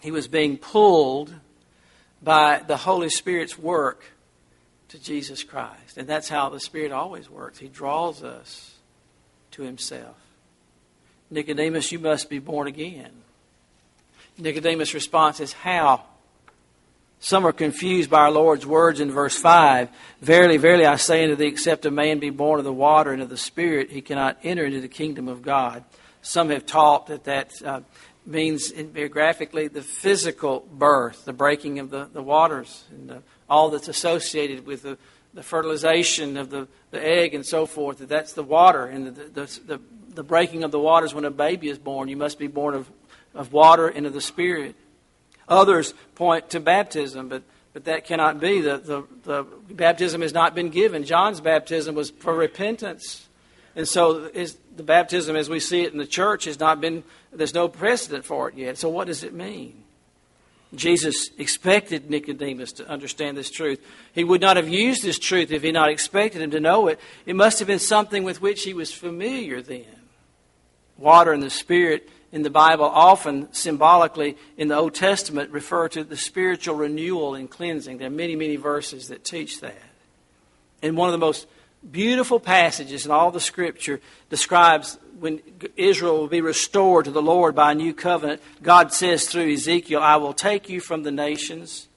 He 0.01 0.11
was 0.11 0.29
being 0.29 0.59
pulled 0.59 1.35
by 2.27 2.61
the 2.67 2.77
Holy 2.77 3.09
Spirit's 3.09 3.57
work 3.57 4.03
to 4.89 4.99
Jesus 4.99 5.45
Christ. 5.45 5.97
And 5.97 6.09
that's 6.09 6.29
how 6.29 6.49
the 6.49 6.59
Spirit 6.59 6.91
always 6.91 7.31
works. 7.31 7.61
He 7.61 7.69
draws 7.69 8.25
us 8.25 8.75
to 9.53 9.63
Himself. 9.63 10.17
Nicodemus, 11.31 11.93
you 11.93 12.01
must 12.01 12.29
be 12.29 12.41
born 12.41 12.67
again. 12.67 13.13
Nicodemus' 14.39 14.93
response 14.93 15.39
is, 15.39 15.53
How? 15.53 16.03
Some 17.21 17.47
are 17.47 17.53
confused 17.53 18.11
by 18.11 18.23
our 18.23 18.33
Lord's 18.33 18.67
words 18.67 18.99
in 18.99 19.13
verse 19.13 19.39
5. 19.39 19.89
Verily, 20.21 20.57
verily, 20.57 20.85
I 20.85 20.97
say 20.97 21.23
unto 21.23 21.37
thee, 21.37 21.47
except 21.47 21.87
a 21.87 21.93
man 21.93 22.19
be 22.19 22.31
born 22.31 22.59
of 22.59 22.65
the 22.65 22.73
water 22.73 23.13
and 23.13 23.23
of 23.23 23.29
the 23.29 23.37
Spirit, 23.37 23.93
he 23.93 24.03
cannot 24.03 24.37
enter 24.43 24.65
into 24.65 24.81
the 24.81 24.89
kingdom 24.89 25.29
of 25.29 25.43
God. 25.43 25.85
Some 26.23 26.51
have 26.51 26.67
taught 26.67 27.07
that 27.07 27.23
that 27.25 27.53
uh, 27.65 27.81
means, 28.27 28.73
graphically, 29.11 29.69
the 29.69 29.83
physical 29.83 30.67
birth, 30.73 31.25
the 31.25 31.33
breaking 31.33 31.79
of 31.79 31.91
the, 31.91 32.09
the 32.13 32.23
waters, 32.23 32.85
and 32.91 33.09
the, 33.09 33.23
all 33.49 33.71
that's 33.71 33.89
associated 33.89 34.67
with 34.67 34.83
the, 34.83 34.99
the 35.35 35.43
fertilization 35.43 36.37
of 36.37 36.51
the, 36.51 36.67
the 36.91 37.05
egg 37.05 37.35
and 37.35 37.47
so 37.47 37.67
forth. 37.67 37.99
That 37.99 38.09
that's 38.09 38.33
the 38.33 38.43
water, 38.43 38.87
and 38.87 39.07
the, 39.07 39.25
the, 39.25 39.61
the, 39.67 39.81
the 40.15 40.23
breaking 40.23 40.65
of 40.65 40.71
the 40.71 40.81
waters 40.81 41.15
when 41.15 41.25
a 41.25 41.31
baby 41.31 41.69
is 41.69 41.79
born. 41.79 42.09
You 42.09 42.17
must 42.17 42.39
be 42.39 42.49
born 42.49 42.75
of, 42.75 42.91
of 43.35 43.53
water 43.53 43.87
and 43.87 44.07
of 44.07 44.13
the 44.13 44.21
Spirit. 44.21 44.75
Others 45.49 45.95
point 46.17 46.51
to 46.51 46.61
baptism, 46.61 47.29
but, 47.29 47.43
but 47.73 47.85
that 47.85 48.05
cannot 48.05 48.41
be. 48.41 48.61
The, 48.61 48.79
the, 48.79 49.05
the 49.25 49.75
baptism 49.75 50.23
has 50.23 50.33
not 50.33 50.55
been 50.55 50.71
given. 50.71 51.05
John's 51.05 51.41
baptism 51.41 51.95
was 51.95 52.11
for 52.11 52.35
repentance. 52.35 53.29
And 53.77 53.87
so 53.87 54.29
the 54.29 54.83
baptism 54.83 55.37
as 55.37 55.51
we 55.51 55.61
see 55.61 55.83
it 55.83 55.93
in 55.93 55.99
the 55.99 56.07
church 56.07 56.47
has 56.47 56.59
not 56.59 56.81
been, 56.81 57.05
there's 57.31 57.55
no 57.55 57.69
precedent 57.69 58.25
for 58.25 58.49
it 58.49 58.57
yet. 58.57 58.79
So 58.79 58.89
what 58.89 59.07
does 59.07 59.23
it 59.23 59.35
mean? 59.35 59.85
Jesus 60.75 61.31
expected 61.39 62.11
Nicodemus 62.11 62.73
to 62.73 62.89
understand 62.89 63.37
this 63.37 63.51
truth. 63.51 63.85
He 64.13 64.25
would 64.25 64.41
not 64.41 64.57
have 64.57 64.69
used 64.69 65.03
this 65.03 65.19
truth 65.19 65.53
if 65.53 65.63
he 65.63 65.73
not 65.73 65.91
expected 65.91 66.43
him 66.43 66.51
to 66.53 66.61
know 66.61 66.89
it. 66.89 66.99
It 67.27 67.37
must 67.37 67.59
have 67.61 67.69
been 67.69 67.79
something 67.79 68.25
with 68.25 68.41
which 68.41 68.65
he 68.65 68.75
was 68.75 68.93
familiar 68.93 69.63
then. 69.63 69.85
Water 70.99 71.33
and 71.33 71.43
the 71.43 71.51
Spirit 71.51 72.09
in 72.33 72.43
the 72.43 72.51
Bible 72.51 72.87
often 72.87 73.53
symbolically 73.53 74.37
in 74.57 74.69
the 74.69 74.77
Old 74.77 74.95
Testament 74.95 75.51
refer 75.51 75.89
to 75.91 76.03
the 76.03 76.17
spiritual 76.17 76.75
renewal 76.75 77.35
and 77.35 77.49
cleansing. 77.49 77.99
There 77.99 78.09
are 78.09 78.11
many, 78.11 78.37
many 78.37 78.57
verses 78.57 79.09
that 79.09 79.25
teach 79.25 79.61
that. 79.61 79.81
And 80.83 80.97
one 80.97 81.09
of 81.09 81.13
the 81.13 81.19
most 81.19 81.47
beautiful 81.91 82.41
passages 82.41 83.07
in 83.07 83.13
all 83.13 83.31
the 83.31 83.41
Scripture 83.41 84.01
describes 84.29 84.99
when 85.19 85.41
Israel 85.77 86.19
will 86.19 86.29
be 86.29 86.41
restored 86.41 87.07
to 87.07 87.11
the 87.11 87.23
Lord 87.23 87.55
by 87.55 87.73
a 87.73 87.75
new 87.75 87.95
covenant. 87.95 88.43
God 88.63 88.93
says 88.93 89.27
through 89.27 89.53
Ezekiel, 89.53 90.01
I 90.01 90.17
will 90.17 90.35
take 90.35 90.69
you 90.69 90.81
from 90.81 91.03
the 91.03 91.11
nations, 91.11 91.89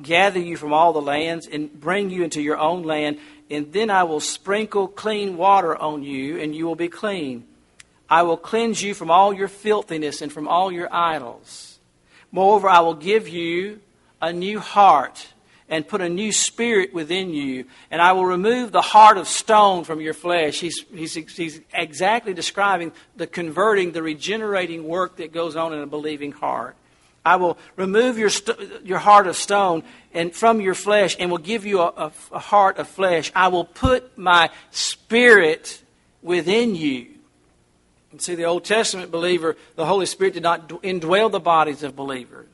gather 0.00 0.38
you 0.38 0.56
from 0.56 0.72
all 0.72 0.92
the 0.92 1.02
lands, 1.02 1.46
and 1.46 1.72
bring 1.72 2.10
you 2.10 2.22
into 2.22 2.40
your 2.40 2.58
own 2.58 2.82
land, 2.82 3.18
and 3.50 3.72
then 3.72 3.90
I 3.90 4.04
will 4.04 4.20
sprinkle 4.20 4.86
clean 4.86 5.36
water 5.36 5.76
on 5.76 6.02
you, 6.02 6.38
and 6.38 6.54
you 6.54 6.66
will 6.66 6.76
be 6.76 6.88
clean. 6.88 7.44
I 8.10 8.22
will 8.22 8.36
cleanse 8.36 8.82
you 8.82 8.94
from 8.94 9.10
all 9.10 9.32
your 9.32 9.48
filthiness 9.48 10.22
and 10.22 10.32
from 10.32 10.48
all 10.48 10.70
your 10.70 10.92
idols. 10.92 11.78
Moreover, 12.30 12.68
I 12.68 12.80
will 12.80 12.94
give 12.94 13.28
you 13.28 13.80
a 14.20 14.32
new 14.32 14.60
heart 14.60 15.28
and 15.68 15.86
put 15.86 16.00
a 16.00 16.08
new 16.08 16.32
spirit 16.32 16.94
within 16.94 17.30
you. 17.30 17.66
And 17.90 18.00
I 18.00 18.12
will 18.12 18.24
remove 18.24 18.72
the 18.72 18.82
heart 18.82 19.18
of 19.18 19.28
stone 19.28 19.84
from 19.84 20.00
your 20.00 20.14
flesh. 20.14 20.60
He's, 20.60 20.84
he's, 20.94 21.14
he's 21.14 21.60
exactly 21.72 22.34
describing 22.34 22.92
the 23.16 23.26
converting, 23.26 23.92
the 23.92 24.02
regenerating 24.02 24.84
work 24.84 25.16
that 25.16 25.32
goes 25.32 25.56
on 25.56 25.72
in 25.72 25.80
a 25.80 25.86
believing 25.86 26.32
heart. 26.32 26.76
I 27.24 27.36
will 27.36 27.58
remove 27.76 28.18
your, 28.18 28.30
st- 28.30 28.86
your 28.86 28.98
heart 28.98 29.26
of 29.26 29.36
stone 29.36 29.82
and 30.14 30.34
from 30.34 30.60
your 30.60 30.74
flesh 30.74 31.16
and 31.18 31.30
will 31.30 31.38
give 31.38 31.66
you 31.66 31.80
a, 31.80 31.88
a, 31.88 32.12
a 32.32 32.38
heart 32.38 32.78
of 32.78 32.88
flesh. 32.88 33.30
I 33.34 33.48
will 33.48 33.64
put 33.64 34.16
my 34.16 34.50
spirit 34.70 35.82
within 36.22 36.74
you 36.74 37.08
and 38.10 38.22
see, 38.22 38.34
the 38.34 38.44
Old 38.44 38.64
Testament 38.64 39.10
believer, 39.10 39.56
the 39.76 39.86
Holy 39.86 40.06
Spirit 40.06 40.34
did 40.34 40.42
not 40.42 40.68
indwell 40.68 41.30
the 41.30 41.40
bodies 41.40 41.82
of 41.82 41.94
believers. 41.94 42.47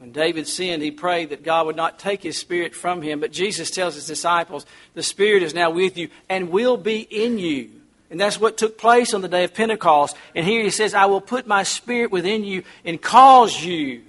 When 0.00 0.12
David 0.12 0.48
sinned, 0.48 0.82
he 0.82 0.90
prayed 0.90 1.28
that 1.28 1.44
God 1.44 1.66
would 1.66 1.76
not 1.76 1.98
take 1.98 2.22
his 2.22 2.38
spirit 2.38 2.74
from 2.74 3.02
him. 3.02 3.20
But 3.20 3.32
Jesus 3.32 3.70
tells 3.70 3.96
his 3.96 4.06
disciples, 4.06 4.64
the 4.94 5.02
Spirit 5.02 5.42
is 5.42 5.52
now 5.52 5.68
with 5.70 5.98
you 5.98 6.08
and 6.26 6.48
will 6.48 6.78
be 6.78 7.00
in 7.00 7.38
you. 7.38 7.68
And 8.08 8.18
that's 8.18 8.40
what 8.40 8.56
took 8.56 8.78
place 8.78 9.12
on 9.12 9.20
the 9.20 9.28
day 9.28 9.44
of 9.44 9.52
Pentecost. 9.52 10.16
And 10.34 10.46
here 10.46 10.62
he 10.62 10.70
says, 10.70 10.94
I 10.94 11.04
will 11.04 11.20
put 11.20 11.46
my 11.46 11.64
spirit 11.64 12.10
within 12.10 12.44
you 12.44 12.64
and 12.82 13.00
cause 13.00 13.62
you, 13.62 14.02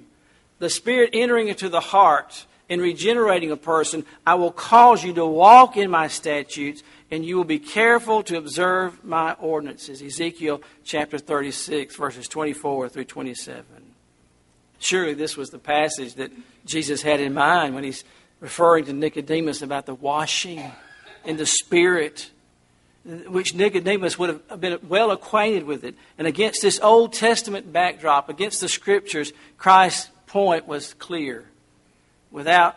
the 0.59 0.69
Spirit 0.69 1.09
entering 1.11 1.49
into 1.49 1.67
the 1.67 1.81
heart 1.81 2.45
and 2.69 2.81
regenerating 2.81 3.51
a 3.51 3.57
person, 3.57 4.05
I 4.25 4.35
will 4.35 4.53
cause 4.53 5.03
you 5.03 5.13
to 5.15 5.25
walk 5.25 5.75
in 5.75 5.91
my 5.91 6.07
statutes 6.07 6.83
and 7.11 7.25
you 7.25 7.35
will 7.35 7.43
be 7.43 7.59
careful 7.59 8.23
to 8.23 8.37
observe 8.37 9.03
my 9.03 9.33
ordinances. 9.33 10.01
Ezekiel 10.01 10.61
chapter 10.85 11.17
36, 11.17 11.97
verses 11.97 12.29
24 12.29 12.87
through 12.87 13.03
27. 13.03 13.80
Surely 14.81 15.13
this 15.13 15.37
was 15.37 15.51
the 15.51 15.59
passage 15.59 16.15
that 16.15 16.31
Jesus 16.65 17.03
had 17.03 17.19
in 17.19 17.35
mind 17.35 17.75
when 17.75 17.83
he's 17.83 18.03
referring 18.39 18.85
to 18.85 18.93
Nicodemus 18.93 19.61
about 19.61 19.85
the 19.85 19.93
washing 19.93 20.71
in 21.23 21.37
the 21.37 21.45
Spirit, 21.45 22.31
which 23.05 23.53
Nicodemus 23.53 24.17
would 24.17 24.41
have 24.49 24.59
been 24.59 24.79
well 24.89 25.11
acquainted 25.11 25.65
with 25.65 25.83
it. 25.83 25.93
And 26.17 26.25
against 26.25 26.63
this 26.63 26.79
Old 26.79 27.13
Testament 27.13 27.71
backdrop, 27.71 28.27
against 28.27 28.59
the 28.59 28.67
Scriptures, 28.67 29.31
Christ's 29.59 30.09
point 30.25 30.67
was 30.67 30.95
clear. 30.95 31.45
Without 32.31 32.75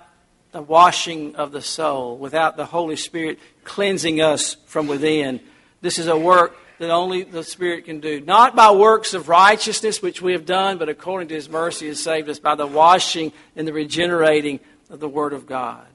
the 0.53 0.61
washing 0.61 1.35
of 1.37 1.53
the 1.53 1.63
soul, 1.63 2.19
without 2.19 2.59
the 2.59 2.67
Holy 2.67 2.97
Spirit 2.97 3.39
cleansing 3.65 4.21
us 4.21 4.57
from 4.67 4.87
within. 4.87 5.41
This 5.81 5.99
is 5.99 6.07
a 6.07 6.19
work 6.19 6.55
that 6.85 6.93
only 6.93 7.23
the 7.23 7.43
Spirit 7.43 7.87
can 7.87 8.01
do. 8.01 8.21
Not 8.21 8.55
by 8.55 8.71
works 8.71 9.15
of 9.15 9.29
righteousness, 9.29 10.03
which 10.03 10.21
we 10.21 10.33
have 10.33 10.45
done, 10.45 10.77
but 10.77 10.91
according 10.91 11.29
to 11.29 11.35
His 11.35 11.49
mercy 11.49 11.89
has 11.89 12.03
saved 12.03 12.29
us 12.29 12.39
by 12.39 12.55
the 12.55 12.67
washing 12.67 13.33
and 13.57 13.67
the 13.67 13.73
regenerating 13.73 14.61
of 14.91 15.01
the 15.01 15.09
Word 15.09 15.33
of 15.33 15.47
God. 15.47 15.87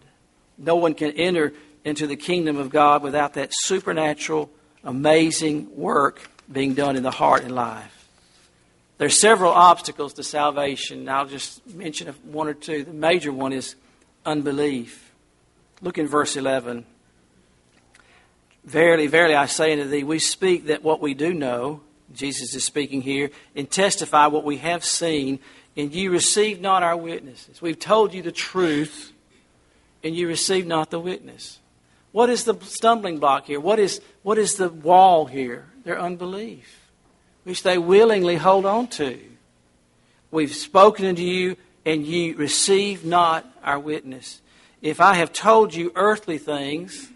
No 0.57 0.75
one 0.75 0.95
can 0.95 1.11
enter 1.11 1.53
into 1.85 2.07
the 2.07 2.15
kingdom 2.15 2.57
of 2.57 2.69
God 2.69 3.03
without 3.03 3.35
that 3.35 3.51
supernatural, 3.53 4.49
amazing 4.83 5.75
work 5.77 6.27
being 6.51 6.73
done 6.73 6.95
in 6.95 7.03
the 7.03 7.11
heart 7.11 7.43
and 7.43 7.53
life. 7.53 8.07
There 8.97 9.05
are 9.05 9.09
several 9.09 9.51
obstacles 9.51 10.13
to 10.13 10.23
salvation. 10.23 11.07
I'll 11.07 11.27
just 11.27 11.65
mention 11.67 12.07
one 12.23 12.47
or 12.47 12.53
two. 12.53 12.83
The 12.83 12.93
major 12.93 13.31
one 13.31 13.53
is 13.53 13.75
unbelief. 14.25 15.13
Look 15.81 15.97
in 15.97 16.07
verse 16.07 16.35
11. 16.35 16.85
Verily, 18.69 19.07
verily, 19.07 19.33
I 19.33 19.47
say 19.47 19.73
unto 19.73 19.85
thee, 19.85 20.03
we 20.03 20.19
speak 20.19 20.67
that 20.67 20.83
what 20.83 21.01
we 21.01 21.15
do 21.15 21.33
know, 21.33 21.81
Jesus 22.13 22.53
is 22.53 22.63
speaking 22.63 23.01
here, 23.01 23.31
and 23.55 23.67
testify 23.67 24.27
what 24.27 24.43
we 24.43 24.57
have 24.57 24.85
seen, 24.85 25.39
and 25.75 25.91
you 25.91 26.11
receive 26.11 26.61
not 26.61 26.83
our 26.83 26.95
witnesses. 26.95 27.63
We've 27.63 27.79
told 27.79 28.13
you 28.13 28.21
the 28.21 28.31
truth, 28.31 29.11
and 30.03 30.15
you 30.15 30.27
receive 30.27 30.67
not 30.67 30.91
the 30.91 30.99
witness. 30.99 31.57
What 32.11 32.29
is 32.29 32.43
the 32.43 32.53
stumbling 32.61 33.17
block 33.17 33.47
here? 33.47 33.59
What 33.59 33.79
is, 33.79 34.01
what 34.21 34.37
is 34.37 34.57
the 34.57 34.69
wall 34.69 35.25
here? 35.25 35.65
Their 35.83 35.99
unbelief, 35.99 36.91
which 37.45 37.63
they 37.63 37.79
willingly 37.79 38.35
hold 38.35 38.67
on 38.67 38.85
to. 38.89 39.19
We've 40.29 40.53
spoken 40.53 41.07
unto 41.07 41.23
you, 41.23 41.57
and 41.87 42.05
ye 42.05 42.33
receive 42.33 43.03
not 43.03 43.51
our 43.63 43.79
witness. 43.79 44.41
If 44.83 45.01
I 45.01 45.15
have 45.15 45.33
told 45.33 45.73
you 45.73 45.91
earthly 45.95 46.37
things, 46.37 47.09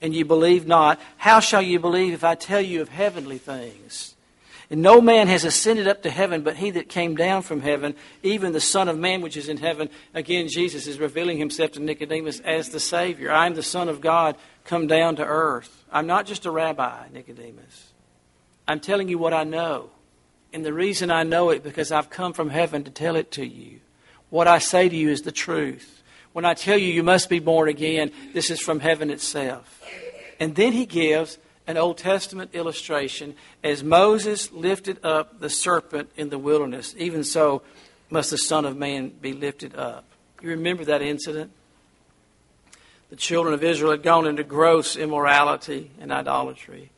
and 0.00 0.14
you 0.14 0.24
believe 0.24 0.66
not, 0.66 1.00
how 1.16 1.40
shall 1.40 1.62
you 1.62 1.78
believe 1.78 2.12
if 2.12 2.24
I 2.24 2.34
tell 2.34 2.60
you 2.60 2.80
of 2.80 2.88
heavenly 2.88 3.38
things? 3.38 4.14
And 4.70 4.82
no 4.82 5.00
man 5.00 5.28
has 5.28 5.44
ascended 5.44 5.88
up 5.88 6.02
to 6.02 6.10
heaven 6.10 6.42
but 6.42 6.56
he 6.56 6.70
that 6.72 6.88
came 6.88 7.16
down 7.16 7.42
from 7.42 7.62
heaven, 7.62 7.94
even 8.22 8.52
the 8.52 8.60
Son 8.60 8.88
of 8.88 8.98
Man 8.98 9.22
which 9.22 9.36
is 9.36 9.48
in 9.48 9.56
heaven. 9.56 9.88
Again, 10.14 10.48
Jesus 10.48 10.86
is 10.86 10.98
revealing 10.98 11.38
himself 11.38 11.72
to 11.72 11.80
Nicodemus 11.80 12.40
as 12.40 12.68
the 12.68 12.80
Savior. 12.80 13.32
I 13.32 13.46
am 13.46 13.54
the 13.54 13.62
Son 13.62 13.88
of 13.88 14.00
God 14.00 14.36
come 14.64 14.86
down 14.86 15.16
to 15.16 15.24
earth. 15.24 15.84
I'm 15.90 16.06
not 16.06 16.26
just 16.26 16.44
a 16.44 16.50
rabbi, 16.50 17.08
Nicodemus. 17.12 17.92
I'm 18.66 18.80
telling 18.80 19.08
you 19.08 19.16
what 19.16 19.32
I 19.32 19.44
know. 19.44 19.88
And 20.52 20.64
the 20.64 20.74
reason 20.74 21.10
I 21.10 21.22
know 21.22 21.50
it 21.50 21.62
because 21.62 21.90
I've 21.90 22.10
come 22.10 22.34
from 22.34 22.50
heaven 22.50 22.84
to 22.84 22.90
tell 22.90 23.16
it 23.16 23.30
to 23.32 23.46
you. 23.46 23.80
What 24.28 24.46
I 24.46 24.58
say 24.58 24.88
to 24.88 24.96
you 24.96 25.08
is 25.08 25.22
the 25.22 25.32
truth. 25.32 25.97
When 26.32 26.44
I 26.44 26.54
tell 26.54 26.78
you 26.78 26.92
you 26.92 27.02
must 27.02 27.28
be 27.28 27.38
born 27.38 27.68
again, 27.68 28.12
this 28.32 28.50
is 28.50 28.60
from 28.60 28.80
heaven 28.80 29.10
itself. 29.10 29.82
And 30.40 30.54
then 30.54 30.72
he 30.72 30.86
gives 30.86 31.38
an 31.66 31.76
Old 31.76 31.98
Testament 31.98 32.54
illustration. 32.54 33.34
As 33.62 33.84
Moses 33.84 34.50
lifted 34.52 35.04
up 35.04 35.40
the 35.40 35.50
serpent 35.50 36.10
in 36.16 36.30
the 36.30 36.38
wilderness, 36.38 36.94
even 36.98 37.24
so 37.24 37.62
must 38.10 38.30
the 38.30 38.38
Son 38.38 38.64
of 38.64 38.76
Man 38.76 39.10
be 39.20 39.32
lifted 39.32 39.76
up. 39.76 40.04
You 40.40 40.50
remember 40.50 40.84
that 40.86 41.02
incident? 41.02 41.50
The 43.10 43.16
children 43.16 43.54
of 43.54 43.64
Israel 43.64 43.90
had 43.90 44.02
gone 44.02 44.26
into 44.26 44.44
gross 44.44 44.96
immorality 44.96 45.90
and 46.00 46.12
idolatry. 46.12 46.90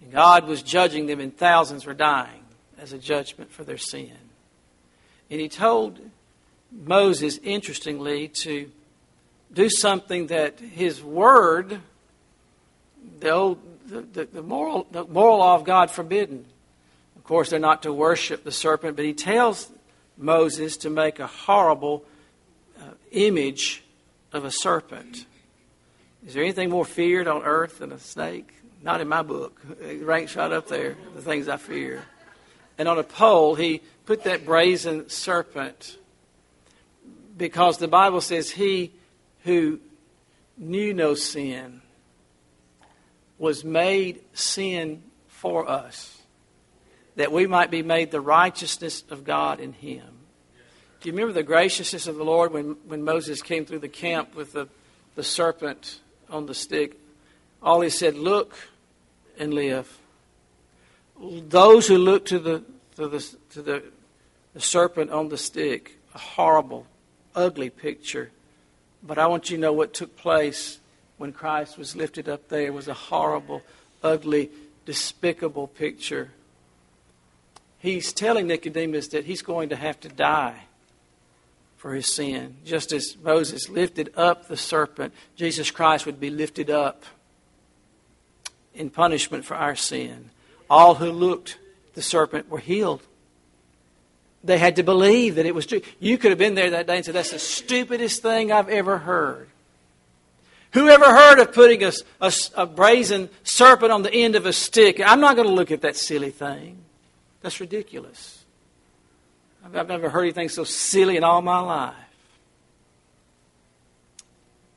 And 0.00 0.12
God 0.12 0.46
was 0.46 0.62
judging 0.62 1.06
them, 1.06 1.20
and 1.20 1.36
thousands 1.36 1.84
were 1.86 1.94
dying 1.94 2.44
as 2.78 2.92
a 2.92 2.98
judgment 2.98 3.52
for 3.52 3.64
their 3.64 3.78
sin. 3.78 4.16
And 5.30 5.40
He 5.40 5.48
told 5.48 6.00
Moses, 6.72 7.38
interestingly, 7.42 8.28
to 8.28 8.70
do 9.52 9.68
something 9.68 10.28
that 10.28 10.58
His 10.58 11.02
Word, 11.02 11.80
the, 13.20 13.30
old, 13.30 13.58
the, 13.86 14.24
the, 14.24 14.42
moral, 14.42 14.86
the 14.90 15.04
moral 15.04 15.38
law 15.38 15.54
of 15.54 15.64
God, 15.64 15.90
forbidden. 15.90 16.46
Of 17.16 17.24
course, 17.24 17.50
they're 17.50 17.58
not 17.58 17.82
to 17.82 17.92
worship 17.92 18.44
the 18.44 18.52
serpent, 18.52 18.96
but 18.96 19.04
He 19.04 19.12
tells 19.12 19.70
Moses 20.16 20.76
to 20.78 20.90
make 20.90 21.18
a 21.18 21.26
horrible 21.26 22.04
uh, 22.80 22.84
image 23.10 23.82
of 24.32 24.44
a 24.44 24.50
serpent. 24.50 25.26
Is 26.26 26.34
there 26.34 26.42
anything 26.42 26.70
more 26.70 26.84
feared 26.84 27.28
on 27.28 27.42
earth 27.42 27.78
than 27.78 27.92
a 27.92 27.98
snake? 27.98 28.52
Not 28.82 29.00
in 29.00 29.08
my 29.08 29.22
book. 29.22 29.60
It 29.80 30.02
ranks 30.02 30.34
right 30.36 30.50
up 30.50 30.68
there, 30.68 30.96
the 31.14 31.22
things 31.22 31.48
I 31.48 31.56
fear. 31.56 32.02
And 32.78 32.88
on 32.88 32.98
a 32.98 33.04
pole, 33.04 33.54
he 33.54 33.80
put 34.06 34.24
that 34.24 34.44
brazen 34.44 35.08
serpent 35.08 35.98
because 37.36 37.78
the 37.78 37.88
Bible 37.88 38.20
says 38.20 38.50
he 38.50 38.92
who 39.44 39.80
knew 40.56 40.94
no 40.94 41.14
sin 41.14 41.82
was 43.38 43.64
made 43.64 44.22
sin 44.32 45.02
for 45.26 45.68
us, 45.68 46.22
that 47.16 47.32
we 47.32 47.46
might 47.46 47.70
be 47.70 47.82
made 47.82 48.10
the 48.10 48.20
righteousness 48.20 49.02
of 49.10 49.24
God 49.24 49.58
in 49.58 49.72
him. 49.72 50.06
Do 51.00 51.08
you 51.08 51.12
remember 51.12 51.32
the 51.32 51.42
graciousness 51.42 52.06
of 52.06 52.16
the 52.16 52.24
Lord 52.24 52.52
when, 52.52 52.76
when 52.86 53.02
Moses 53.02 53.42
came 53.42 53.64
through 53.64 53.80
the 53.80 53.88
camp 53.88 54.36
with 54.36 54.52
the, 54.52 54.68
the 55.16 55.24
serpent 55.24 56.00
on 56.30 56.46
the 56.46 56.54
stick? 56.54 56.96
All 57.60 57.80
he 57.80 57.90
said, 57.90 58.14
Look 58.14 58.56
and 59.36 59.52
live. 59.52 59.98
Those 61.20 61.88
who 61.88 61.98
look 61.98 62.26
to 62.26 62.38
the, 62.38 62.62
to 62.96 63.08
the, 63.08 63.36
to 63.50 63.62
the, 63.62 63.82
the 64.54 64.60
serpent 64.60 65.10
on 65.10 65.28
the 65.28 65.38
stick, 65.38 65.98
a 66.14 66.18
horrible, 66.18 66.86
ugly 67.34 67.70
picture. 67.70 68.30
But 69.02 69.18
I 69.18 69.26
want 69.26 69.50
you 69.50 69.56
to 69.56 69.60
know 69.60 69.72
what 69.72 69.94
took 69.94 70.16
place 70.16 70.78
when 71.18 71.32
Christ 71.32 71.78
was 71.78 71.96
lifted 71.96 72.28
up 72.28 72.48
there 72.48 72.72
was 72.72 72.88
a 72.88 72.94
horrible, 72.94 73.62
ugly, 74.02 74.50
despicable 74.86 75.68
picture. 75.68 76.30
He's 77.78 78.12
telling 78.12 78.46
Nicodemus 78.46 79.08
that 79.08 79.24
he's 79.24 79.42
going 79.42 79.68
to 79.70 79.76
have 79.76 79.98
to 80.00 80.08
die 80.08 80.64
for 81.76 81.94
his 81.94 82.12
sin. 82.14 82.56
Just 82.64 82.92
as 82.92 83.16
Moses 83.22 83.68
lifted 83.68 84.12
up 84.16 84.46
the 84.46 84.56
serpent, 84.56 85.12
Jesus 85.34 85.72
Christ 85.72 86.06
would 86.06 86.20
be 86.20 86.30
lifted 86.30 86.70
up 86.70 87.02
in 88.72 88.88
punishment 88.88 89.44
for 89.44 89.56
our 89.56 89.74
sin. 89.74 90.30
All 90.70 90.94
who 90.94 91.10
looked 91.10 91.58
the 91.94 92.02
serpent 92.02 92.48
were 92.48 92.58
healed. 92.58 93.02
They 94.44 94.58
had 94.58 94.76
to 94.76 94.82
believe 94.82 95.36
that 95.36 95.46
it 95.46 95.54
was 95.54 95.66
true. 95.66 95.82
You 96.00 96.18
could 96.18 96.30
have 96.30 96.38
been 96.38 96.54
there 96.54 96.70
that 96.70 96.86
day 96.86 96.96
and 96.96 97.04
said, 97.04 97.14
That's 97.14 97.30
the 97.30 97.38
stupidest 97.38 98.22
thing 98.22 98.50
I've 98.50 98.68
ever 98.68 98.98
heard. 98.98 99.48
Who 100.72 100.88
ever 100.88 101.04
heard 101.04 101.38
of 101.38 101.52
putting 101.52 101.84
a, 101.84 101.92
a, 102.20 102.32
a 102.56 102.66
brazen 102.66 103.28
serpent 103.44 103.92
on 103.92 104.02
the 104.02 104.12
end 104.12 104.36
of 104.36 104.46
a 104.46 104.52
stick? 104.52 105.00
I'm 105.04 105.20
not 105.20 105.36
going 105.36 105.46
to 105.46 105.54
look 105.54 105.70
at 105.70 105.82
that 105.82 105.96
silly 105.96 106.30
thing. 106.30 106.78
That's 107.42 107.60
ridiculous. 107.60 108.44
I've, 109.64 109.76
I've 109.76 109.88
never 109.88 110.08
heard 110.08 110.22
anything 110.22 110.48
so 110.48 110.64
silly 110.64 111.16
in 111.16 111.24
all 111.24 111.42
my 111.42 111.60
life. 111.60 111.94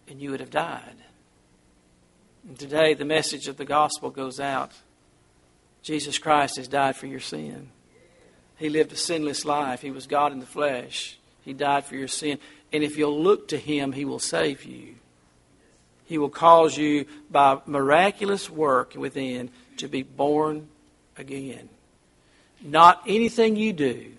And 0.08 0.22
you 0.22 0.32
would 0.32 0.42
have 0.42 0.52
died. 0.52 0.96
And 2.48 2.60
today, 2.60 2.94
the 2.94 3.06
message 3.06 3.48
of 3.48 3.58
the 3.58 3.66
gospel 3.66 4.12
goes 4.12 4.40
out 4.40 4.72
Jesus 5.82 6.18
Christ 6.18 6.58
has 6.58 6.68
died 6.68 6.96
for 6.96 7.06
your 7.06 7.20
sin. 7.20 7.70
He 8.58 8.70
lived 8.70 8.94
a 8.94 8.96
sinless 8.96 9.46
life. 9.46 9.82
He 9.82 9.92
was 9.92 10.08
God 10.08 10.32
in 10.32 10.40
the 10.40 10.46
flesh. 10.46 11.18
He 11.44 11.54
died 11.54 11.86
for 11.86 11.96
your 11.96 12.08
sin. 12.08 12.40
And 12.72 12.84
if 12.84 12.98
you'll 12.98 13.22
look 13.22 13.50
to 13.50 13.58
Him, 13.58 13.92
He 13.92 14.06
will 14.06 14.20
save 14.20 14.64
you. 14.64 14.96
He 16.06 16.18
will 16.18 16.30
cause 16.30 16.78
you, 16.78 17.06
by 17.32 17.60
miraculous 17.66 18.50
work 18.50 18.94
within, 18.96 19.50
to 19.78 19.88
be 19.88 20.04
born 20.04 20.68
again. 21.18 21.70
Not 22.62 23.02
anything 23.08 23.56
you 23.56 23.74
do. 23.74 24.12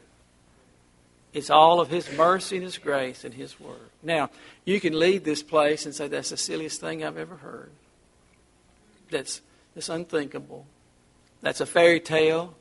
It's 1.32 1.51
all 1.51 1.80
of 1.80 1.89
His 1.89 2.11
mercy 2.12 2.57
and 2.57 2.64
His 2.64 2.78
grace 2.78 3.24
and 3.24 3.32
His 3.32 3.59
work. 3.61 3.91
Now, 4.03 4.30
you 4.64 4.80
can 4.80 4.99
leave 4.99 5.24
this 5.24 5.43
place 5.43 5.87
and 5.87 5.95
say, 5.95 6.09
That's 6.09 6.30
the 6.30 6.37
silliest 6.37 6.80
thing 6.80 7.05
I've 7.05 7.18
ever 7.18 7.37
heard 7.37 7.70
that's, 9.11 9.41
that's 9.74 9.89
unthinkable. 9.89 10.66
That's 11.43 11.61
a 11.61 11.66
fairy 11.66 12.01
tale. 12.01 12.55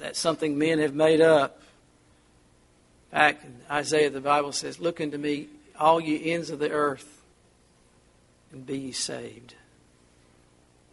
That's 0.00 0.18
something 0.18 0.58
men 0.58 0.78
have 0.78 0.94
made 0.94 1.20
up. 1.20 1.60
Back 3.12 3.44
in 3.44 3.54
Isaiah, 3.70 4.10
the 4.10 4.20
Bible 4.20 4.52
says, 4.52 4.80
Look 4.80 5.00
unto 5.00 5.18
me, 5.18 5.48
all 5.78 6.00
ye 6.00 6.32
ends 6.32 6.50
of 6.50 6.58
the 6.58 6.70
earth, 6.70 7.22
and 8.50 8.66
be 8.66 8.78
ye 8.78 8.92
saved. 8.92 9.54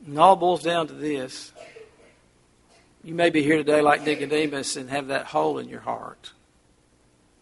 And 0.06 0.20
all 0.20 0.36
boils 0.36 0.62
down 0.62 0.88
to 0.88 0.94
this. 0.94 1.52
You 3.04 3.14
may 3.14 3.30
be 3.30 3.42
here 3.42 3.58
today 3.58 3.82
like 3.82 4.04
Nicodemus 4.04 4.76
and 4.76 4.90
have 4.90 5.08
that 5.08 5.28
hole 5.28 5.58
in 5.60 5.70
your 5.70 5.80
heart. 5.80 6.34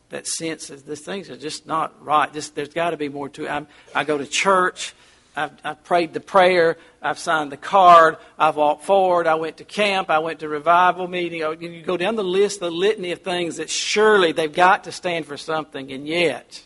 That 0.09 0.27
sense 0.27 0.67
that 0.67 0.85
these 0.85 1.01
things 1.01 1.29
are 1.29 1.37
just 1.37 1.65
not 1.65 2.03
right. 2.03 2.31
This, 2.31 2.49
there's 2.49 2.69
got 2.69 2.91
to 2.91 2.97
be 2.97 3.09
more 3.09 3.29
to 3.29 3.45
it. 3.45 3.49
I'm, 3.49 3.67
I 3.95 4.03
go 4.03 4.17
to 4.17 4.25
church. 4.25 4.93
I've, 5.35 5.51
I've 5.63 5.83
prayed 5.83 6.13
the 6.13 6.19
prayer. 6.19 6.77
I've 7.01 7.19
signed 7.19 7.51
the 7.51 7.57
card. 7.57 8.17
I've 8.39 8.55
walked 8.55 8.83
forward. 8.83 9.27
I 9.27 9.35
went 9.35 9.57
to 9.57 9.65
camp. 9.65 10.09
I 10.09 10.19
went 10.19 10.39
to 10.39 10.49
revival 10.49 11.07
meeting. 11.07 11.43
Oh, 11.43 11.51
you 11.51 11.81
go 11.81 11.97
down 11.97 12.15
the 12.15 12.23
list, 12.23 12.61
the 12.61 12.71
litany 12.71 13.11
of 13.11 13.21
things 13.21 13.57
that 13.57 13.69
surely 13.69 14.31
they've 14.31 14.53
got 14.53 14.85
to 14.85 14.91
stand 14.91 15.25
for 15.25 15.37
something, 15.37 15.91
and 15.91 16.07
yet, 16.07 16.63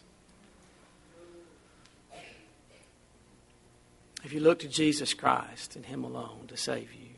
if 4.24 4.32
you 4.32 4.40
look 4.40 4.60
to 4.60 4.68
Jesus 4.68 5.14
Christ 5.14 5.76
and 5.76 5.86
Him 5.86 6.04
alone 6.04 6.46
to 6.48 6.58
save 6.58 6.94
you, 6.94 7.10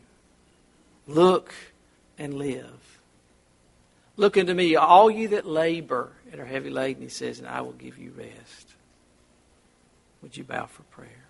look 1.07 1.53
and 2.17 2.33
live. 2.33 2.99
Look 4.15 4.37
unto 4.37 4.53
me, 4.53 4.75
all 4.75 5.09
you 5.09 5.29
that 5.29 5.45
labor 5.45 6.11
and 6.31 6.39
are 6.39 6.45
heavy 6.45 6.69
laden, 6.69 7.01
He 7.01 7.09
says, 7.09 7.39
and 7.39 7.47
I 7.47 7.61
will 7.61 7.73
give 7.73 7.97
you 7.97 8.13
rest. 8.15 8.73
Would 10.21 10.37
you 10.37 10.43
bow 10.43 10.67
for 10.67 10.83
prayer? 10.83 11.20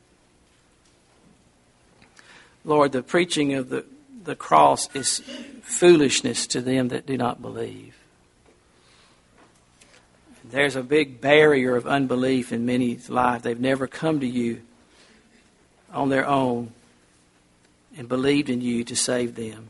Lord, 2.63 2.91
the 2.91 3.03
preaching 3.03 3.53
of 3.53 3.69
the, 3.69 3.85
the 4.23 4.35
cross 4.35 4.93
is 4.95 5.21
foolishness 5.61 6.47
to 6.47 6.61
them 6.61 6.89
that 6.89 7.05
do 7.05 7.17
not 7.17 7.41
believe. 7.41 7.95
There's 10.43 10.75
a 10.75 10.83
big 10.83 11.21
barrier 11.21 11.75
of 11.75 11.87
unbelief 11.87 12.51
in 12.51 12.65
many's 12.65 13.09
life. 13.09 13.41
They've 13.41 13.59
never 13.59 13.87
come 13.87 14.19
to 14.19 14.27
you 14.27 14.61
on 15.93 16.09
their 16.09 16.27
own 16.27 16.71
and 17.97 18.07
believed 18.07 18.49
in 18.49 18.61
you 18.61 18.83
to 18.85 18.95
save 18.95 19.35
them. 19.35 19.69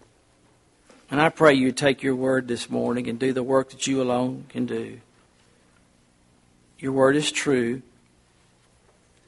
And 1.10 1.22
I 1.22 1.30
pray 1.30 1.54
you 1.54 1.72
take 1.72 2.04
your 2.04 2.16
word 2.16 2.48
this 2.48 2.70
morning 2.70 3.08
and 3.10 3.20
do 3.20 3.34
the 3.34 3.44
work 3.44 3.72
that 3.72 3.86
you 3.86 4.02
alone 4.02 4.46
can 4.50 4.66
do. 4.66 5.00
Your 6.80 6.94
word 6.94 7.16
is 7.16 7.32
true. 7.32 7.82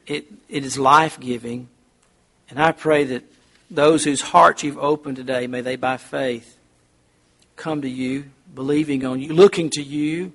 It, 0.08 0.26
it 0.50 0.66
is 0.66 0.78
life 0.78 1.20
giving. 1.20 1.68
And 2.50 2.60
I 2.60 2.72
pray 2.72 3.04
that 3.06 3.24
those 3.74 4.04
whose 4.04 4.22
hearts 4.22 4.64
you've 4.64 4.78
opened 4.78 5.18
today, 5.18 5.48
may 5.48 5.62
they 5.62 5.76
by 5.76 5.98
faith 5.98 6.58
come 7.56 7.82
to 7.82 7.90
you, 7.90 8.26
believing 8.54 9.04
on 9.04 9.20
you, 9.20 9.34
looking 9.34 9.70
to 9.72 9.82
you, 9.82 10.32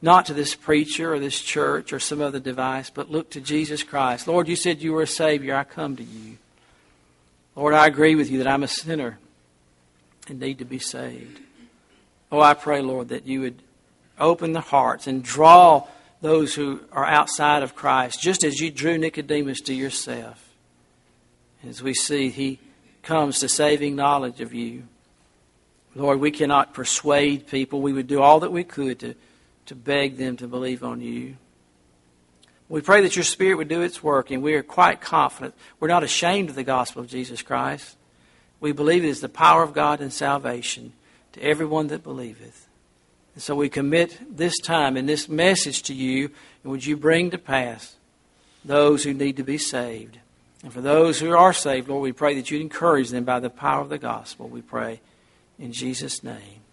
not 0.00 0.26
to 0.26 0.34
this 0.34 0.54
preacher 0.54 1.12
or 1.12 1.18
this 1.18 1.40
church 1.40 1.92
or 1.92 1.98
some 1.98 2.20
other 2.22 2.38
device, 2.38 2.90
but 2.90 3.10
look 3.10 3.30
to 3.30 3.40
Jesus 3.40 3.82
Christ. 3.82 4.28
Lord, 4.28 4.46
you 4.46 4.54
said 4.54 4.80
you 4.80 4.92
were 4.92 5.02
a 5.02 5.06
Savior. 5.06 5.56
I 5.56 5.64
come 5.64 5.96
to 5.96 6.02
you. 6.04 6.38
Lord, 7.56 7.74
I 7.74 7.86
agree 7.86 8.14
with 8.14 8.30
you 8.30 8.38
that 8.38 8.46
I'm 8.46 8.62
a 8.62 8.68
sinner 8.68 9.18
and 10.28 10.38
need 10.38 10.58
to 10.58 10.64
be 10.64 10.78
saved. 10.78 11.40
Oh, 12.30 12.40
I 12.40 12.54
pray, 12.54 12.82
Lord, 12.82 13.08
that 13.08 13.26
you 13.26 13.40
would 13.40 13.62
open 14.18 14.52
the 14.52 14.60
hearts 14.60 15.06
and 15.06 15.24
draw 15.24 15.86
those 16.20 16.54
who 16.54 16.80
are 16.92 17.04
outside 17.04 17.62
of 17.62 17.74
Christ, 17.74 18.20
just 18.20 18.44
as 18.44 18.60
you 18.60 18.70
drew 18.70 18.96
Nicodemus 18.96 19.60
to 19.62 19.74
yourself. 19.74 20.42
As 21.66 21.82
we 21.82 21.94
see, 21.94 22.28
he 22.28 22.58
comes 23.06 23.38
to 23.38 23.48
saving 23.48 23.96
knowledge 23.96 24.40
of 24.40 24.52
you. 24.52 24.82
Lord, 25.94 26.20
we 26.20 26.32
cannot 26.32 26.74
persuade 26.74 27.46
people. 27.46 27.80
We 27.80 27.92
would 27.92 28.08
do 28.08 28.20
all 28.20 28.40
that 28.40 28.52
we 28.52 28.64
could 28.64 28.98
to, 28.98 29.14
to 29.66 29.74
beg 29.74 30.18
them 30.18 30.36
to 30.38 30.48
believe 30.48 30.84
on 30.84 31.00
you. 31.00 31.36
We 32.68 32.80
pray 32.80 33.00
that 33.02 33.14
your 33.14 33.24
Spirit 33.24 33.58
would 33.58 33.68
do 33.68 33.80
its 33.80 34.02
work, 34.02 34.32
and 34.32 34.42
we 34.42 34.54
are 34.54 34.62
quite 34.62 35.00
confident. 35.00 35.54
We're 35.78 35.88
not 35.88 36.02
ashamed 36.02 36.50
of 36.50 36.56
the 36.56 36.64
gospel 36.64 37.00
of 37.00 37.08
Jesus 37.08 37.42
Christ. 37.42 37.96
We 38.58 38.72
believe 38.72 39.04
it 39.04 39.08
is 39.08 39.20
the 39.20 39.28
power 39.28 39.62
of 39.62 39.72
God 39.72 40.00
and 40.00 40.12
salvation 40.12 40.92
to 41.32 41.42
everyone 41.42 41.86
that 41.88 42.02
believeth. 42.02 42.66
And 43.34 43.42
so 43.42 43.54
we 43.54 43.68
commit 43.68 44.36
this 44.36 44.58
time 44.58 44.96
and 44.96 45.08
this 45.08 45.28
message 45.28 45.82
to 45.84 45.94
you, 45.94 46.30
and 46.64 46.72
would 46.72 46.84
you 46.84 46.96
bring 46.96 47.30
to 47.30 47.38
pass 47.38 47.94
those 48.64 49.04
who 49.04 49.14
need 49.14 49.36
to 49.36 49.44
be 49.44 49.58
saved? 49.58 50.18
And 50.66 50.72
for 50.72 50.80
those 50.80 51.20
who 51.20 51.30
are 51.30 51.52
saved, 51.52 51.86
Lord, 51.88 52.02
we 52.02 52.10
pray 52.10 52.34
that 52.34 52.50
you'd 52.50 52.60
encourage 52.60 53.10
them 53.10 53.22
by 53.22 53.38
the 53.38 53.48
power 53.48 53.82
of 53.82 53.88
the 53.88 53.98
gospel. 53.98 54.48
We 54.48 54.62
pray 54.62 55.00
in 55.60 55.70
Jesus' 55.70 56.24
name. 56.24 56.65